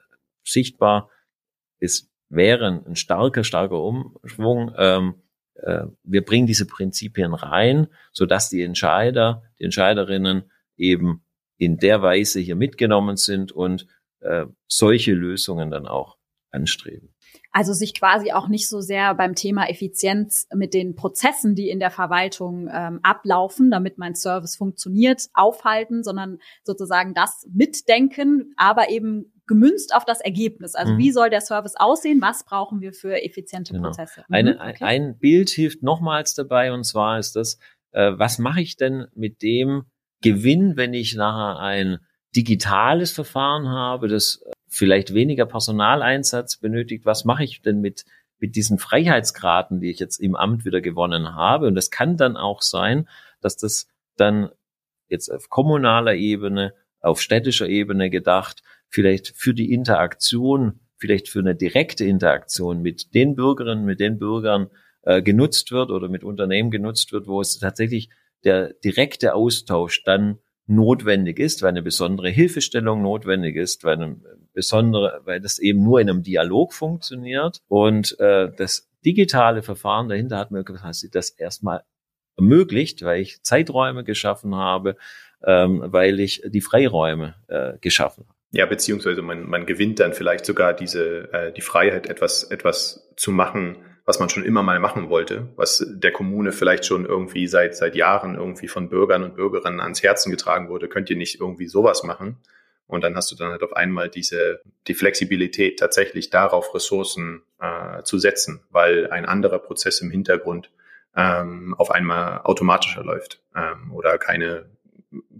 sichtbar, 0.45 1.09
es 1.79 2.09
wäre 2.29 2.67
ein 2.67 2.95
starker, 2.95 3.43
starker 3.43 3.83
Umschwung. 3.83 4.73
Ähm, 4.77 5.15
äh, 5.55 5.83
wir 6.03 6.23
bringen 6.23 6.47
diese 6.47 6.65
Prinzipien 6.65 7.33
rein, 7.33 7.87
so 8.13 8.25
dass 8.25 8.49
die 8.49 8.61
Entscheider, 8.61 9.43
die 9.59 9.65
Entscheiderinnen 9.65 10.49
eben 10.77 11.25
in 11.57 11.77
der 11.77 12.01
Weise 12.01 12.39
hier 12.39 12.55
mitgenommen 12.55 13.17
sind 13.17 13.51
und 13.51 13.87
äh, 14.21 14.45
solche 14.67 15.13
Lösungen 15.13 15.69
dann 15.69 15.85
auch 15.85 16.17
anstreben. 16.49 17.13
Also 17.51 17.73
sich 17.73 17.93
quasi 17.93 18.31
auch 18.31 18.47
nicht 18.47 18.69
so 18.69 18.79
sehr 18.79 19.13
beim 19.13 19.35
Thema 19.35 19.69
Effizienz 19.69 20.47
mit 20.53 20.73
den 20.73 20.95
Prozessen, 20.95 21.53
die 21.53 21.69
in 21.69 21.79
der 21.79 21.91
Verwaltung 21.91 22.69
ähm, 22.71 22.99
ablaufen, 23.03 23.69
damit 23.69 23.97
mein 23.97 24.15
Service 24.15 24.55
funktioniert, 24.55 25.27
aufhalten, 25.33 26.03
sondern 26.03 26.39
sozusagen 26.63 27.13
das 27.13 27.45
mitdenken, 27.51 28.53
aber 28.55 28.89
eben 28.89 29.33
gemünzt 29.47 29.93
auf 29.93 30.05
das 30.05 30.21
Ergebnis. 30.21 30.75
Also 30.75 30.93
mhm. 30.93 30.97
wie 30.97 31.11
soll 31.11 31.29
der 31.29 31.41
Service 31.41 31.75
aussehen? 31.75 32.21
Was 32.21 32.45
brauchen 32.45 32.79
wir 32.79 32.93
für 32.93 33.21
effiziente 33.21 33.73
genau. 33.73 33.89
Prozesse? 33.89 34.23
Mhm, 34.29 34.35
Eine, 34.35 34.53
okay. 34.55 34.83
Ein 34.83 35.17
Bild 35.17 35.49
hilft 35.49 35.83
nochmals 35.83 36.33
dabei 36.33 36.71
und 36.71 36.85
zwar 36.85 37.19
ist 37.19 37.35
das, 37.35 37.59
äh, 37.91 38.13
was 38.15 38.39
mache 38.39 38.61
ich 38.61 38.77
denn 38.77 39.07
mit 39.13 39.41
dem 39.41 39.83
Gewinn, 40.21 40.77
wenn 40.77 40.93
ich 40.93 41.15
nachher 41.15 41.59
ein 41.59 41.97
digitales 42.33 43.11
Verfahren 43.11 43.67
habe, 43.67 44.07
das 44.07 44.41
vielleicht 44.71 45.13
weniger 45.13 45.45
Personaleinsatz 45.45 46.57
benötigt, 46.57 47.05
was 47.05 47.25
mache 47.25 47.43
ich 47.43 47.61
denn 47.61 47.81
mit, 47.81 48.05
mit 48.39 48.55
diesen 48.55 48.79
Freiheitsgraden, 48.79 49.81
die 49.81 49.91
ich 49.91 49.99
jetzt 49.99 50.17
im 50.17 50.35
Amt 50.35 50.63
wieder 50.63 50.79
gewonnen 50.79 51.35
habe? 51.35 51.67
Und 51.67 51.75
das 51.75 51.91
kann 51.91 52.15
dann 52.15 52.37
auch 52.37 52.61
sein, 52.61 53.07
dass 53.41 53.57
das 53.57 53.87
dann 54.15 54.49
jetzt 55.09 55.29
auf 55.29 55.49
kommunaler 55.49 56.15
Ebene, 56.15 56.73
auf 57.01 57.21
städtischer 57.21 57.67
Ebene 57.67 58.09
gedacht, 58.09 58.63
vielleicht 58.87 59.33
für 59.35 59.53
die 59.53 59.73
Interaktion, 59.73 60.79
vielleicht 60.95 61.27
für 61.27 61.39
eine 61.39 61.55
direkte 61.55 62.05
Interaktion 62.05 62.81
mit 62.81 63.13
den 63.13 63.35
Bürgerinnen, 63.35 63.83
mit 63.83 63.99
den 63.99 64.19
Bürgern 64.19 64.69
äh, 65.01 65.21
genutzt 65.21 65.71
wird 65.71 65.91
oder 65.91 66.07
mit 66.07 66.23
Unternehmen 66.23 66.71
genutzt 66.71 67.11
wird, 67.11 67.27
wo 67.27 67.41
es 67.41 67.59
tatsächlich 67.59 68.09
der 68.45 68.73
direkte 68.73 69.33
Austausch 69.35 70.03
dann 70.05 70.39
notwendig 70.71 71.39
ist, 71.39 71.61
weil 71.61 71.69
eine 71.69 71.83
besondere 71.83 72.29
Hilfestellung 72.29 73.01
notwendig 73.01 73.55
ist, 73.55 73.83
weil 73.83 73.95
eine 73.95 74.17
besondere, 74.53 75.21
weil 75.25 75.39
das 75.39 75.59
eben 75.59 75.83
nur 75.83 75.99
in 75.99 76.09
einem 76.09 76.23
Dialog 76.23 76.73
funktioniert. 76.73 77.61
Und 77.67 78.19
äh, 78.19 78.51
das 78.55 78.89
digitale 79.05 79.61
Verfahren 79.61 80.09
dahinter 80.09 80.37
hat 80.37 80.51
mir 80.51 80.63
das 80.63 81.29
erstmal 81.29 81.83
ermöglicht, 82.37 83.03
weil 83.03 83.21
ich 83.21 83.43
Zeiträume 83.43 84.03
geschaffen 84.03 84.55
habe, 84.55 84.95
ähm, 85.43 85.81
weil 85.85 86.19
ich 86.19 86.41
die 86.45 86.61
Freiräume 86.61 87.35
äh, 87.47 87.73
geschaffen 87.79 88.25
habe. 88.27 88.37
Ja, 88.53 88.65
beziehungsweise 88.65 89.21
man, 89.21 89.47
man 89.47 89.65
gewinnt 89.65 89.99
dann 89.99 90.13
vielleicht 90.13 90.45
sogar 90.45 90.73
diese 90.73 91.31
äh, 91.33 91.53
die 91.53 91.61
Freiheit, 91.61 92.07
etwas 92.07 92.43
etwas 92.43 93.09
zu 93.15 93.31
machen, 93.31 93.77
was 94.11 94.19
man 94.19 94.27
schon 94.27 94.43
immer 94.43 94.61
mal 94.61 94.77
machen 94.81 95.07
wollte, 95.07 95.47
was 95.55 95.85
der 95.87 96.11
Kommune 96.11 96.51
vielleicht 96.51 96.85
schon 96.85 97.05
irgendwie 97.05 97.47
seit, 97.47 97.77
seit 97.77 97.95
Jahren 97.95 98.35
irgendwie 98.35 98.67
von 98.67 98.89
Bürgern 98.89 99.23
und 99.23 99.37
Bürgerinnen 99.37 99.79
ans 99.79 100.03
Herzen 100.03 100.31
getragen 100.31 100.67
wurde, 100.67 100.89
könnt 100.89 101.09
ihr 101.09 101.15
nicht 101.15 101.39
irgendwie 101.39 101.67
sowas 101.67 102.03
machen? 102.03 102.35
Und 102.87 103.05
dann 103.05 103.15
hast 103.15 103.31
du 103.31 103.37
dann 103.37 103.51
halt 103.51 103.63
auf 103.63 103.71
einmal 103.71 104.09
diese, 104.09 104.59
die 104.87 104.95
Flexibilität, 104.95 105.79
tatsächlich 105.79 106.29
darauf 106.29 106.75
Ressourcen 106.75 107.43
äh, 107.61 108.03
zu 108.03 108.17
setzen, 108.17 108.59
weil 108.69 109.09
ein 109.09 109.25
anderer 109.25 109.59
Prozess 109.59 110.01
im 110.01 110.11
Hintergrund 110.11 110.71
ähm, 111.15 111.73
auf 111.77 111.89
einmal 111.89 112.41
automatischer 112.43 113.05
läuft 113.05 113.41
ähm, 113.55 113.93
oder 113.93 114.17
keine 114.17 114.65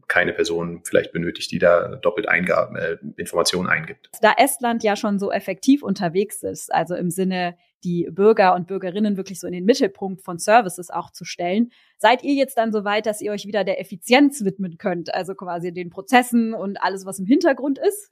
keine 0.08 0.34
Person 0.34 0.82
vielleicht 0.84 1.14
benötigt, 1.14 1.50
die 1.52 1.60
da 1.60 1.96
doppelt 1.96 2.28
Eingaben, 2.28 2.76
äh, 2.76 2.98
Informationen 3.16 3.70
eingibt. 3.70 4.10
Da 4.22 4.34
Estland 4.38 4.84
ja 4.84 4.98
schon 4.98 5.20
so 5.20 5.32
effektiv 5.32 5.84
unterwegs 5.84 6.44
ist, 6.44 6.74
also 6.74 6.96
im 6.96 7.10
Sinne, 7.10 7.56
die 7.84 8.08
Bürger 8.12 8.56
und 8.56 8.68
Bürgerinnen 8.68 9.18
wirklich 9.18 9.40
so 9.40 9.48
in 9.48 9.54
den 9.54 9.66
Mittelpunkt 9.66 10.22
von 10.22 10.38
Services 10.38 10.90
auch 10.90 11.12
zu 11.12 11.26
stellen, 11.26 11.72
seid 11.98 12.24
ihr 12.24 12.34
jetzt 12.34 12.58
dann 12.58 12.72
so 12.72 12.84
weit, 12.84 13.06
dass 13.06 13.22
ihr 13.22 13.32
euch 13.32 13.46
wieder 13.46 13.64
der 13.64 13.80
Effizienz 13.80 14.44
widmen 14.44 14.78
könnt, 14.78 15.14
also 15.14 15.36
quasi 15.36 15.74
den 15.74 15.90
Prozessen 15.90 16.54
und 16.54 16.82
alles, 16.82 17.06
was 17.06 17.20
im 17.20 17.26
Hintergrund 17.26 17.80
ist? 17.80 18.12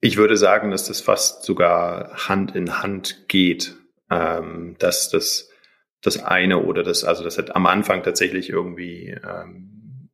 Ich 0.00 0.16
würde 0.16 0.36
sagen, 0.36 0.70
dass 0.70 0.86
das 0.86 1.00
fast 1.00 1.44
sogar 1.44 2.28
Hand 2.28 2.54
in 2.54 2.82
Hand 2.82 3.28
geht, 3.28 3.76
ähm, 4.10 4.76
dass 4.78 5.10
das 5.10 5.50
das 6.02 6.22
eine 6.22 6.62
oder 6.62 6.82
das, 6.84 7.02
also 7.02 7.24
das 7.24 7.36
hat 7.36 7.56
am 7.56 7.66
Anfang 7.66 8.02
tatsächlich 8.02 8.50
irgendwie 8.50 9.16
ähm, 9.24 10.10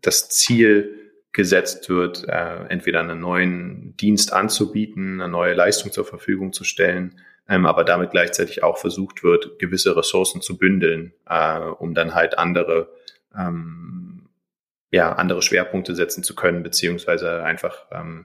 das 0.00 0.28
Ziel 0.28 1.12
gesetzt 1.32 1.88
wird, 1.88 2.28
äh, 2.28 2.66
entweder 2.68 3.00
einen 3.00 3.20
neuen 3.20 3.96
Dienst 3.96 4.32
anzubieten, 4.32 5.20
eine 5.20 5.30
neue 5.30 5.54
Leistung 5.54 5.90
zur 5.90 6.04
Verfügung 6.04 6.52
zu 6.52 6.62
stellen, 6.62 7.18
ähm, 7.52 7.66
aber 7.66 7.84
damit 7.84 8.12
gleichzeitig 8.12 8.62
auch 8.62 8.78
versucht 8.78 9.22
wird, 9.22 9.58
gewisse 9.58 9.94
Ressourcen 9.94 10.40
zu 10.40 10.56
bündeln, 10.56 11.12
äh, 11.28 11.58
um 11.58 11.92
dann 11.92 12.14
halt 12.14 12.38
andere, 12.38 12.88
ähm, 13.36 14.30
ja, 14.90 15.12
andere 15.12 15.42
Schwerpunkte 15.42 15.94
setzen 15.94 16.24
zu 16.24 16.34
können, 16.34 16.62
beziehungsweise 16.62 17.44
einfach 17.44 17.84
ähm, 17.90 18.24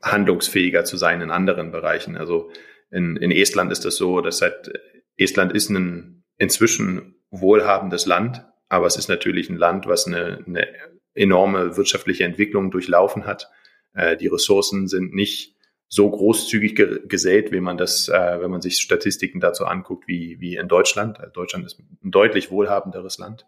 handlungsfähiger 0.00 0.84
zu 0.84 0.96
sein 0.96 1.20
in 1.20 1.30
anderen 1.30 1.70
Bereichen. 1.70 2.16
Also 2.16 2.50
in, 2.90 3.16
in 3.16 3.30
Estland 3.30 3.70
ist 3.72 3.84
das 3.84 3.96
so, 3.96 4.22
dass 4.22 4.40
halt 4.40 4.72
Estland 5.18 5.52
ist 5.52 5.68
ein 5.68 6.24
inzwischen 6.38 7.16
wohlhabendes 7.30 8.06
Land, 8.06 8.46
aber 8.70 8.86
es 8.86 8.96
ist 8.96 9.08
natürlich 9.08 9.50
ein 9.50 9.58
Land, 9.58 9.86
was 9.86 10.06
eine, 10.06 10.42
eine 10.46 10.66
enorme 11.12 11.76
wirtschaftliche 11.76 12.24
Entwicklung 12.24 12.70
durchlaufen 12.70 13.26
hat. 13.26 13.50
Äh, 13.92 14.16
die 14.16 14.28
Ressourcen 14.28 14.88
sind 14.88 15.12
nicht 15.12 15.56
so 15.92 16.08
großzügig 16.08 16.76
ge 16.76 17.00
gesät, 17.08 17.50
wie 17.50 17.60
man 17.60 17.76
das, 17.76 18.08
äh, 18.08 18.40
wenn 18.40 18.50
man 18.50 18.62
sich 18.62 18.78
Statistiken 18.78 19.40
dazu 19.40 19.64
anguckt, 19.64 20.06
wie, 20.06 20.38
wie 20.38 20.54
in 20.54 20.68
Deutschland. 20.68 21.18
Also 21.18 21.32
Deutschland 21.32 21.66
ist 21.66 21.80
ein 21.80 22.12
deutlich 22.12 22.50
wohlhabenderes 22.52 23.18
Land. 23.18 23.46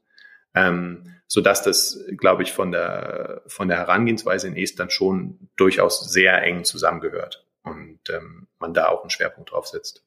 Ähm, 0.54 1.14
so 1.28 1.40
dass 1.40 1.62
das, 1.62 2.04
glaube 2.18 2.42
ich, 2.42 2.52
von 2.52 2.72
der, 2.72 3.42
von 3.46 3.68
der 3.68 3.78
Herangehensweise 3.78 4.48
in 4.48 4.56
Estland 4.56 4.92
schon 4.92 5.48
durchaus 5.56 6.12
sehr 6.12 6.42
eng 6.42 6.64
zusammengehört 6.64 7.46
und 7.62 8.00
ähm, 8.10 8.48
man 8.58 8.74
da 8.74 8.88
auch 8.88 9.02
einen 9.02 9.10
Schwerpunkt 9.10 9.52
drauf 9.52 9.68
setzt. 9.68 10.04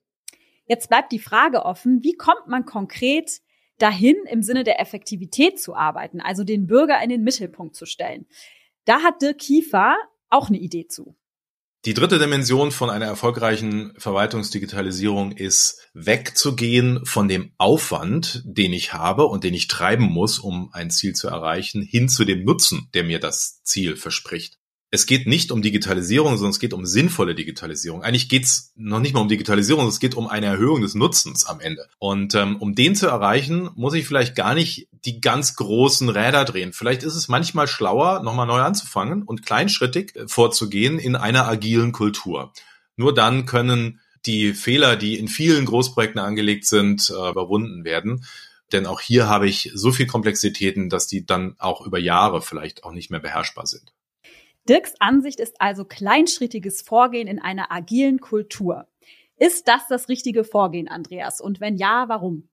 Jetzt 0.65 0.89
bleibt 0.89 1.13
die 1.13 1.19
Frage 1.19 1.63
offen, 1.63 2.03
wie 2.03 2.13
kommt 2.13 2.47
man 2.47 2.65
konkret 2.65 3.39
dahin, 3.77 4.17
im 4.29 4.43
Sinne 4.43 4.65
der 4.65 4.79
Effektivität 4.81 5.59
zu 5.59 5.73
arbeiten, 5.73 6.19
also 6.19 6.43
den 6.43 6.67
Bürger 6.67 7.01
in 7.01 7.09
den 7.09 7.23
Mittelpunkt 7.23 7.75
zu 7.75 7.85
stellen? 7.85 8.27
Da 8.83 9.01
hat 9.01 9.21
Dirk 9.21 9.39
Kiefer 9.39 9.95
auch 10.29 10.49
eine 10.49 10.59
Idee 10.59 10.87
zu. 10.87 11.15
Die 11.85 11.93
dritte 11.93 12.17
Dimension 12.17 12.71
von 12.71 12.89
einer 12.89 13.05
erfolgreichen 13.05 13.93
Verwaltungsdigitalisierung 13.99 15.33
ist 15.33 15.87
wegzugehen 15.93 17.05
von 17.05 17.27
dem 17.27 17.51
Aufwand, 17.59 18.41
den 18.43 18.73
ich 18.73 18.93
habe 18.93 19.27
und 19.27 19.43
den 19.43 19.53
ich 19.53 19.67
treiben 19.67 20.05
muss, 20.05 20.39
um 20.39 20.71
ein 20.73 20.89
Ziel 20.89 21.13
zu 21.13 21.27
erreichen, 21.27 21.83
hin 21.83 22.09
zu 22.09 22.25
dem 22.25 22.43
Nutzen, 22.43 22.89
der 22.95 23.03
mir 23.03 23.19
das 23.19 23.61
Ziel 23.61 23.97
verspricht 23.97 24.57
es 24.95 25.05
geht 25.05 25.27
nicht 25.27 25.51
um 25.51 25.61
Digitalisierung, 25.61 26.37
sondern 26.37 26.51
es 26.51 26.59
geht 26.59 26.73
um 26.73 26.85
sinnvolle 26.85 27.35
Digitalisierung. 27.35 28.01
Eigentlich 28.01 28.29
geht's 28.29 28.71
noch 28.75 28.99
nicht 28.99 29.13
mal 29.13 29.21
um 29.21 29.27
Digitalisierung, 29.27 29.87
es 29.87 29.99
geht 29.99 30.15
um 30.15 30.27
eine 30.27 30.47
Erhöhung 30.47 30.81
des 30.81 30.95
Nutzens 30.95 31.45
am 31.45 31.59
Ende. 31.59 31.87
Und 31.99 32.33
ähm, 32.33 32.55
um 32.55 32.75
den 32.75 32.95
zu 32.95 33.07
erreichen, 33.07 33.69
muss 33.75 33.93
ich 33.93 34.07
vielleicht 34.07 34.35
gar 34.35 34.55
nicht 34.55 34.87
die 35.05 35.21
ganz 35.21 35.55
großen 35.55 36.09
Räder 36.09 36.45
drehen. 36.45 36.73
Vielleicht 36.73 37.03
ist 37.03 37.15
es 37.15 37.27
manchmal 37.27 37.67
schlauer, 37.67 38.23
nochmal 38.23 38.47
neu 38.47 38.61
anzufangen 38.61 39.23
und 39.23 39.45
kleinschrittig 39.45 40.15
äh, 40.15 40.27
vorzugehen 40.27 40.97
in 40.97 41.15
einer 41.15 41.45
agilen 41.45 41.91
Kultur. 41.91 42.53
Nur 42.95 43.13
dann 43.13 43.45
können 43.45 43.99
die 44.25 44.53
Fehler, 44.53 44.95
die 44.95 45.19
in 45.19 45.27
vielen 45.27 45.65
Großprojekten 45.65 46.19
angelegt 46.21 46.65
sind, 46.65 47.09
äh, 47.09 47.29
überwunden 47.29 47.83
werden. 47.83 48.25
Denn 48.71 48.85
auch 48.87 49.01
hier 49.01 49.27
habe 49.27 49.47
ich 49.47 49.71
so 49.75 49.91
viel 49.91 50.07
Komplexitäten, 50.07 50.89
dass 50.89 51.05
die 51.05 51.25
dann 51.25 51.55
auch 51.59 51.85
über 51.85 51.99
Jahre 51.99 52.41
vielleicht 52.41 52.83
auch 52.83 52.93
nicht 52.93 53.11
mehr 53.11 53.19
beherrschbar 53.19 53.67
sind. 53.67 53.93
Dirks 54.67 54.95
Ansicht 54.99 55.39
ist 55.39 55.61
also 55.61 55.85
kleinschrittiges 55.85 56.81
Vorgehen 56.81 57.27
in 57.27 57.39
einer 57.39 57.71
agilen 57.71 58.19
Kultur. 58.19 58.87
Ist 59.37 59.67
das 59.67 59.87
das 59.87 60.09
richtige 60.09 60.43
Vorgehen, 60.43 60.87
Andreas? 60.87 61.39
Und 61.39 61.61
wenn 61.61 61.75
ja, 61.75 62.05
warum? 62.07 62.49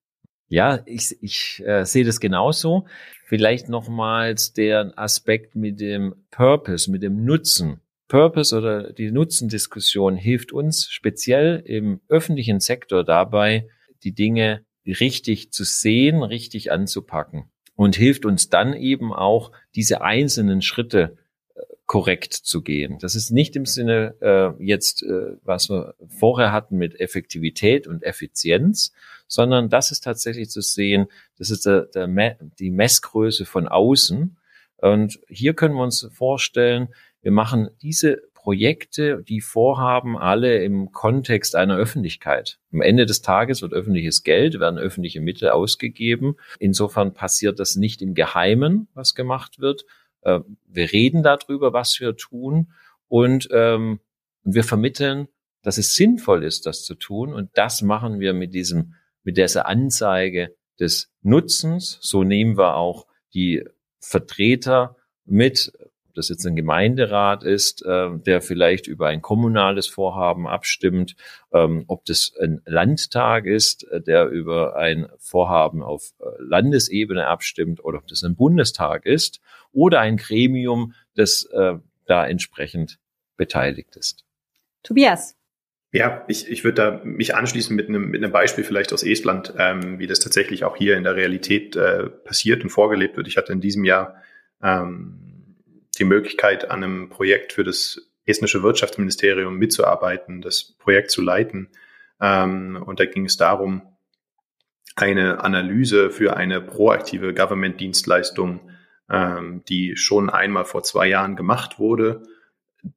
Ja, 0.48 0.82
ich, 0.84 1.16
ich 1.22 1.62
äh, 1.64 1.84
sehe 1.84 2.04
das 2.04 2.20
genauso. 2.20 2.86
Vielleicht 3.24 3.70
nochmals 3.70 4.52
der 4.52 4.92
Aspekt 4.96 5.54
mit 5.54 5.80
dem 5.80 6.14
Purpose, 6.30 6.90
mit 6.90 7.02
dem 7.02 7.24
Nutzen. 7.24 7.80
Purpose 8.08 8.54
oder 8.54 8.92
die 8.92 9.10
Nutzendiskussion 9.10 10.16
hilft 10.16 10.52
uns 10.52 10.90
speziell 10.90 11.62
im 11.64 12.02
öffentlichen 12.08 12.60
Sektor 12.60 13.04
dabei, 13.04 13.68
die 14.02 14.12
Dinge 14.12 14.66
richtig 14.84 15.52
zu 15.52 15.64
sehen, 15.64 16.22
richtig 16.22 16.70
anzupacken 16.70 17.50
und 17.74 17.96
hilft 17.96 18.26
uns 18.26 18.50
dann 18.50 18.74
eben 18.74 19.14
auch, 19.14 19.52
diese 19.74 20.02
einzelnen 20.02 20.60
Schritte 20.60 21.16
korrekt 21.92 22.32
zu 22.32 22.62
gehen. 22.62 22.96
Das 23.00 23.14
ist 23.14 23.30
nicht 23.32 23.54
im 23.54 23.66
Sinne 23.66 24.14
äh, 24.22 24.64
jetzt, 24.64 25.02
äh, 25.02 25.36
was 25.44 25.68
wir 25.68 25.94
vorher 26.08 26.50
hatten 26.50 26.78
mit 26.78 26.98
Effektivität 26.98 27.86
und 27.86 28.02
Effizienz, 28.02 28.94
sondern 29.28 29.68
das 29.68 29.90
ist 29.90 30.02
tatsächlich 30.02 30.48
zu 30.48 30.62
sehen, 30.62 31.08
das 31.36 31.50
ist 31.50 31.66
der, 31.66 31.82
der 31.82 32.06
Me 32.06 32.38
die 32.58 32.70
Messgröße 32.70 33.44
von 33.44 33.68
außen. 33.68 34.38
Und 34.78 35.20
hier 35.28 35.52
können 35.52 35.74
wir 35.74 35.82
uns 35.82 36.08
vorstellen, 36.14 36.88
wir 37.20 37.30
machen 37.30 37.68
diese 37.82 38.22
Projekte, 38.32 39.22
die 39.22 39.42
Vorhaben 39.42 40.16
alle 40.16 40.64
im 40.64 40.92
Kontext 40.92 41.54
einer 41.54 41.76
Öffentlichkeit. 41.76 42.58
Am 42.72 42.80
Ende 42.80 43.04
des 43.04 43.20
Tages 43.20 43.60
wird 43.60 43.74
öffentliches 43.74 44.22
Geld, 44.22 44.58
werden 44.58 44.78
öffentliche 44.78 45.20
Mittel 45.20 45.50
ausgegeben. 45.50 46.36
Insofern 46.58 47.12
passiert 47.12 47.60
das 47.60 47.76
nicht 47.76 48.00
im 48.00 48.14
Geheimen, 48.14 48.88
was 48.94 49.14
gemacht 49.14 49.60
wird, 49.60 49.84
äh, 50.22 50.40
wir 50.66 50.92
reden 50.92 51.22
darüber, 51.22 51.72
was 51.72 52.00
wir 52.00 52.16
tun 52.16 52.72
und 53.08 53.48
ähm, 53.52 54.00
wir 54.42 54.64
vermitteln, 54.64 55.28
dass 55.62 55.78
es 55.78 55.94
sinnvoll 55.94 56.44
ist, 56.44 56.66
das 56.66 56.84
zu 56.84 56.94
tun. 56.94 57.32
Und 57.32 57.50
das 57.54 57.82
machen 57.82 58.20
wir 58.20 58.32
mit 58.32 58.54
diesem, 58.54 58.94
mit 59.22 59.36
dieser 59.36 59.66
Anzeige 59.66 60.54
des 60.80 61.12
Nutzens. 61.22 61.98
So 62.00 62.24
nehmen 62.24 62.56
wir 62.56 62.74
auch 62.76 63.06
die 63.34 63.64
Vertreter 64.00 64.96
mit, 65.24 65.72
ob 66.12 66.16
das 66.16 66.28
jetzt 66.28 66.46
ein 66.46 66.56
Gemeinderat 66.56 67.42
ist, 67.42 67.82
äh, 67.86 68.10
der 68.18 68.42
vielleicht 68.42 68.86
über 68.86 69.08
ein 69.08 69.22
kommunales 69.22 69.86
Vorhaben 69.86 70.46
abstimmt, 70.46 71.16
ähm, 71.54 71.84
ob 71.86 72.04
das 72.04 72.34
ein 72.38 72.60
Landtag 72.66 73.46
ist, 73.46 73.84
äh, 73.84 74.02
der 74.02 74.28
über 74.28 74.76
ein 74.76 75.08
Vorhaben 75.18 75.82
auf 75.82 76.12
äh, 76.20 76.24
Landesebene 76.38 77.26
abstimmt 77.26 77.82
oder 77.82 77.96
ob 77.96 78.06
das 78.08 78.22
ein 78.24 78.36
Bundestag 78.36 79.06
ist 79.06 79.40
oder 79.72 80.00
ein 80.00 80.18
Gremium, 80.18 80.92
das 81.14 81.46
äh, 81.46 81.78
da 82.04 82.26
entsprechend 82.26 82.98
beteiligt 83.38 83.96
ist. 83.96 84.26
Tobias. 84.82 85.34
Ja, 85.92 86.24
ich, 86.28 86.46
ich 86.50 86.62
würde 86.62 86.74
da 86.74 87.00
mich 87.04 87.34
anschließen 87.34 87.74
mit 87.74 87.88
einem, 87.88 88.10
mit 88.10 88.22
einem 88.22 88.32
Beispiel 88.32 88.64
vielleicht 88.64 88.92
aus 88.92 89.02
Estland, 89.02 89.54
ähm, 89.58 89.98
wie 89.98 90.06
das 90.06 90.20
tatsächlich 90.20 90.64
auch 90.64 90.76
hier 90.76 90.98
in 90.98 91.04
der 91.04 91.16
Realität 91.16 91.74
äh, 91.74 92.10
passiert 92.10 92.62
und 92.62 92.68
vorgelebt 92.68 93.16
wird. 93.16 93.28
Ich 93.28 93.38
hatte 93.38 93.52
in 93.52 93.60
diesem 93.62 93.84
Jahr 93.84 94.16
ähm, 94.62 95.31
die 95.98 96.04
Möglichkeit, 96.04 96.70
an 96.70 96.82
einem 96.82 97.08
Projekt 97.08 97.52
für 97.52 97.64
das 97.64 98.10
estnische 98.24 98.62
Wirtschaftsministerium 98.62 99.56
mitzuarbeiten, 99.56 100.42
das 100.42 100.74
Projekt 100.78 101.10
zu 101.10 101.22
leiten. 101.22 101.68
Ähm, 102.20 102.82
und 102.84 103.00
da 103.00 103.04
ging 103.04 103.26
es 103.26 103.36
darum, 103.36 103.82
eine 104.94 105.42
Analyse 105.42 106.10
für 106.10 106.36
eine 106.36 106.60
proaktive 106.60 107.34
Government-Dienstleistung 107.34 108.60
ähm, 109.12 109.62
die 109.68 109.96
schon 109.96 110.30
einmal 110.30 110.64
vor 110.64 110.82
zwei 110.82 111.06
Jahren 111.06 111.36
gemacht 111.36 111.78
wurde, 111.78 112.22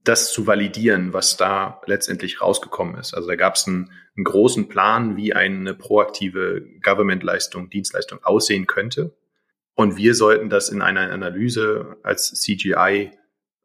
das 0.03 0.31
zu 0.31 0.47
validieren, 0.47 1.13
was 1.13 1.37
da 1.37 1.81
letztendlich 1.85 2.41
rausgekommen 2.41 2.95
ist. 2.95 3.13
Also 3.13 3.27
da 3.27 3.35
gab 3.35 3.55
es 3.55 3.67
einen, 3.67 3.91
einen 4.15 4.23
großen 4.23 4.67
Plan, 4.67 5.17
wie 5.17 5.33
eine 5.33 5.73
proaktive 5.73 6.65
Government-Leistung, 6.81 7.69
Dienstleistung 7.69 8.23
aussehen 8.23 8.65
könnte. 8.65 9.13
Und 9.75 9.97
wir 9.97 10.15
sollten 10.15 10.49
das 10.49 10.69
in 10.69 10.81
einer 10.81 11.11
Analyse 11.11 11.97
als 12.01 12.33
CGI 12.33 13.11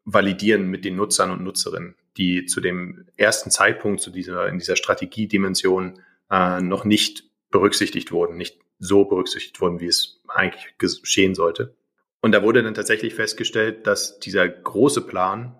validieren 0.03 0.67
mit 0.67 0.85
den 0.85 0.95
Nutzern 0.95 1.31
und 1.31 1.43
Nutzerinnen, 1.43 1.95
die 2.17 2.45
zu 2.45 2.59
dem 2.59 3.05
ersten 3.15 3.49
Zeitpunkt, 3.49 4.01
zu 4.01 4.11
dieser, 4.11 4.47
in 4.47 4.59
dieser 4.59 4.75
Strategiedimension 4.75 6.01
äh, 6.29 6.61
noch 6.61 6.83
nicht 6.85 7.23
berücksichtigt 7.49 8.11
wurden, 8.11 8.37
nicht 8.37 8.59
so 8.79 9.05
berücksichtigt 9.05 9.61
wurden, 9.61 9.79
wie 9.79 9.87
es 9.87 10.21
eigentlich 10.27 10.75
geschehen 10.77 11.35
sollte. 11.35 11.75
Und 12.21 12.33
da 12.33 12.43
wurde 12.43 12.61
dann 12.61 12.73
tatsächlich 12.73 13.15
festgestellt, 13.15 13.87
dass 13.87 14.19
dieser 14.19 14.47
große 14.47 15.01
Plan, 15.01 15.55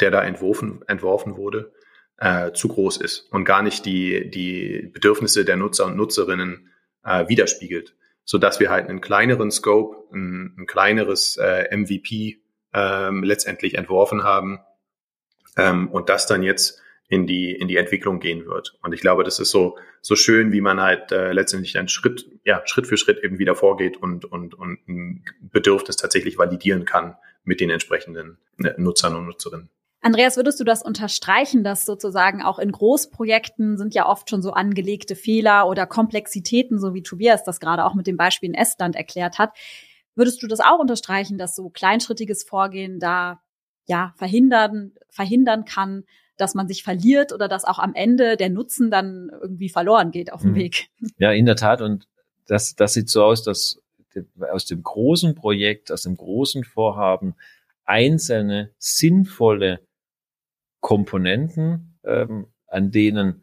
der 0.00 0.10
da 0.10 0.22
entworfen, 0.22 0.82
entworfen 0.86 1.36
wurde, 1.36 1.72
äh, 2.18 2.52
zu 2.52 2.68
groß 2.68 2.98
ist 2.98 3.28
und 3.32 3.44
gar 3.44 3.62
nicht 3.62 3.84
die, 3.84 4.30
die 4.30 4.90
Bedürfnisse 4.92 5.44
der 5.44 5.56
Nutzer 5.56 5.86
und 5.86 5.96
Nutzerinnen 5.96 6.70
äh, 7.04 7.28
widerspiegelt, 7.28 7.94
so 8.26 8.38
dass 8.38 8.60
wir 8.60 8.70
halt 8.70 8.88
einen 8.88 9.00
kleineren 9.00 9.50
Scope, 9.50 10.12
ein, 10.12 10.56
ein 10.58 10.66
kleineres 10.66 11.38
äh, 11.38 11.74
MVP 11.74 12.42
ähm, 12.74 13.22
letztendlich 13.22 13.74
entworfen 13.74 14.24
haben 14.24 14.58
ähm, 15.56 15.88
und 15.88 16.10
das 16.10 16.26
dann 16.26 16.42
jetzt 16.42 16.82
in 17.08 17.28
die, 17.28 17.52
in 17.52 17.68
die 17.68 17.76
Entwicklung 17.76 18.18
gehen 18.18 18.46
wird. 18.46 18.76
Und 18.82 18.92
ich 18.92 19.00
glaube, 19.00 19.22
das 19.22 19.38
ist 19.38 19.50
so, 19.50 19.78
so 20.02 20.16
schön, 20.16 20.50
wie 20.50 20.60
man 20.60 20.80
halt 20.80 21.12
äh, 21.12 21.32
letztendlich 21.32 21.78
einen 21.78 21.88
Schritt, 21.88 22.28
ja, 22.44 22.62
Schritt 22.66 22.88
für 22.88 22.96
Schritt 22.96 23.22
eben 23.22 23.38
wieder 23.38 23.54
vorgeht 23.54 23.96
und, 23.96 24.24
und, 24.24 24.54
und 24.54 24.88
ein 24.88 25.24
Bedürfnis 25.40 25.96
tatsächlich 25.96 26.36
validieren 26.36 26.84
kann 26.84 27.16
mit 27.44 27.60
den 27.60 27.70
entsprechenden 27.70 28.38
äh, 28.58 28.72
Nutzern 28.76 29.14
und 29.14 29.26
Nutzerinnen. 29.26 29.70
Andreas, 30.06 30.36
würdest 30.36 30.60
du 30.60 30.64
das 30.64 30.82
unterstreichen, 30.82 31.64
dass 31.64 31.84
sozusagen 31.84 32.40
auch 32.40 32.60
in 32.60 32.70
Großprojekten 32.70 33.76
sind 33.76 33.92
ja 33.92 34.08
oft 34.08 34.30
schon 34.30 34.40
so 34.40 34.52
angelegte 34.52 35.16
Fehler 35.16 35.66
oder 35.66 35.84
Komplexitäten, 35.84 36.78
so 36.78 36.94
wie 36.94 37.02
Tobias 37.02 37.42
das 37.42 37.58
gerade 37.58 37.84
auch 37.84 37.94
mit 37.94 38.06
dem 38.06 38.16
Beispiel 38.16 38.50
in 38.50 38.54
Estland 38.54 38.94
erklärt 38.94 39.40
hat. 39.40 39.50
Würdest 40.14 40.40
du 40.44 40.46
das 40.46 40.60
auch 40.60 40.78
unterstreichen, 40.78 41.38
dass 41.38 41.56
so 41.56 41.70
kleinschrittiges 41.70 42.44
Vorgehen 42.44 43.00
da 43.00 43.40
ja 43.86 44.14
verhindern, 44.16 44.92
verhindern 45.08 45.64
kann, 45.64 46.04
dass 46.36 46.54
man 46.54 46.68
sich 46.68 46.84
verliert 46.84 47.32
oder 47.32 47.48
dass 47.48 47.64
auch 47.64 47.80
am 47.80 47.92
Ende 47.92 48.36
der 48.36 48.50
Nutzen 48.50 48.92
dann 48.92 49.28
irgendwie 49.42 49.70
verloren 49.70 50.12
geht 50.12 50.32
auf 50.32 50.42
dem 50.42 50.52
mhm. 50.52 50.56
Weg. 50.56 50.88
Ja, 51.18 51.32
in 51.32 51.46
der 51.46 51.56
Tat. 51.56 51.80
Und 51.82 52.06
das, 52.46 52.76
das 52.76 52.92
sieht 52.92 53.10
so 53.10 53.24
aus, 53.24 53.42
dass 53.42 53.82
aus 54.52 54.66
dem 54.66 54.84
großen 54.84 55.34
Projekt, 55.34 55.90
aus 55.90 56.02
dem 56.02 56.16
großen 56.16 56.62
Vorhaben 56.62 57.34
einzelne 57.84 58.70
sinnvolle 58.78 59.80
Komponenten, 60.86 61.98
ähm, 62.04 62.46
an 62.68 62.92
denen 62.92 63.42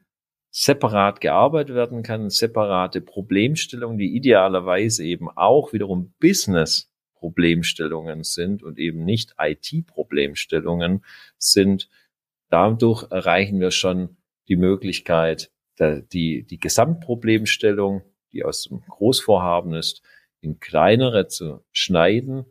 separat 0.50 1.20
gearbeitet 1.20 1.76
werden 1.76 2.02
kann, 2.02 2.30
separate 2.30 3.02
Problemstellungen, 3.02 3.98
die 3.98 4.16
idealerweise 4.16 5.04
eben 5.04 5.28
auch 5.30 5.74
wiederum 5.74 6.14
Business 6.22 6.90
Problemstellungen 7.16 8.24
sind 8.24 8.64
und 8.64 8.80
eben 8.80 9.04
nicht 9.04 9.36
IT-Problemstellungen 9.38 11.04
sind, 11.38 11.90
dadurch 12.50 13.12
erreichen 13.12 13.60
wir 13.60 13.72
schon 13.72 14.16
die 14.48 14.56
Möglichkeit, 14.56 15.52
die, 15.80 16.46
die 16.50 16.60
Gesamtproblemstellung, 16.62 18.04
die 18.32 18.46
aus 18.46 18.70
dem 18.70 18.80
Großvorhaben 18.88 19.74
ist, 19.74 20.02
in 20.40 20.62
kleinere 20.62 21.28
zu 21.28 21.66
schneiden. 21.74 22.46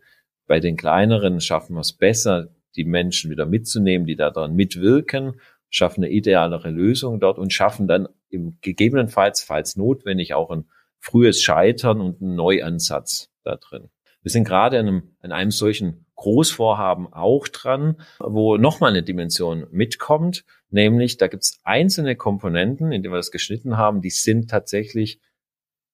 Bei 0.46 0.60
den 0.60 0.76
kleineren 0.76 1.40
schaffen 1.40 1.76
wir 1.76 1.80
es 1.80 1.94
besser, 1.94 2.50
die 2.76 2.84
Menschen 2.84 3.30
wieder 3.30 3.46
mitzunehmen, 3.46 4.06
die 4.06 4.16
daran 4.16 4.54
mitwirken, 4.54 5.40
schaffen 5.70 6.04
eine 6.04 6.12
idealere 6.12 6.70
Lösung 6.70 7.20
dort 7.20 7.38
und 7.38 7.52
schaffen 7.52 7.86
dann 7.86 8.08
im 8.28 8.58
gegebenenfalls, 8.60 9.42
falls 9.42 9.76
notwendig, 9.76 10.34
auch 10.34 10.50
ein 10.50 10.64
frühes 10.98 11.42
Scheitern 11.42 12.00
und 12.00 12.22
einen 12.22 12.36
Neuansatz 12.36 13.30
da 13.42 13.56
drin. 13.56 13.90
Wir 14.22 14.30
sind 14.30 14.44
gerade 14.44 14.78
an 14.78 14.86
einem, 14.86 15.16
an 15.20 15.32
einem 15.32 15.50
solchen 15.50 16.06
Großvorhaben 16.14 17.12
auch 17.12 17.48
dran, 17.48 18.00
wo 18.20 18.56
nochmal 18.56 18.90
eine 18.90 19.02
Dimension 19.02 19.66
mitkommt, 19.72 20.44
nämlich 20.70 21.16
da 21.16 21.26
gibt 21.26 21.42
es 21.42 21.58
einzelne 21.64 22.14
Komponenten, 22.14 22.92
in 22.92 23.02
denen 23.02 23.12
wir 23.12 23.18
das 23.18 23.32
geschnitten 23.32 23.76
haben, 23.76 24.00
die 24.00 24.10
sind 24.10 24.48
tatsächlich 24.48 25.20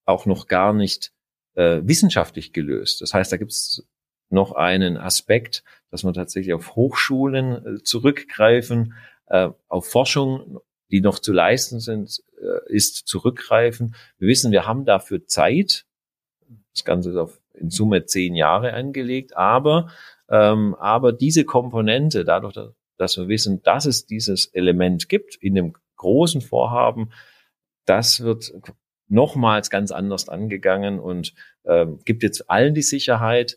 auch 0.05 0.27
noch 0.27 0.47
gar 0.47 0.75
nicht 0.75 1.13
äh, 1.55 1.81
wissenschaftlich 1.83 2.53
gelöst. 2.53 3.01
Das 3.01 3.15
heißt, 3.15 3.33
da 3.33 3.37
gibt 3.39 3.53
es 3.53 3.87
noch 4.31 4.53
einen 4.53 4.97
Aspekt, 4.97 5.65
dass 5.91 6.05
wir 6.05 6.13
tatsächlich 6.13 6.55
auf 6.55 6.77
Hochschulen 6.77 7.77
äh, 7.77 7.83
zurückgreifen, 7.83 8.95
äh, 9.27 9.51
auf 9.69 9.89
Forschung, 9.89 10.61
die 10.91 11.01
noch 11.01 11.19
zu 11.19 11.33
leisten 11.33 11.81
sind, 11.81 12.23
äh, 12.41 12.73
ist 12.73 13.07
zurückgreifen. 13.07 13.95
Wir 14.19 14.29
wissen, 14.29 14.53
wir 14.53 14.67
haben 14.67 14.85
dafür 14.85 15.27
Zeit. 15.27 15.87
Das 16.75 16.85
Ganze 16.85 17.11
ist 17.11 17.17
auf 17.17 17.41
in 17.55 17.71
Summe 17.71 18.05
zehn 18.05 18.37
Jahre 18.37 18.73
angelegt, 18.73 19.37
aber 19.37 19.91
ähm, 20.29 20.75
aber 20.79 21.13
diese 21.13 21.45
Komponente, 21.45 22.25
dadurch, 22.25 22.57
dass 22.97 23.17
wir 23.17 23.29
wissen, 23.29 23.63
dass 23.63 23.87
es 23.87 24.07
dieses 24.07 24.47
Element 24.47 25.09
gibt 25.09 25.37
in 25.37 25.55
dem 25.55 25.75
großen 25.97 26.41
Vorhaben, 26.41 27.11
das 27.85 28.21
wird 28.21 28.53
nochmals 29.09 29.71
ganz 29.71 29.91
anders 29.91 30.29
angegangen 30.29 31.01
und 31.01 31.35
ähm, 31.65 31.99
gibt 32.05 32.23
jetzt 32.23 32.51
allen 32.51 32.75
die 32.75 32.83
Sicherheit. 32.83 33.57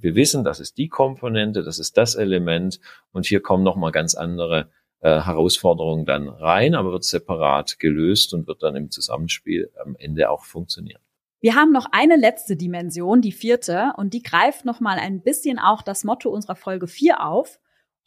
Wir 0.00 0.14
wissen, 0.14 0.44
das 0.44 0.60
ist 0.60 0.78
die 0.78 0.88
Komponente, 0.88 1.62
das 1.62 1.78
ist 1.78 1.96
das 1.98 2.14
Element 2.14 2.80
und 3.12 3.26
hier 3.26 3.40
kommen 3.40 3.62
nochmal 3.62 3.92
ganz 3.92 4.14
andere 4.14 4.70
äh, 5.00 5.20
Herausforderungen 5.20 6.06
dann 6.06 6.28
rein, 6.28 6.74
aber 6.74 6.92
wird 6.92 7.04
separat 7.04 7.78
gelöst 7.78 8.32
und 8.32 8.46
wird 8.46 8.62
dann 8.62 8.76
im 8.76 8.90
Zusammenspiel 8.90 9.70
am 9.84 9.96
Ende 9.96 10.30
auch 10.30 10.44
funktionieren. 10.44 11.02
Wir 11.42 11.54
haben 11.54 11.72
noch 11.72 11.86
eine 11.92 12.16
letzte 12.16 12.56
Dimension, 12.56 13.22
die 13.22 13.32
vierte, 13.32 13.92
und 13.96 14.12
die 14.12 14.22
greift 14.22 14.66
noch 14.66 14.80
mal 14.80 14.98
ein 14.98 15.22
bisschen 15.22 15.58
auch 15.58 15.80
das 15.80 16.04
Motto 16.04 16.28
unserer 16.28 16.56
Folge 16.56 16.86
4 16.86 17.24
auf. 17.24 17.58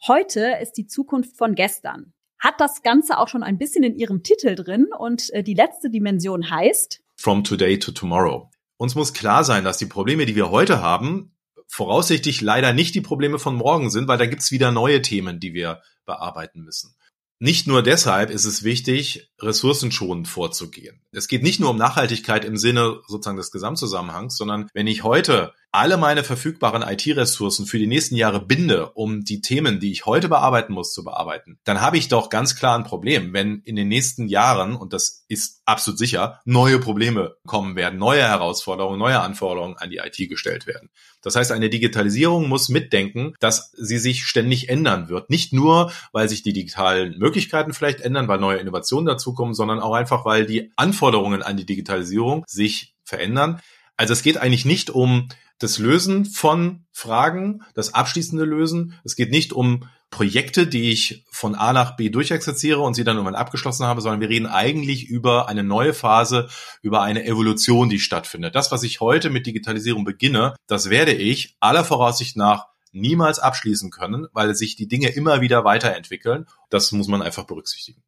Heute 0.06 0.56
ist 0.62 0.72
die 0.72 0.86
Zukunft 0.86 1.36
von 1.36 1.54
gestern. 1.56 2.12
Hat 2.38 2.60
das 2.60 2.82
Ganze 2.82 3.18
auch 3.18 3.26
schon 3.28 3.42
ein 3.42 3.58
bisschen 3.58 3.82
in 3.82 3.96
ihrem 3.96 4.22
Titel 4.22 4.54
drin 4.54 4.88
und 4.96 5.32
äh, 5.32 5.42
die 5.42 5.54
letzte 5.54 5.90
Dimension 5.90 6.50
heißt 6.50 7.02
From 7.16 7.42
Today 7.42 7.78
to 7.78 7.90
Tomorrow. 7.90 8.50
Uns 8.76 8.94
muss 8.94 9.14
klar 9.14 9.44
sein, 9.44 9.64
dass 9.64 9.78
die 9.78 9.86
Probleme, 9.86 10.26
die 10.26 10.36
wir 10.36 10.50
heute 10.50 10.80
haben, 10.82 11.33
voraussichtlich 11.68 12.40
leider 12.40 12.72
nicht 12.72 12.94
die 12.94 13.00
Probleme 13.00 13.38
von 13.38 13.54
morgen 13.54 13.90
sind, 13.90 14.08
weil 14.08 14.18
da 14.18 14.26
gibt's 14.26 14.50
wieder 14.50 14.70
neue 14.70 15.02
Themen, 15.02 15.40
die 15.40 15.54
wir 15.54 15.82
bearbeiten 16.06 16.62
müssen. 16.62 16.94
Nicht 17.40 17.66
nur 17.66 17.82
deshalb 17.82 18.30
ist 18.30 18.44
es 18.44 18.62
wichtig, 18.62 19.30
ressourcenschonend 19.40 20.28
vorzugehen. 20.28 21.02
Es 21.10 21.28
geht 21.28 21.42
nicht 21.42 21.60
nur 21.60 21.70
um 21.70 21.76
Nachhaltigkeit 21.76 22.44
im 22.44 22.56
Sinne 22.56 23.00
sozusagen 23.08 23.36
des 23.36 23.50
Gesamtzusammenhangs, 23.50 24.36
sondern 24.36 24.68
wenn 24.72 24.86
ich 24.86 25.02
heute 25.02 25.52
alle 25.74 25.96
meine 25.96 26.22
verfügbaren 26.22 26.82
IT-Ressourcen 26.82 27.66
für 27.66 27.78
die 27.78 27.88
nächsten 27.88 28.14
Jahre 28.14 28.40
binde, 28.40 28.90
um 28.90 29.24
die 29.24 29.40
Themen, 29.40 29.80
die 29.80 29.90
ich 29.90 30.06
heute 30.06 30.28
bearbeiten 30.28 30.72
muss, 30.72 30.92
zu 30.92 31.02
bearbeiten, 31.02 31.58
dann 31.64 31.80
habe 31.80 31.98
ich 31.98 32.06
doch 32.06 32.30
ganz 32.30 32.54
klar 32.54 32.78
ein 32.78 32.84
Problem, 32.84 33.32
wenn 33.32 33.60
in 33.64 33.74
den 33.74 33.88
nächsten 33.88 34.28
Jahren, 34.28 34.76
und 34.76 34.92
das 34.92 35.24
ist 35.26 35.62
absolut 35.64 35.98
sicher, 35.98 36.40
neue 36.44 36.78
Probleme 36.78 37.34
kommen 37.44 37.74
werden, 37.74 37.98
neue 37.98 38.22
Herausforderungen, 38.22 39.00
neue 39.00 39.20
Anforderungen 39.20 39.76
an 39.76 39.90
die 39.90 39.96
IT 39.96 40.28
gestellt 40.28 40.68
werden. 40.68 40.90
Das 41.22 41.34
heißt, 41.34 41.50
eine 41.50 41.70
Digitalisierung 41.70 42.48
muss 42.48 42.68
mitdenken, 42.68 43.34
dass 43.40 43.72
sie 43.76 43.98
sich 43.98 44.26
ständig 44.26 44.68
ändern 44.68 45.08
wird. 45.08 45.28
Nicht 45.28 45.52
nur, 45.52 45.90
weil 46.12 46.28
sich 46.28 46.44
die 46.44 46.52
digitalen 46.52 47.18
Möglichkeiten 47.18 47.72
vielleicht 47.72 48.00
ändern, 48.00 48.28
weil 48.28 48.38
neue 48.38 48.58
Innovationen 48.58 49.06
dazukommen, 49.06 49.54
sondern 49.54 49.80
auch 49.80 49.94
einfach, 49.94 50.24
weil 50.24 50.46
die 50.46 50.70
Anforderungen 50.76 51.42
an 51.42 51.56
die 51.56 51.66
Digitalisierung 51.66 52.44
sich 52.46 52.94
verändern. 53.02 53.60
Also 53.96 54.12
es 54.12 54.22
geht 54.22 54.38
eigentlich 54.38 54.64
nicht 54.64 54.90
um 54.90 55.28
das 55.58 55.78
Lösen 55.78 56.24
von 56.24 56.86
Fragen, 56.92 57.62
das 57.74 57.94
abschließende 57.94 58.44
Lösen. 58.44 58.98
Es 59.04 59.16
geht 59.16 59.30
nicht 59.30 59.52
um 59.52 59.88
Projekte, 60.10 60.66
die 60.66 60.90
ich 60.90 61.24
von 61.30 61.54
A 61.54 61.72
nach 61.72 61.96
B 61.96 62.08
durchexerziere 62.08 62.80
und 62.80 62.94
sie 62.94 63.02
dann 63.02 63.16
irgendwann 63.16 63.34
abgeschlossen 63.34 63.84
habe, 63.86 64.00
sondern 64.00 64.20
wir 64.20 64.28
reden 64.28 64.46
eigentlich 64.46 65.08
über 65.08 65.48
eine 65.48 65.64
neue 65.64 65.92
Phase, 65.92 66.48
über 66.82 67.02
eine 67.02 67.24
Evolution, 67.24 67.88
die 67.88 67.98
stattfindet. 67.98 68.54
Das, 68.54 68.70
was 68.70 68.84
ich 68.84 69.00
heute 69.00 69.30
mit 69.30 69.46
Digitalisierung 69.46 70.04
beginne, 70.04 70.54
das 70.66 70.88
werde 70.88 71.12
ich 71.12 71.56
aller 71.58 71.84
Voraussicht 71.84 72.36
nach 72.36 72.68
niemals 72.92 73.40
abschließen 73.40 73.90
können, 73.90 74.28
weil 74.32 74.54
sich 74.54 74.76
die 74.76 74.86
Dinge 74.86 75.08
immer 75.08 75.40
wieder 75.40 75.64
weiterentwickeln. 75.64 76.46
Das 76.70 76.92
muss 76.92 77.08
man 77.08 77.20
einfach 77.20 77.44
berücksichtigen. 77.44 78.02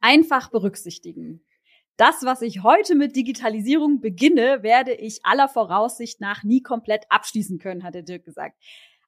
Einfach 0.00 0.50
berücksichtigen. 0.50 1.44
Das, 1.96 2.22
was 2.22 2.42
ich 2.42 2.62
heute 2.62 2.96
mit 2.96 3.14
Digitalisierung 3.14 4.00
beginne, 4.00 4.62
werde 4.62 4.92
ich 4.94 5.24
aller 5.24 5.48
Voraussicht 5.48 6.20
nach 6.20 6.42
nie 6.42 6.60
komplett 6.60 7.04
abschließen 7.08 7.58
können, 7.58 7.84
hat 7.84 7.94
der 7.94 8.02
Dirk 8.02 8.24
gesagt. 8.24 8.58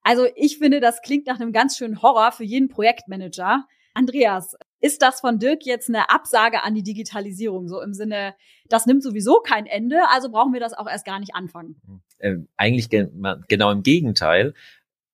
Also 0.03 0.27
ich 0.37 0.59
finde, 0.59 0.79
das 0.79 1.03
klingt 1.03 1.27
nach 1.27 1.41
einem 1.41 1.53
ganz 1.53 1.77
schönen 1.77 2.01
Horror 2.01 2.31
für 2.31 2.45
jeden 2.45 2.69
Projektmanager. 2.69 3.67
Andreas, 3.93 4.55
ist 4.81 5.03
das 5.03 5.21
von 5.21 5.41
Dirk 5.41 5.65
jetzt 5.65 5.89
eine 5.89 6.11
Absage 6.11 6.63
an 6.63 6.75
die 6.75 6.85
Digitalisierung? 6.85 7.67
So 7.67 7.81
im 7.81 7.93
Sinne, 7.93 8.37
das 8.69 8.87
nimmt 8.87 9.03
sowieso 9.03 9.41
kein 9.41 9.67
Ende, 9.67 9.99
also 10.13 10.31
brauchen 10.31 10.53
wir 10.53 10.61
das 10.61 10.75
auch 10.75 10.87
erst 10.87 11.07
gar 11.07 11.19
nicht 11.19 11.35
anfangen. 11.35 11.81
Äh, 12.19 12.37
eigentlich 12.57 12.89
genau 12.89 13.73
im 13.73 13.83
Gegenteil. 13.83 14.55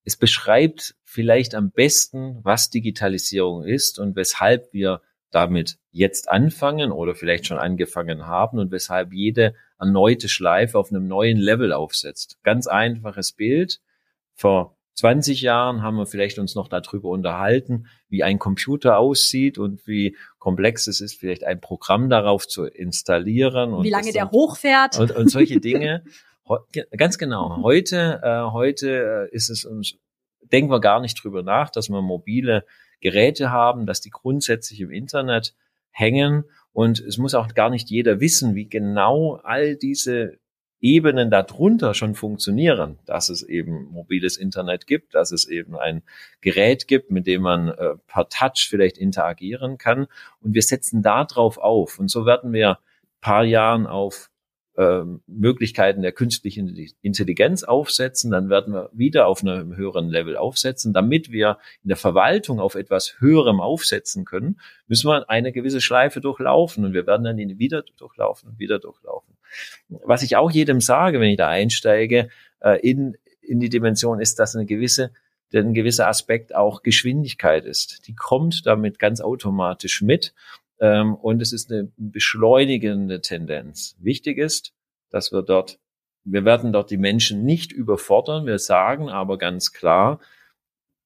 Es 0.04 0.16
beschreibt 0.16 0.94
vielleicht 1.04 1.54
am 1.54 1.70
besten, 1.70 2.40
was 2.42 2.68
Digitalisierung 2.68 3.64
ist 3.64 3.98
und 3.98 4.14
weshalb 4.14 4.72
wir 4.74 5.00
damit 5.32 5.78
jetzt 5.90 6.28
anfangen 6.28 6.92
oder 6.92 7.14
vielleicht 7.14 7.46
schon 7.46 7.58
angefangen 7.58 8.26
haben 8.26 8.58
und 8.58 8.70
weshalb 8.70 9.12
jede 9.12 9.54
erneute 9.80 10.28
Schleife 10.28 10.78
auf 10.78 10.90
einem 10.90 11.08
neuen 11.08 11.38
Level 11.38 11.72
aufsetzt. 11.72 12.38
Ganz 12.42 12.66
einfaches 12.66 13.32
Bild. 13.32 13.80
Vor 14.34 14.76
20 14.94 15.40
Jahren 15.40 15.82
haben 15.82 15.96
wir 15.96 16.06
vielleicht 16.06 16.38
uns 16.38 16.54
noch 16.54 16.68
darüber 16.68 17.08
unterhalten, 17.08 17.86
wie 18.08 18.22
ein 18.22 18.38
Computer 18.38 18.98
aussieht 18.98 19.58
und 19.58 19.86
wie 19.86 20.16
komplex 20.38 20.86
es 20.86 21.00
ist, 21.00 21.18
vielleicht 21.18 21.44
ein 21.44 21.60
Programm 21.60 22.10
darauf 22.10 22.46
zu 22.46 22.66
installieren. 22.66 23.72
Und 23.72 23.84
wie 23.84 23.90
lange 23.90 24.12
der 24.12 24.30
hochfährt. 24.30 24.98
Und, 24.98 25.12
und 25.12 25.30
solche 25.30 25.60
Dinge. 25.60 26.04
Ganz 26.96 27.16
genau. 27.16 27.62
Heute, 27.62 28.20
äh, 28.22 28.52
heute 28.52 29.28
ist 29.32 29.48
es 29.48 29.64
uns, 29.64 29.94
denken 30.40 30.70
wir 30.70 30.80
gar 30.80 31.00
nicht 31.00 31.22
drüber 31.22 31.42
nach, 31.42 31.70
dass 31.70 31.88
wir 31.88 32.02
mobile 32.02 32.66
Geräte 33.02 33.50
haben, 33.50 33.84
dass 33.84 34.00
die 34.00 34.10
grundsätzlich 34.10 34.80
im 34.80 34.90
Internet 34.90 35.54
hängen. 35.90 36.44
Und 36.72 37.00
es 37.00 37.18
muss 37.18 37.34
auch 37.34 37.52
gar 37.54 37.68
nicht 37.68 37.90
jeder 37.90 38.20
wissen, 38.20 38.54
wie 38.54 38.68
genau 38.68 39.34
all 39.42 39.76
diese 39.76 40.38
Ebenen 40.80 41.30
darunter 41.30 41.94
schon 41.94 42.14
funktionieren, 42.14 42.98
dass 43.04 43.28
es 43.28 43.42
eben 43.42 43.84
mobiles 43.84 44.36
Internet 44.36 44.86
gibt, 44.86 45.14
dass 45.14 45.30
es 45.30 45.46
eben 45.46 45.76
ein 45.76 46.02
Gerät 46.40 46.88
gibt, 46.88 47.10
mit 47.10 47.26
dem 47.26 47.42
man 47.42 47.68
äh, 47.68 47.94
per 48.08 48.28
Touch 48.28 48.66
vielleicht 48.68 48.98
interagieren 48.98 49.78
kann. 49.78 50.06
Und 50.40 50.54
wir 50.54 50.62
setzen 50.62 51.02
da 51.02 51.24
drauf 51.24 51.58
auf. 51.58 51.98
Und 52.00 52.10
so 52.10 52.26
werden 52.26 52.52
wir 52.52 52.78
paar 53.20 53.44
Jahren 53.44 53.86
auf 53.86 54.31
ähm, 54.76 55.22
Möglichkeiten 55.26 56.02
der 56.02 56.12
künstlichen 56.12 56.74
Intelligenz 57.02 57.62
aufsetzen, 57.62 58.30
dann 58.30 58.48
werden 58.48 58.72
wir 58.72 58.90
wieder 58.92 59.26
auf 59.26 59.42
einem 59.42 59.76
höheren 59.76 60.08
Level 60.08 60.36
aufsetzen. 60.36 60.92
Damit 60.92 61.30
wir 61.30 61.58
in 61.82 61.88
der 61.88 61.96
Verwaltung 61.96 62.58
auf 62.58 62.74
etwas 62.74 63.20
Höherem 63.20 63.60
aufsetzen 63.60 64.24
können, 64.24 64.60
müssen 64.86 65.08
wir 65.08 65.28
eine 65.28 65.52
gewisse 65.52 65.80
Schleife 65.80 66.20
durchlaufen 66.20 66.84
und 66.84 66.94
wir 66.94 67.06
werden 67.06 67.24
dann 67.24 67.38
ihn 67.38 67.58
wieder 67.58 67.82
durchlaufen 67.98 68.50
und 68.50 68.58
wieder 68.58 68.78
durchlaufen. 68.78 69.36
Was 69.88 70.22
ich 70.22 70.36
auch 70.36 70.50
jedem 70.50 70.80
sage, 70.80 71.20
wenn 71.20 71.28
ich 71.28 71.36
da 71.36 71.48
einsteige, 71.48 72.30
äh, 72.60 72.80
in, 72.80 73.16
in 73.42 73.60
die 73.60 73.68
Dimension 73.68 74.20
ist, 74.20 74.38
dass 74.38 74.56
eine 74.56 74.66
gewisse 74.66 75.12
ein 75.54 75.74
gewisser 75.74 76.08
Aspekt 76.08 76.54
auch 76.54 76.82
Geschwindigkeit 76.82 77.66
ist. 77.66 78.06
Die 78.06 78.14
kommt 78.14 78.66
damit 78.66 78.98
ganz 78.98 79.20
automatisch 79.20 80.00
mit 80.00 80.32
ähm, 80.82 81.14
und 81.14 81.40
es 81.40 81.52
ist 81.52 81.70
eine 81.70 81.92
beschleunigende 81.96 83.20
Tendenz. 83.20 83.96
Wichtig 84.00 84.36
ist, 84.36 84.74
dass 85.10 85.32
wir 85.32 85.42
dort, 85.42 85.78
wir 86.24 86.44
werden 86.44 86.72
dort 86.72 86.90
die 86.90 86.96
Menschen 86.96 87.44
nicht 87.44 87.70
überfordern. 87.70 88.46
Wir 88.46 88.58
sagen 88.58 89.08
aber 89.08 89.38
ganz 89.38 89.72
klar, 89.72 90.20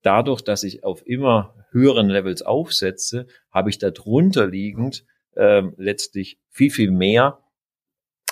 dadurch, 0.01 0.41
dass 0.41 0.63
ich 0.63 0.83
auf 0.83 1.07
immer 1.07 1.55
höheren 1.73 2.09
Levels 2.09 2.41
aufsetze, 2.41 3.27
habe 3.51 3.69
ich 3.69 3.79
darunter 3.79 4.47
liegend 4.47 5.05
äh, 5.35 5.63
letztlich 5.77 6.39
viel, 6.49 6.71
viel 6.71 6.91
mehr 6.91 7.41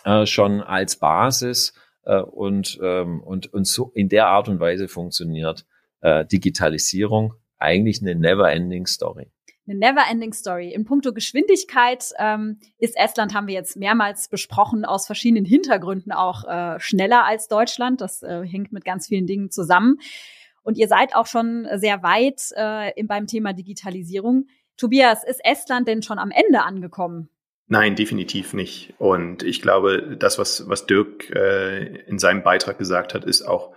äh, 0.05 0.24
schon 0.24 0.62
als 0.62 0.97
Basis 0.97 1.74
äh, 2.05 2.20
und, 2.20 2.78
ähm, 2.82 3.20
und, 3.20 3.53
und 3.53 3.66
so 3.66 3.90
in 3.95 4.09
der 4.09 4.28
Art 4.28 4.49
und 4.49 4.61
Weise 4.61 4.88
funktioniert 4.88 5.66
äh, 6.01 6.24
Digitalisierung 6.24 7.34
eigentlich 7.59 8.01
eine 8.01 8.14
never-ending 8.14 8.86
Story 8.86 9.30
eine 9.67 9.79
never-ending 9.79 10.33
Story. 10.33 10.73
In 10.73 10.85
puncto 10.85 11.12
Geschwindigkeit 11.12 12.11
ähm, 12.19 12.59
ist 12.79 12.97
Estland, 12.97 13.35
haben 13.35 13.47
wir 13.47 13.55
jetzt 13.55 13.77
mehrmals 13.77 14.29
besprochen, 14.29 14.85
aus 14.85 15.07
verschiedenen 15.07 15.45
Hintergründen 15.45 16.12
auch 16.12 16.45
äh, 16.45 16.79
schneller 16.81 17.25
als 17.25 17.49
Deutschland. 17.49 18.01
Das 18.01 18.23
äh, 18.23 18.45
hängt 18.45 18.73
mit 18.73 18.85
ganz 18.85 19.09
vielen 19.09 19.27
Dingen 19.27 19.51
zusammen. 19.51 19.97
Und 20.62 20.79
ihr 20.79 20.89
seid 20.89 21.15
auch 21.15 21.27
schon 21.27 21.67
sehr 21.75 22.03
weit 22.03 22.43
äh, 22.53 23.03
beim 23.05 23.27
Thema 23.27 23.53
Digitalisierung. 23.53 24.47
Tobias, 24.77 25.25
ist 25.25 25.45
Estland 25.45 25.89
denn 25.89 26.03
schon 26.03 26.19
am 26.19 26.31
Ende 26.31 26.62
angekommen? 26.62 27.29
Nein, 27.67 27.97
definitiv 27.97 28.53
nicht. 28.53 28.95
Und 28.99 29.43
ich 29.43 29.62
glaube, 29.62 30.17
das, 30.19 30.39
was, 30.39 30.69
was 30.69 30.87
Dirk 30.87 31.31
äh, 31.31 32.03
in 32.07 32.19
seinem 32.19 32.43
Beitrag 32.43 32.79
gesagt 32.79 33.15
hat, 33.15 33.25
ist 33.25 33.43
auch 33.43 33.75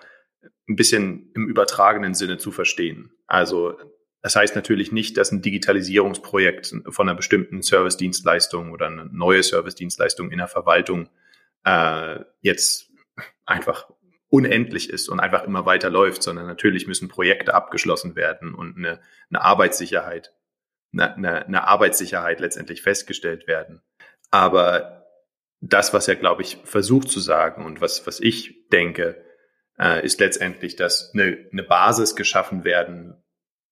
ein 0.67 0.75
bisschen 0.75 1.31
im 1.35 1.47
übertragenen 1.47 2.13
Sinne 2.13 2.37
zu 2.37 2.51
verstehen. 2.51 3.11
Also 3.27 3.75
das 4.21 4.35
heißt 4.35 4.55
natürlich 4.55 4.91
nicht, 4.91 5.17
dass 5.17 5.31
ein 5.31 5.41
Digitalisierungsprojekt 5.41 6.73
von 6.89 7.07
einer 7.07 7.15
bestimmten 7.15 7.61
Service-Dienstleistung 7.61 8.71
oder 8.71 8.87
eine 8.87 9.05
neue 9.05 9.43
Service-Dienstleistung 9.43 10.31
in 10.31 10.39
der 10.39 10.47
Verwaltung 10.47 11.09
äh, 11.63 12.19
jetzt 12.41 12.89
einfach 13.45 13.89
unendlich 14.29 14.89
ist 14.89 15.07
und 15.07 15.19
einfach 15.19 15.43
immer 15.43 15.65
weiter 15.65 15.89
läuft, 15.89 16.23
sondern 16.23 16.47
natürlich 16.47 16.87
müssen 16.87 17.07
Projekte 17.07 17.53
abgeschlossen 17.53 18.15
werden 18.15 18.53
und 18.53 18.77
eine, 18.77 18.99
eine 19.29 19.41
Arbeitssicherheit, 19.41 20.33
eine, 20.91 21.15
eine, 21.15 21.45
eine 21.45 21.67
Arbeitssicherheit 21.67 22.39
letztendlich 22.39 22.81
festgestellt 22.81 23.47
werden. 23.47 23.81
Aber 24.31 25.05
das, 25.61 25.93
was 25.93 26.07
er, 26.07 26.15
glaube 26.15 26.41
ich, 26.41 26.57
versucht 26.65 27.09
zu 27.09 27.19
sagen 27.19 27.65
und 27.65 27.81
was, 27.81 28.05
was 28.05 28.19
ich 28.19 28.67
denke, 28.69 29.23
äh, 29.79 30.05
ist 30.05 30.19
letztendlich, 30.19 30.75
dass 30.75 31.11
eine, 31.13 31.47
eine 31.51 31.63
Basis 31.63 32.15
geschaffen 32.15 32.63
werden 32.63 33.23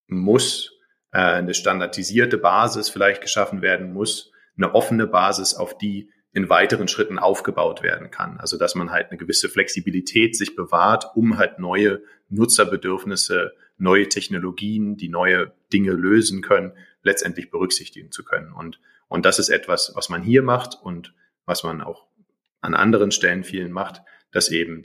muss, 0.08 0.72
äh, 1.12 1.18
eine 1.18 1.54
standardisierte 1.54 2.38
Basis 2.38 2.90
vielleicht 2.90 3.22
geschaffen 3.22 3.62
werden 3.62 3.94
muss, 3.94 4.32
eine 4.58 4.74
offene 4.74 5.08
Basis, 5.08 5.54
auf 5.54 5.78
die 5.78 6.10
in 6.36 6.50
weiteren 6.50 6.90
Schritten 6.90 7.18
aufgebaut 7.18 7.82
werden 7.82 8.12
kann. 8.12 8.38
Also 8.40 8.58
dass 8.58 8.76
man 8.76 8.92
halt 8.92 9.10
eine 9.10 9.18
gewisse 9.18 9.48
Flexibilität 9.48 10.36
sich 10.36 10.56
bewahrt, 10.56 11.16
um 11.16 11.38
halt 11.38 11.60
neue 11.60 12.02
Nutzerbedürfnisse, 12.28 13.54
neue 13.78 14.10
Technologien, 14.10 14.98
die 14.98 15.08
neue 15.08 15.54
Dinge 15.72 15.92
lösen 15.92 16.42
können, 16.42 16.74
letztendlich 17.04 17.52
berücksichtigen 17.52 18.12
zu 18.12 18.26
können. 18.26 18.52
Und, 18.52 18.82
und 19.08 19.26
das 19.26 19.40
ist 19.40 19.50
etwas, 19.50 19.94
was 19.96 20.10
man 20.10 20.24
hier 20.24 20.44
macht 20.44 20.78
und 20.82 21.14
was 21.46 21.64
man 21.64 21.82
auch 21.82 22.06
an 22.60 22.74
anderen 22.74 23.12
Stellen 23.12 23.46
vielen 23.46 23.72
macht, 23.72 24.02
dass 24.32 24.50
eben 24.50 24.84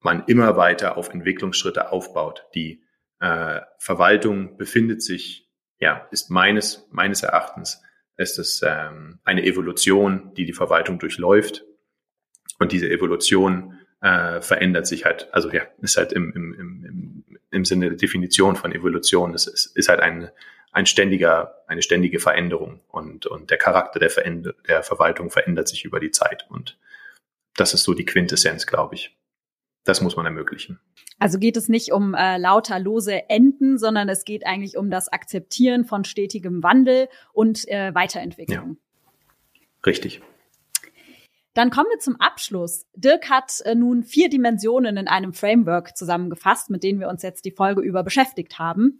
man 0.00 0.24
immer 0.26 0.56
weiter 0.56 0.96
auf 0.96 1.10
Entwicklungsschritte 1.10 1.92
aufbaut, 1.92 2.46
die 2.54 2.82
äh, 3.20 3.60
Verwaltung 3.78 4.56
befindet 4.56 5.02
sich, 5.02 5.48
ja, 5.78 6.08
ist 6.10 6.30
meines, 6.30 6.86
meines 6.90 7.22
Erachtens, 7.22 7.82
ist 8.16 8.38
es 8.38 8.62
ähm, 8.66 9.18
eine 9.24 9.44
Evolution, 9.44 10.34
die 10.34 10.44
die 10.44 10.52
Verwaltung 10.52 10.98
durchläuft. 10.98 11.64
Und 12.58 12.72
diese 12.72 12.90
Evolution 12.90 13.78
äh, 14.02 14.40
verändert 14.42 14.86
sich 14.86 15.04
halt, 15.04 15.32
also 15.32 15.50
ja, 15.50 15.62
ist 15.80 15.96
halt 15.96 16.12
im, 16.12 16.32
im, 16.32 16.54
im, 16.54 17.38
im 17.50 17.64
Sinne 17.64 17.88
der 17.88 17.96
Definition 17.96 18.56
von 18.56 18.72
Evolution, 18.72 19.34
es 19.34 19.46
ist, 19.46 19.76
ist 19.76 19.88
halt 19.88 20.00
ein, 20.00 20.30
ein 20.72 20.86
ständiger, 20.86 21.64
eine 21.66 21.82
ständige 21.82 22.20
Veränderung 22.20 22.80
und, 22.88 23.26
und 23.26 23.50
der 23.50 23.58
Charakter 23.58 23.98
der, 23.98 24.10
Veränder 24.10 24.54
der 24.68 24.82
Verwaltung 24.82 25.30
verändert 25.30 25.68
sich 25.68 25.84
über 25.84 26.00
die 26.00 26.10
Zeit. 26.10 26.46
Und 26.48 26.78
das 27.56 27.74
ist 27.74 27.84
so 27.84 27.94
die 27.94 28.04
Quintessenz, 28.04 28.66
glaube 28.66 28.94
ich. 28.94 29.16
Das 29.84 30.00
muss 30.00 30.16
man 30.16 30.26
ermöglichen. 30.26 30.78
Also 31.18 31.38
geht 31.38 31.56
es 31.56 31.68
nicht 31.68 31.92
um 31.92 32.14
äh, 32.14 32.36
lauter 32.38 32.78
lose 32.78 33.28
Enden, 33.28 33.78
sondern 33.78 34.08
es 34.08 34.24
geht 34.24 34.46
eigentlich 34.46 34.76
um 34.76 34.90
das 34.90 35.08
Akzeptieren 35.08 35.84
von 35.84 36.04
stetigem 36.04 36.62
Wandel 36.62 37.08
und 37.32 37.66
äh, 37.68 37.94
Weiterentwicklung. 37.94 38.76
Ja. 38.78 39.10
Richtig. 39.86 40.20
Dann 41.54 41.70
kommen 41.70 41.88
wir 41.90 41.98
zum 41.98 42.20
Abschluss. 42.20 42.86
Dirk 42.94 43.28
hat 43.28 43.60
äh, 43.64 43.74
nun 43.74 44.04
vier 44.04 44.28
Dimensionen 44.28 44.96
in 44.96 45.08
einem 45.08 45.32
Framework 45.32 45.96
zusammengefasst, 45.96 46.70
mit 46.70 46.84
denen 46.84 47.00
wir 47.00 47.08
uns 47.08 47.22
jetzt 47.22 47.44
die 47.44 47.50
Folge 47.50 47.80
über 47.80 48.02
beschäftigt 48.02 48.58
haben. 48.58 48.98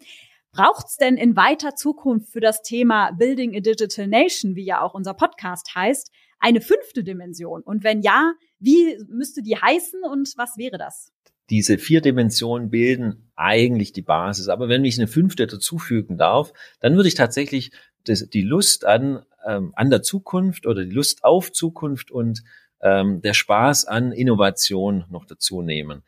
Braucht 0.52 0.88
es 0.88 0.96
denn 0.96 1.16
in 1.16 1.36
weiter 1.36 1.76
Zukunft 1.76 2.32
für 2.32 2.40
das 2.40 2.62
Thema 2.62 3.12
Building 3.12 3.54
a 3.54 3.60
Digital 3.60 4.08
Nation, 4.08 4.56
wie 4.56 4.64
ja 4.64 4.80
auch 4.80 4.94
unser 4.94 5.14
Podcast 5.14 5.74
heißt, 5.76 6.10
eine 6.40 6.60
fünfte 6.60 7.04
Dimension? 7.04 7.62
Und 7.62 7.84
wenn 7.84 8.02
ja, 8.02 8.32
wie 8.60 8.98
müsste 9.08 9.42
die 9.42 9.56
heißen 9.56 10.02
und 10.04 10.32
was 10.36 10.56
wäre 10.56 10.78
das? 10.78 11.12
Diese 11.48 11.78
vier 11.78 12.00
Dimensionen 12.00 12.70
bilden 12.70 13.30
eigentlich 13.34 13.92
die 13.92 14.02
Basis. 14.02 14.48
Aber 14.48 14.68
wenn 14.68 14.84
ich 14.84 14.98
eine 14.98 15.08
fünfte 15.08 15.46
dazufügen 15.46 16.16
darf, 16.16 16.52
dann 16.78 16.94
würde 16.94 17.08
ich 17.08 17.14
tatsächlich 17.14 17.72
das, 18.04 18.28
die 18.28 18.42
Lust 18.42 18.84
an, 18.84 19.24
ähm, 19.44 19.72
an 19.74 19.90
der 19.90 20.02
Zukunft 20.02 20.66
oder 20.66 20.84
die 20.84 20.92
Lust 20.92 21.24
auf 21.24 21.50
Zukunft 21.52 22.10
und 22.10 22.44
ähm, 22.82 23.20
der 23.22 23.34
Spaß 23.34 23.86
an 23.86 24.12
Innovation 24.12 25.04
noch 25.10 25.24
dazu 25.24 25.62
nehmen. 25.62 26.02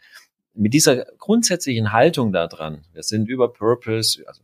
Mit 0.55 0.75
dieser 0.75 1.07
grundsätzlichen 1.19 1.93
Haltung 1.93 2.33
daran, 2.33 2.83
wir 2.93 3.03
sind 3.03 3.29
über 3.29 3.53
Purpose, 3.53 4.23
also 4.27 4.43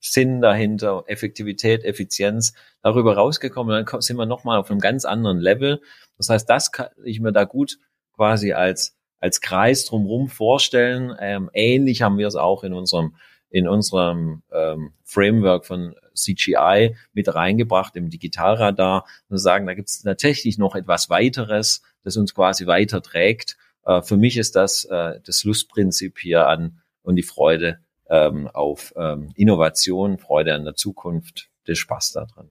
Sinn 0.00 0.40
dahinter, 0.40 1.04
Effektivität, 1.06 1.84
Effizienz 1.84 2.54
darüber 2.82 3.16
rausgekommen. 3.16 3.84
Dann 3.84 4.00
sind 4.00 4.16
wir 4.16 4.26
nochmal 4.26 4.58
auf 4.58 4.70
einem 4.70 4.80
ganz 4.80 5.04
anderen 5.04 5.38
Level. 5.38 5.80
Das 6.16 6.28
heißt, 6.28 6.48
das 6.48 6.72
kann 6.72 6.88
ich 7.04 7.20
mir 7.20 7.32
da 7.32 7.44
gut 7.44 7.78
quasi 8.14 8.52
als 8.52 8.96
als 9.18 9.40
Kreis 9.40 9.84
drumherum 9.86 10.28
vorstellen. 10.28 11.14
Ähm, 11.18 11.50
ähnlich 11.52 12.02
haben 12.02 12.18
wir 12.18 12.26
es 12.26 12.36
auch 12.36 12.64
in 12.64 12.72
unserem 12.72 13.16
in 13.48 13.68
unserem 13.68 14.42
ähm, 14.52 14.92
Framework 15.04 15.64
von 15.66 15.94
CGI 16.14 16.96
mit 17.12 17.34
reingebracht 17.34 17.96
im 17.96 18.10
Digitalradar 18.10 19.06
und 19.28 19.38
sagen, 19.38 19.66
da 19.66 19.74
gibt 19.74 19.88
es 19.88 20.02
tatsächlich 20.02 20.58
noch 20.58 20.74
etwas 20.74 21.08
weiteres, 21.10 21.82
das 22.02 22.16
uns 22.16 22.34
quasi 22.34 22.66
weiter 22.66 23.02
trägt. 23.02 23.56
Äh, 23.84 24.02
für 24.02 24.16
mich 24.16 24.36
ist 24.36 24.56
das 24.56 24.84
äh, 24.84 25.20
das 25.24 25.44
Lustprinzip 25.44 26.18
hier 26.18 26.48
an 26.48 26.80
und 27.02 27.16
die 27.16 27.22
Freude 27.22 27.78
ähm, 28.08 28.48
auf 28.48 28.92
ähm, 28.96 29.32
Innovation, 29.36 30.18
Freude 30.18 30.54
an 30.54 30.64
der 30.64 30.74
Zukunft, 30.74 31.48
der 31.66 31.74
Spaß 31.74 32.12
daran. 32.12 32.50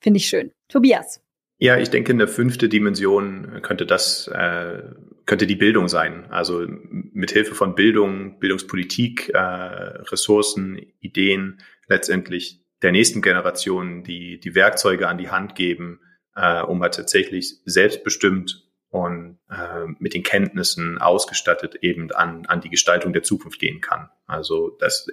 Finde 0.00 0.18
ich 0.18 0.28
schön. 0.28 0.52
Tobias. 0.68 1.20
Ja, 1.62 1.76
ich 1.76 1.90
denke, 1.90 2.14
eine 2.14 2.26
fünfte 2.26 2.70
Dimension 2.70 3.60
könnte 3.60 3.84
das, 3.84 4.28
äh, 4.28 4.82
könnte 5.26 5.46
die 5.46 5.56
Bildung 5.56 5.88
sein. 5.88 6.24
Also 6.30 6.66
mit 6.66 7.32
Hilfe 7.32 7.54
von 7.54 7.74
Bildung, 7.74 8.38
Bildungspolitik, 8.38 9.28
äh, 9.28 9.38
Ressourcen, 9.38 10.80
Ideen 11.00 11.60
letztendlich 11.86 12.64
der 12.80 12.92
nächsten 12.92 13.20
Generation 13.20 14.02
die, 14.04 14.40
die 14.40 14.54
Werkzeuge 14.54 15.06
an 15.06 15.18
die 15.18 15.28
Hand 15.28 15.54
geben, 15.54 16.00
äh, 16.34 16.62
um 16.62 16.80
halt 16.80 16.94
tatsächlich 16.94 17.60
selbstbestimmt 17.66 18.66
und 18.88 19.38
äh, 19.50 19.84
mit 19.98 20.14
den 20.14 20.22
Kenntnissen 20.22 20.96
ausgestattet 20.96 21.74
eben 21.82 22.10
an, 22.12 22.46
an 22.46 22.62
die 22.62 22.70
Gestaltung 22.70 23.12
der 23.12 23.22
Zukunft 23.22 23.60
gehen 23.60 23.82
kann. 23.82 24.08
Also 24.26 24.78
das, 24.80 25.08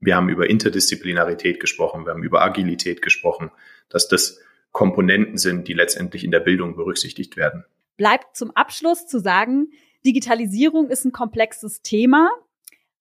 wir 0.00 0.14
haben 0.14 0.28
über 0.28 0.50
Interdisziplinarität 0.50 1.58
gesprochen, 1.58 2.04
wir 2.04 2.12
haben 2.12 2.22
über 2.22 2.42
Agilität 2.42 3.00
gesprochen, 3.00 3.50
dass 3.88 4.08
das 4.08 4.42
Komponenten 4.76 5.38
sind, 5.38 5.68
die 5.68 5.72
letztendlich 5.72 6.22
in 6.22 6.30
der 6.30 6.40
Bildung 6.40 6.76
berücksichtigt 6.76 7.38
werden. 7.38 7.64
Bleibt 7.96 8.36
zum 8.36 8.50
Abschluss 8.50 9.06
zu 9.06 9.18
sagen, 9.18 9.68
Digitalisierung 10.04 10.90
ist 10.90 11.06
ein 11.06 11.12
komplexes 11.12 11.80
Thema, 11.80 12.28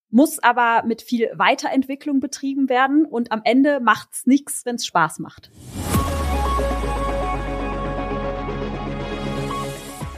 muss 0.10 0.40
aber 0.40 0.88
mit 0.88 1.02
viel 1.02 1.30
Weiterentwicklung 1.36 2.22
betrieben 2.22 2.70
werden 2.70 3.04
und 3.04 3.34
am 3.34 3.42
Ende 3.44 3.82
macht's 3.82 4.26
nichts, 4.26 4.66
wenn 4.66 4.76
es 4.76 4.86
Spaß 4.86 5.20
macht. 5.20 5.52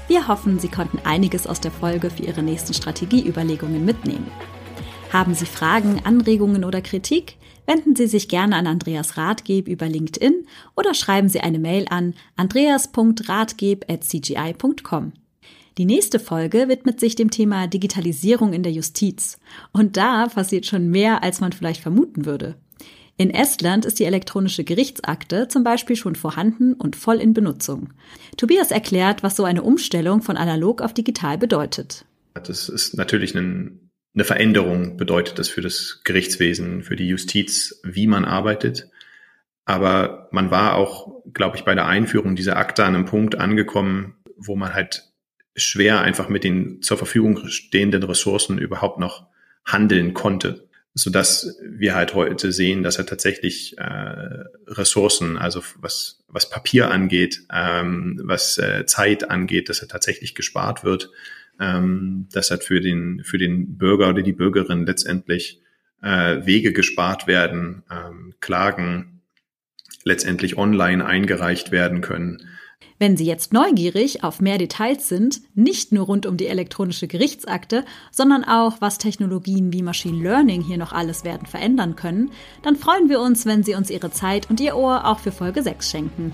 Wir 0.08 0.28
hoffen, 0.28 0.60
Sie 0.60 0.70
konnten 0.70 1.00
einiges 1.06 1.48
aus 1.48 1.60
der 1.60 1.72
Folge 1.72 2.12
für 2.12 2.22
Ihre 2.22 2.44
nächsten 2.44 2.76
Strategieüberlegungen 2.76 3.84
mitnehmen. 3.84 4.30
Haben 5.12 5.34
Sie 5.34 5.48
Fragen, 5.48 6.02
Anregungen 6.06 6.64
oder 6.64 6.82
Kritik? 6.82 7.36
Wenden 7.68 7.96
Sie 7.98 8.08
sich 8.08 8.30
gerne 8.30 8.56
an 8.56 8.66
Andreas 8.66 9.18
Ratgeb 9.18 9.68
über 9.68 9.90
LinkedIn 9.90 10.48
oder 10.76 10.94
schreiben 10.94 11.28
Sie 11.28 11.42
eine 11.42 11.60
Mail 11.60 11.86
an 11.90 12.14
andreas.ratgeb.cgi.com. 12.38 15.12
Die 15.78 15.86
nächste 15.86 16.20
Folge 16.20 16.70
widmet 16.70 17.00
sich 17.00 17.16
dem 17.16 17.30
Thema 17.30 17.68
Digitalisierung 17.68 18.54
in 18.54 18.64
der 18.64 18.72
Justiz. 18.72 19.38
Und 19.74 19.98
da 19.98 20.28
passiert 20.28 20.66
schon 20.66 20.90
mehr, 20.90 21.22
als 21.22 21.42
man 21.42 21.52
vielleicht 21.52 21.82
vermuten 21.82 22.26
würde. 22.26 22.56
In 23.18 23.32
Estland 23.32 23.86
ist 23.86 24.00
die 24.00 24.06
elektronische 24.06 24.64
Gerichtsakte 24.64 25.48
zum 25.48 25.64
Beispiel 25.64 25.96
schon 25.96 26.16
vorhanden 26.16 26.74
und 26.74 26.96
voll 26.96 27.18
in 27.18 27.34
Benutzung. 27.34 27.90
Tobias 28.38 28.72
erklärt, 28.72 29.24
was 29.24 29.36
so 29.36 29.44
eine 29.44 29.64
Umstellung 29.64 30.22
von 30.22 30.38
analog 30.38 30.82
auf 30.82 30.94
digital 30.94 31.38
bedeutet. 31.38 32.06
Das 32.34 32.70
ist 32.70 32.96
natürlich 32.96 33.36
ein, 33.36 33.87
eine 34.18 34.26
Veränderung, 34.26 34.98
bedeutet 34.98 35.38
das 35.38 35.48
für 35.48 35.62
das 35.62 36.02
Gerichtswesen, 36.04 36.82
für 36.82 36.96
die 36.96 37.08
Justiz, 37.08 37.80
wie 37.84 38.08
man 38.08 38.26
arbeitet. 38.26 38.90
Aber 39.66 40.28
man 40.32 40.50
war 40.50 40.76
auch, 40.76 41.24
glaube 41.34 41.56
ich, 41.56 41.64
bei 41.64 41.76
der 41.76 41.86
Einführung 41.86 42.36
dieser 42.36 42.58
Akte 42.58 42.84
an 42.84 42.96
einem 42.96 43.06
Punkt 43.06 43.36
angekommen, 43.36 44.16
wo 44.36 44.56
man 44.56 44.74
halt 44.74 45.04
schwer 45.56 46.02
einfach 46.02 46.30
mit 46.30 46.44
den 46.44 46.82
zur 46.82 46.98
Verfügung 46.98 47.48
stehenden 47.48 48.02
Ressourcen 48.04 48.58
überhaupt 48.58 49.00
noch 49.00 49.28
handeln 49.66 50.14
konnte 50.14 50.68
so 50.98 51.10
dass 51.10 51.58
wir 51.62 51.96
halt 51.96 52.16
heute 52.16 52.52
sehen, 52.52 52.84
dass 52.84 52.98
er 52.98 53.06
tatsächlich 53.06 53.78
äh, 53.78 54.44
Ressourcen, 54.68 55.38
also 55.38 55.62
was 55.76 56.24
was 56.28 56.50
Papier 56.50 56.92
angeht, 56.92 57.44
ähm, 57.54 58.20
was 58.24 58.58
äh, 58.58 58.86
Zeit 58.86 59.30
angeht, 59.30 59.70
dass 59.70 59.82
er 59.82 59.88
tatsächlich 59.88 60.36
gespart 60.36 60.84
wird, 60.84 61.12
ähm, 61.60 62.28
dass 62.32 62.52
halt 62.52 62.64
für 62.64 62.82
den 62.82 63.24
für 63.24 63.38
den 63.38 63.78
Bürger 63.78 64.10
oder 64.10 64.22
die 64.22 64.34
Bürgerin 64.34 64.86
letztendlich 64.86 65.62
äh, 66.02 66.46
Wege 66.46 66.74
gespart 66.74 67.28
werden, 67.28 67.84
ähm, 67.92 68.34
Klagen 68.40 69.22
letztendlich 70.04 70.58
online 70.58 71.06
eingereicht 71.06 71.72
werden 71.72 72.02
können. 72.02 72.42
Wenn 73.00 73.16
Sie 73.16 73.26
jetzt 73.26 73.54
neugierig 73.54 74.24
auf 74.24 74.42
mehr 74.42 74.58
Details 74.58 75.08
sind, 75.08 75.42
nicht 75.54 75.92
nur 75.92 76.08
rund 76.08 76.26
um 76.26 76.36
die 76.36 76.48
elektronische 76.48 77.08
Gerichtsakte, 77.08 77.86
sondern 78.12 78.44
auch, 78.44 78.82
was 78.82 78.98
Technologien 78.98 79.72
wie 79.72 79.84
Machine 79.84 80.22
Learning 80.22 80.62
hier 80.62 80.78
noch 80.78 80.94
alles 80.94 81.24
werden 81.24 81.46
verändern 81.46 81.96
können, 81.96 82.32
dann 82.64 82.76
freuen 82.76 83.08
wir 83.10 83.20
uns, 83.20 83.46
wenn 83.46 83.64
Sie 83.64 83.76
uns 83.76 83.92
Ihre 83.92 84.10
Zeit 84.10 84.50
und 84.50 84.60
Ihr 84.60 84.76
Ohr 84.76 85.06
auch 85.06 85.20
für 85.20 85.32
Folge 85.32 85.62
6 85.62 85.90
schenken. 85.92 86.34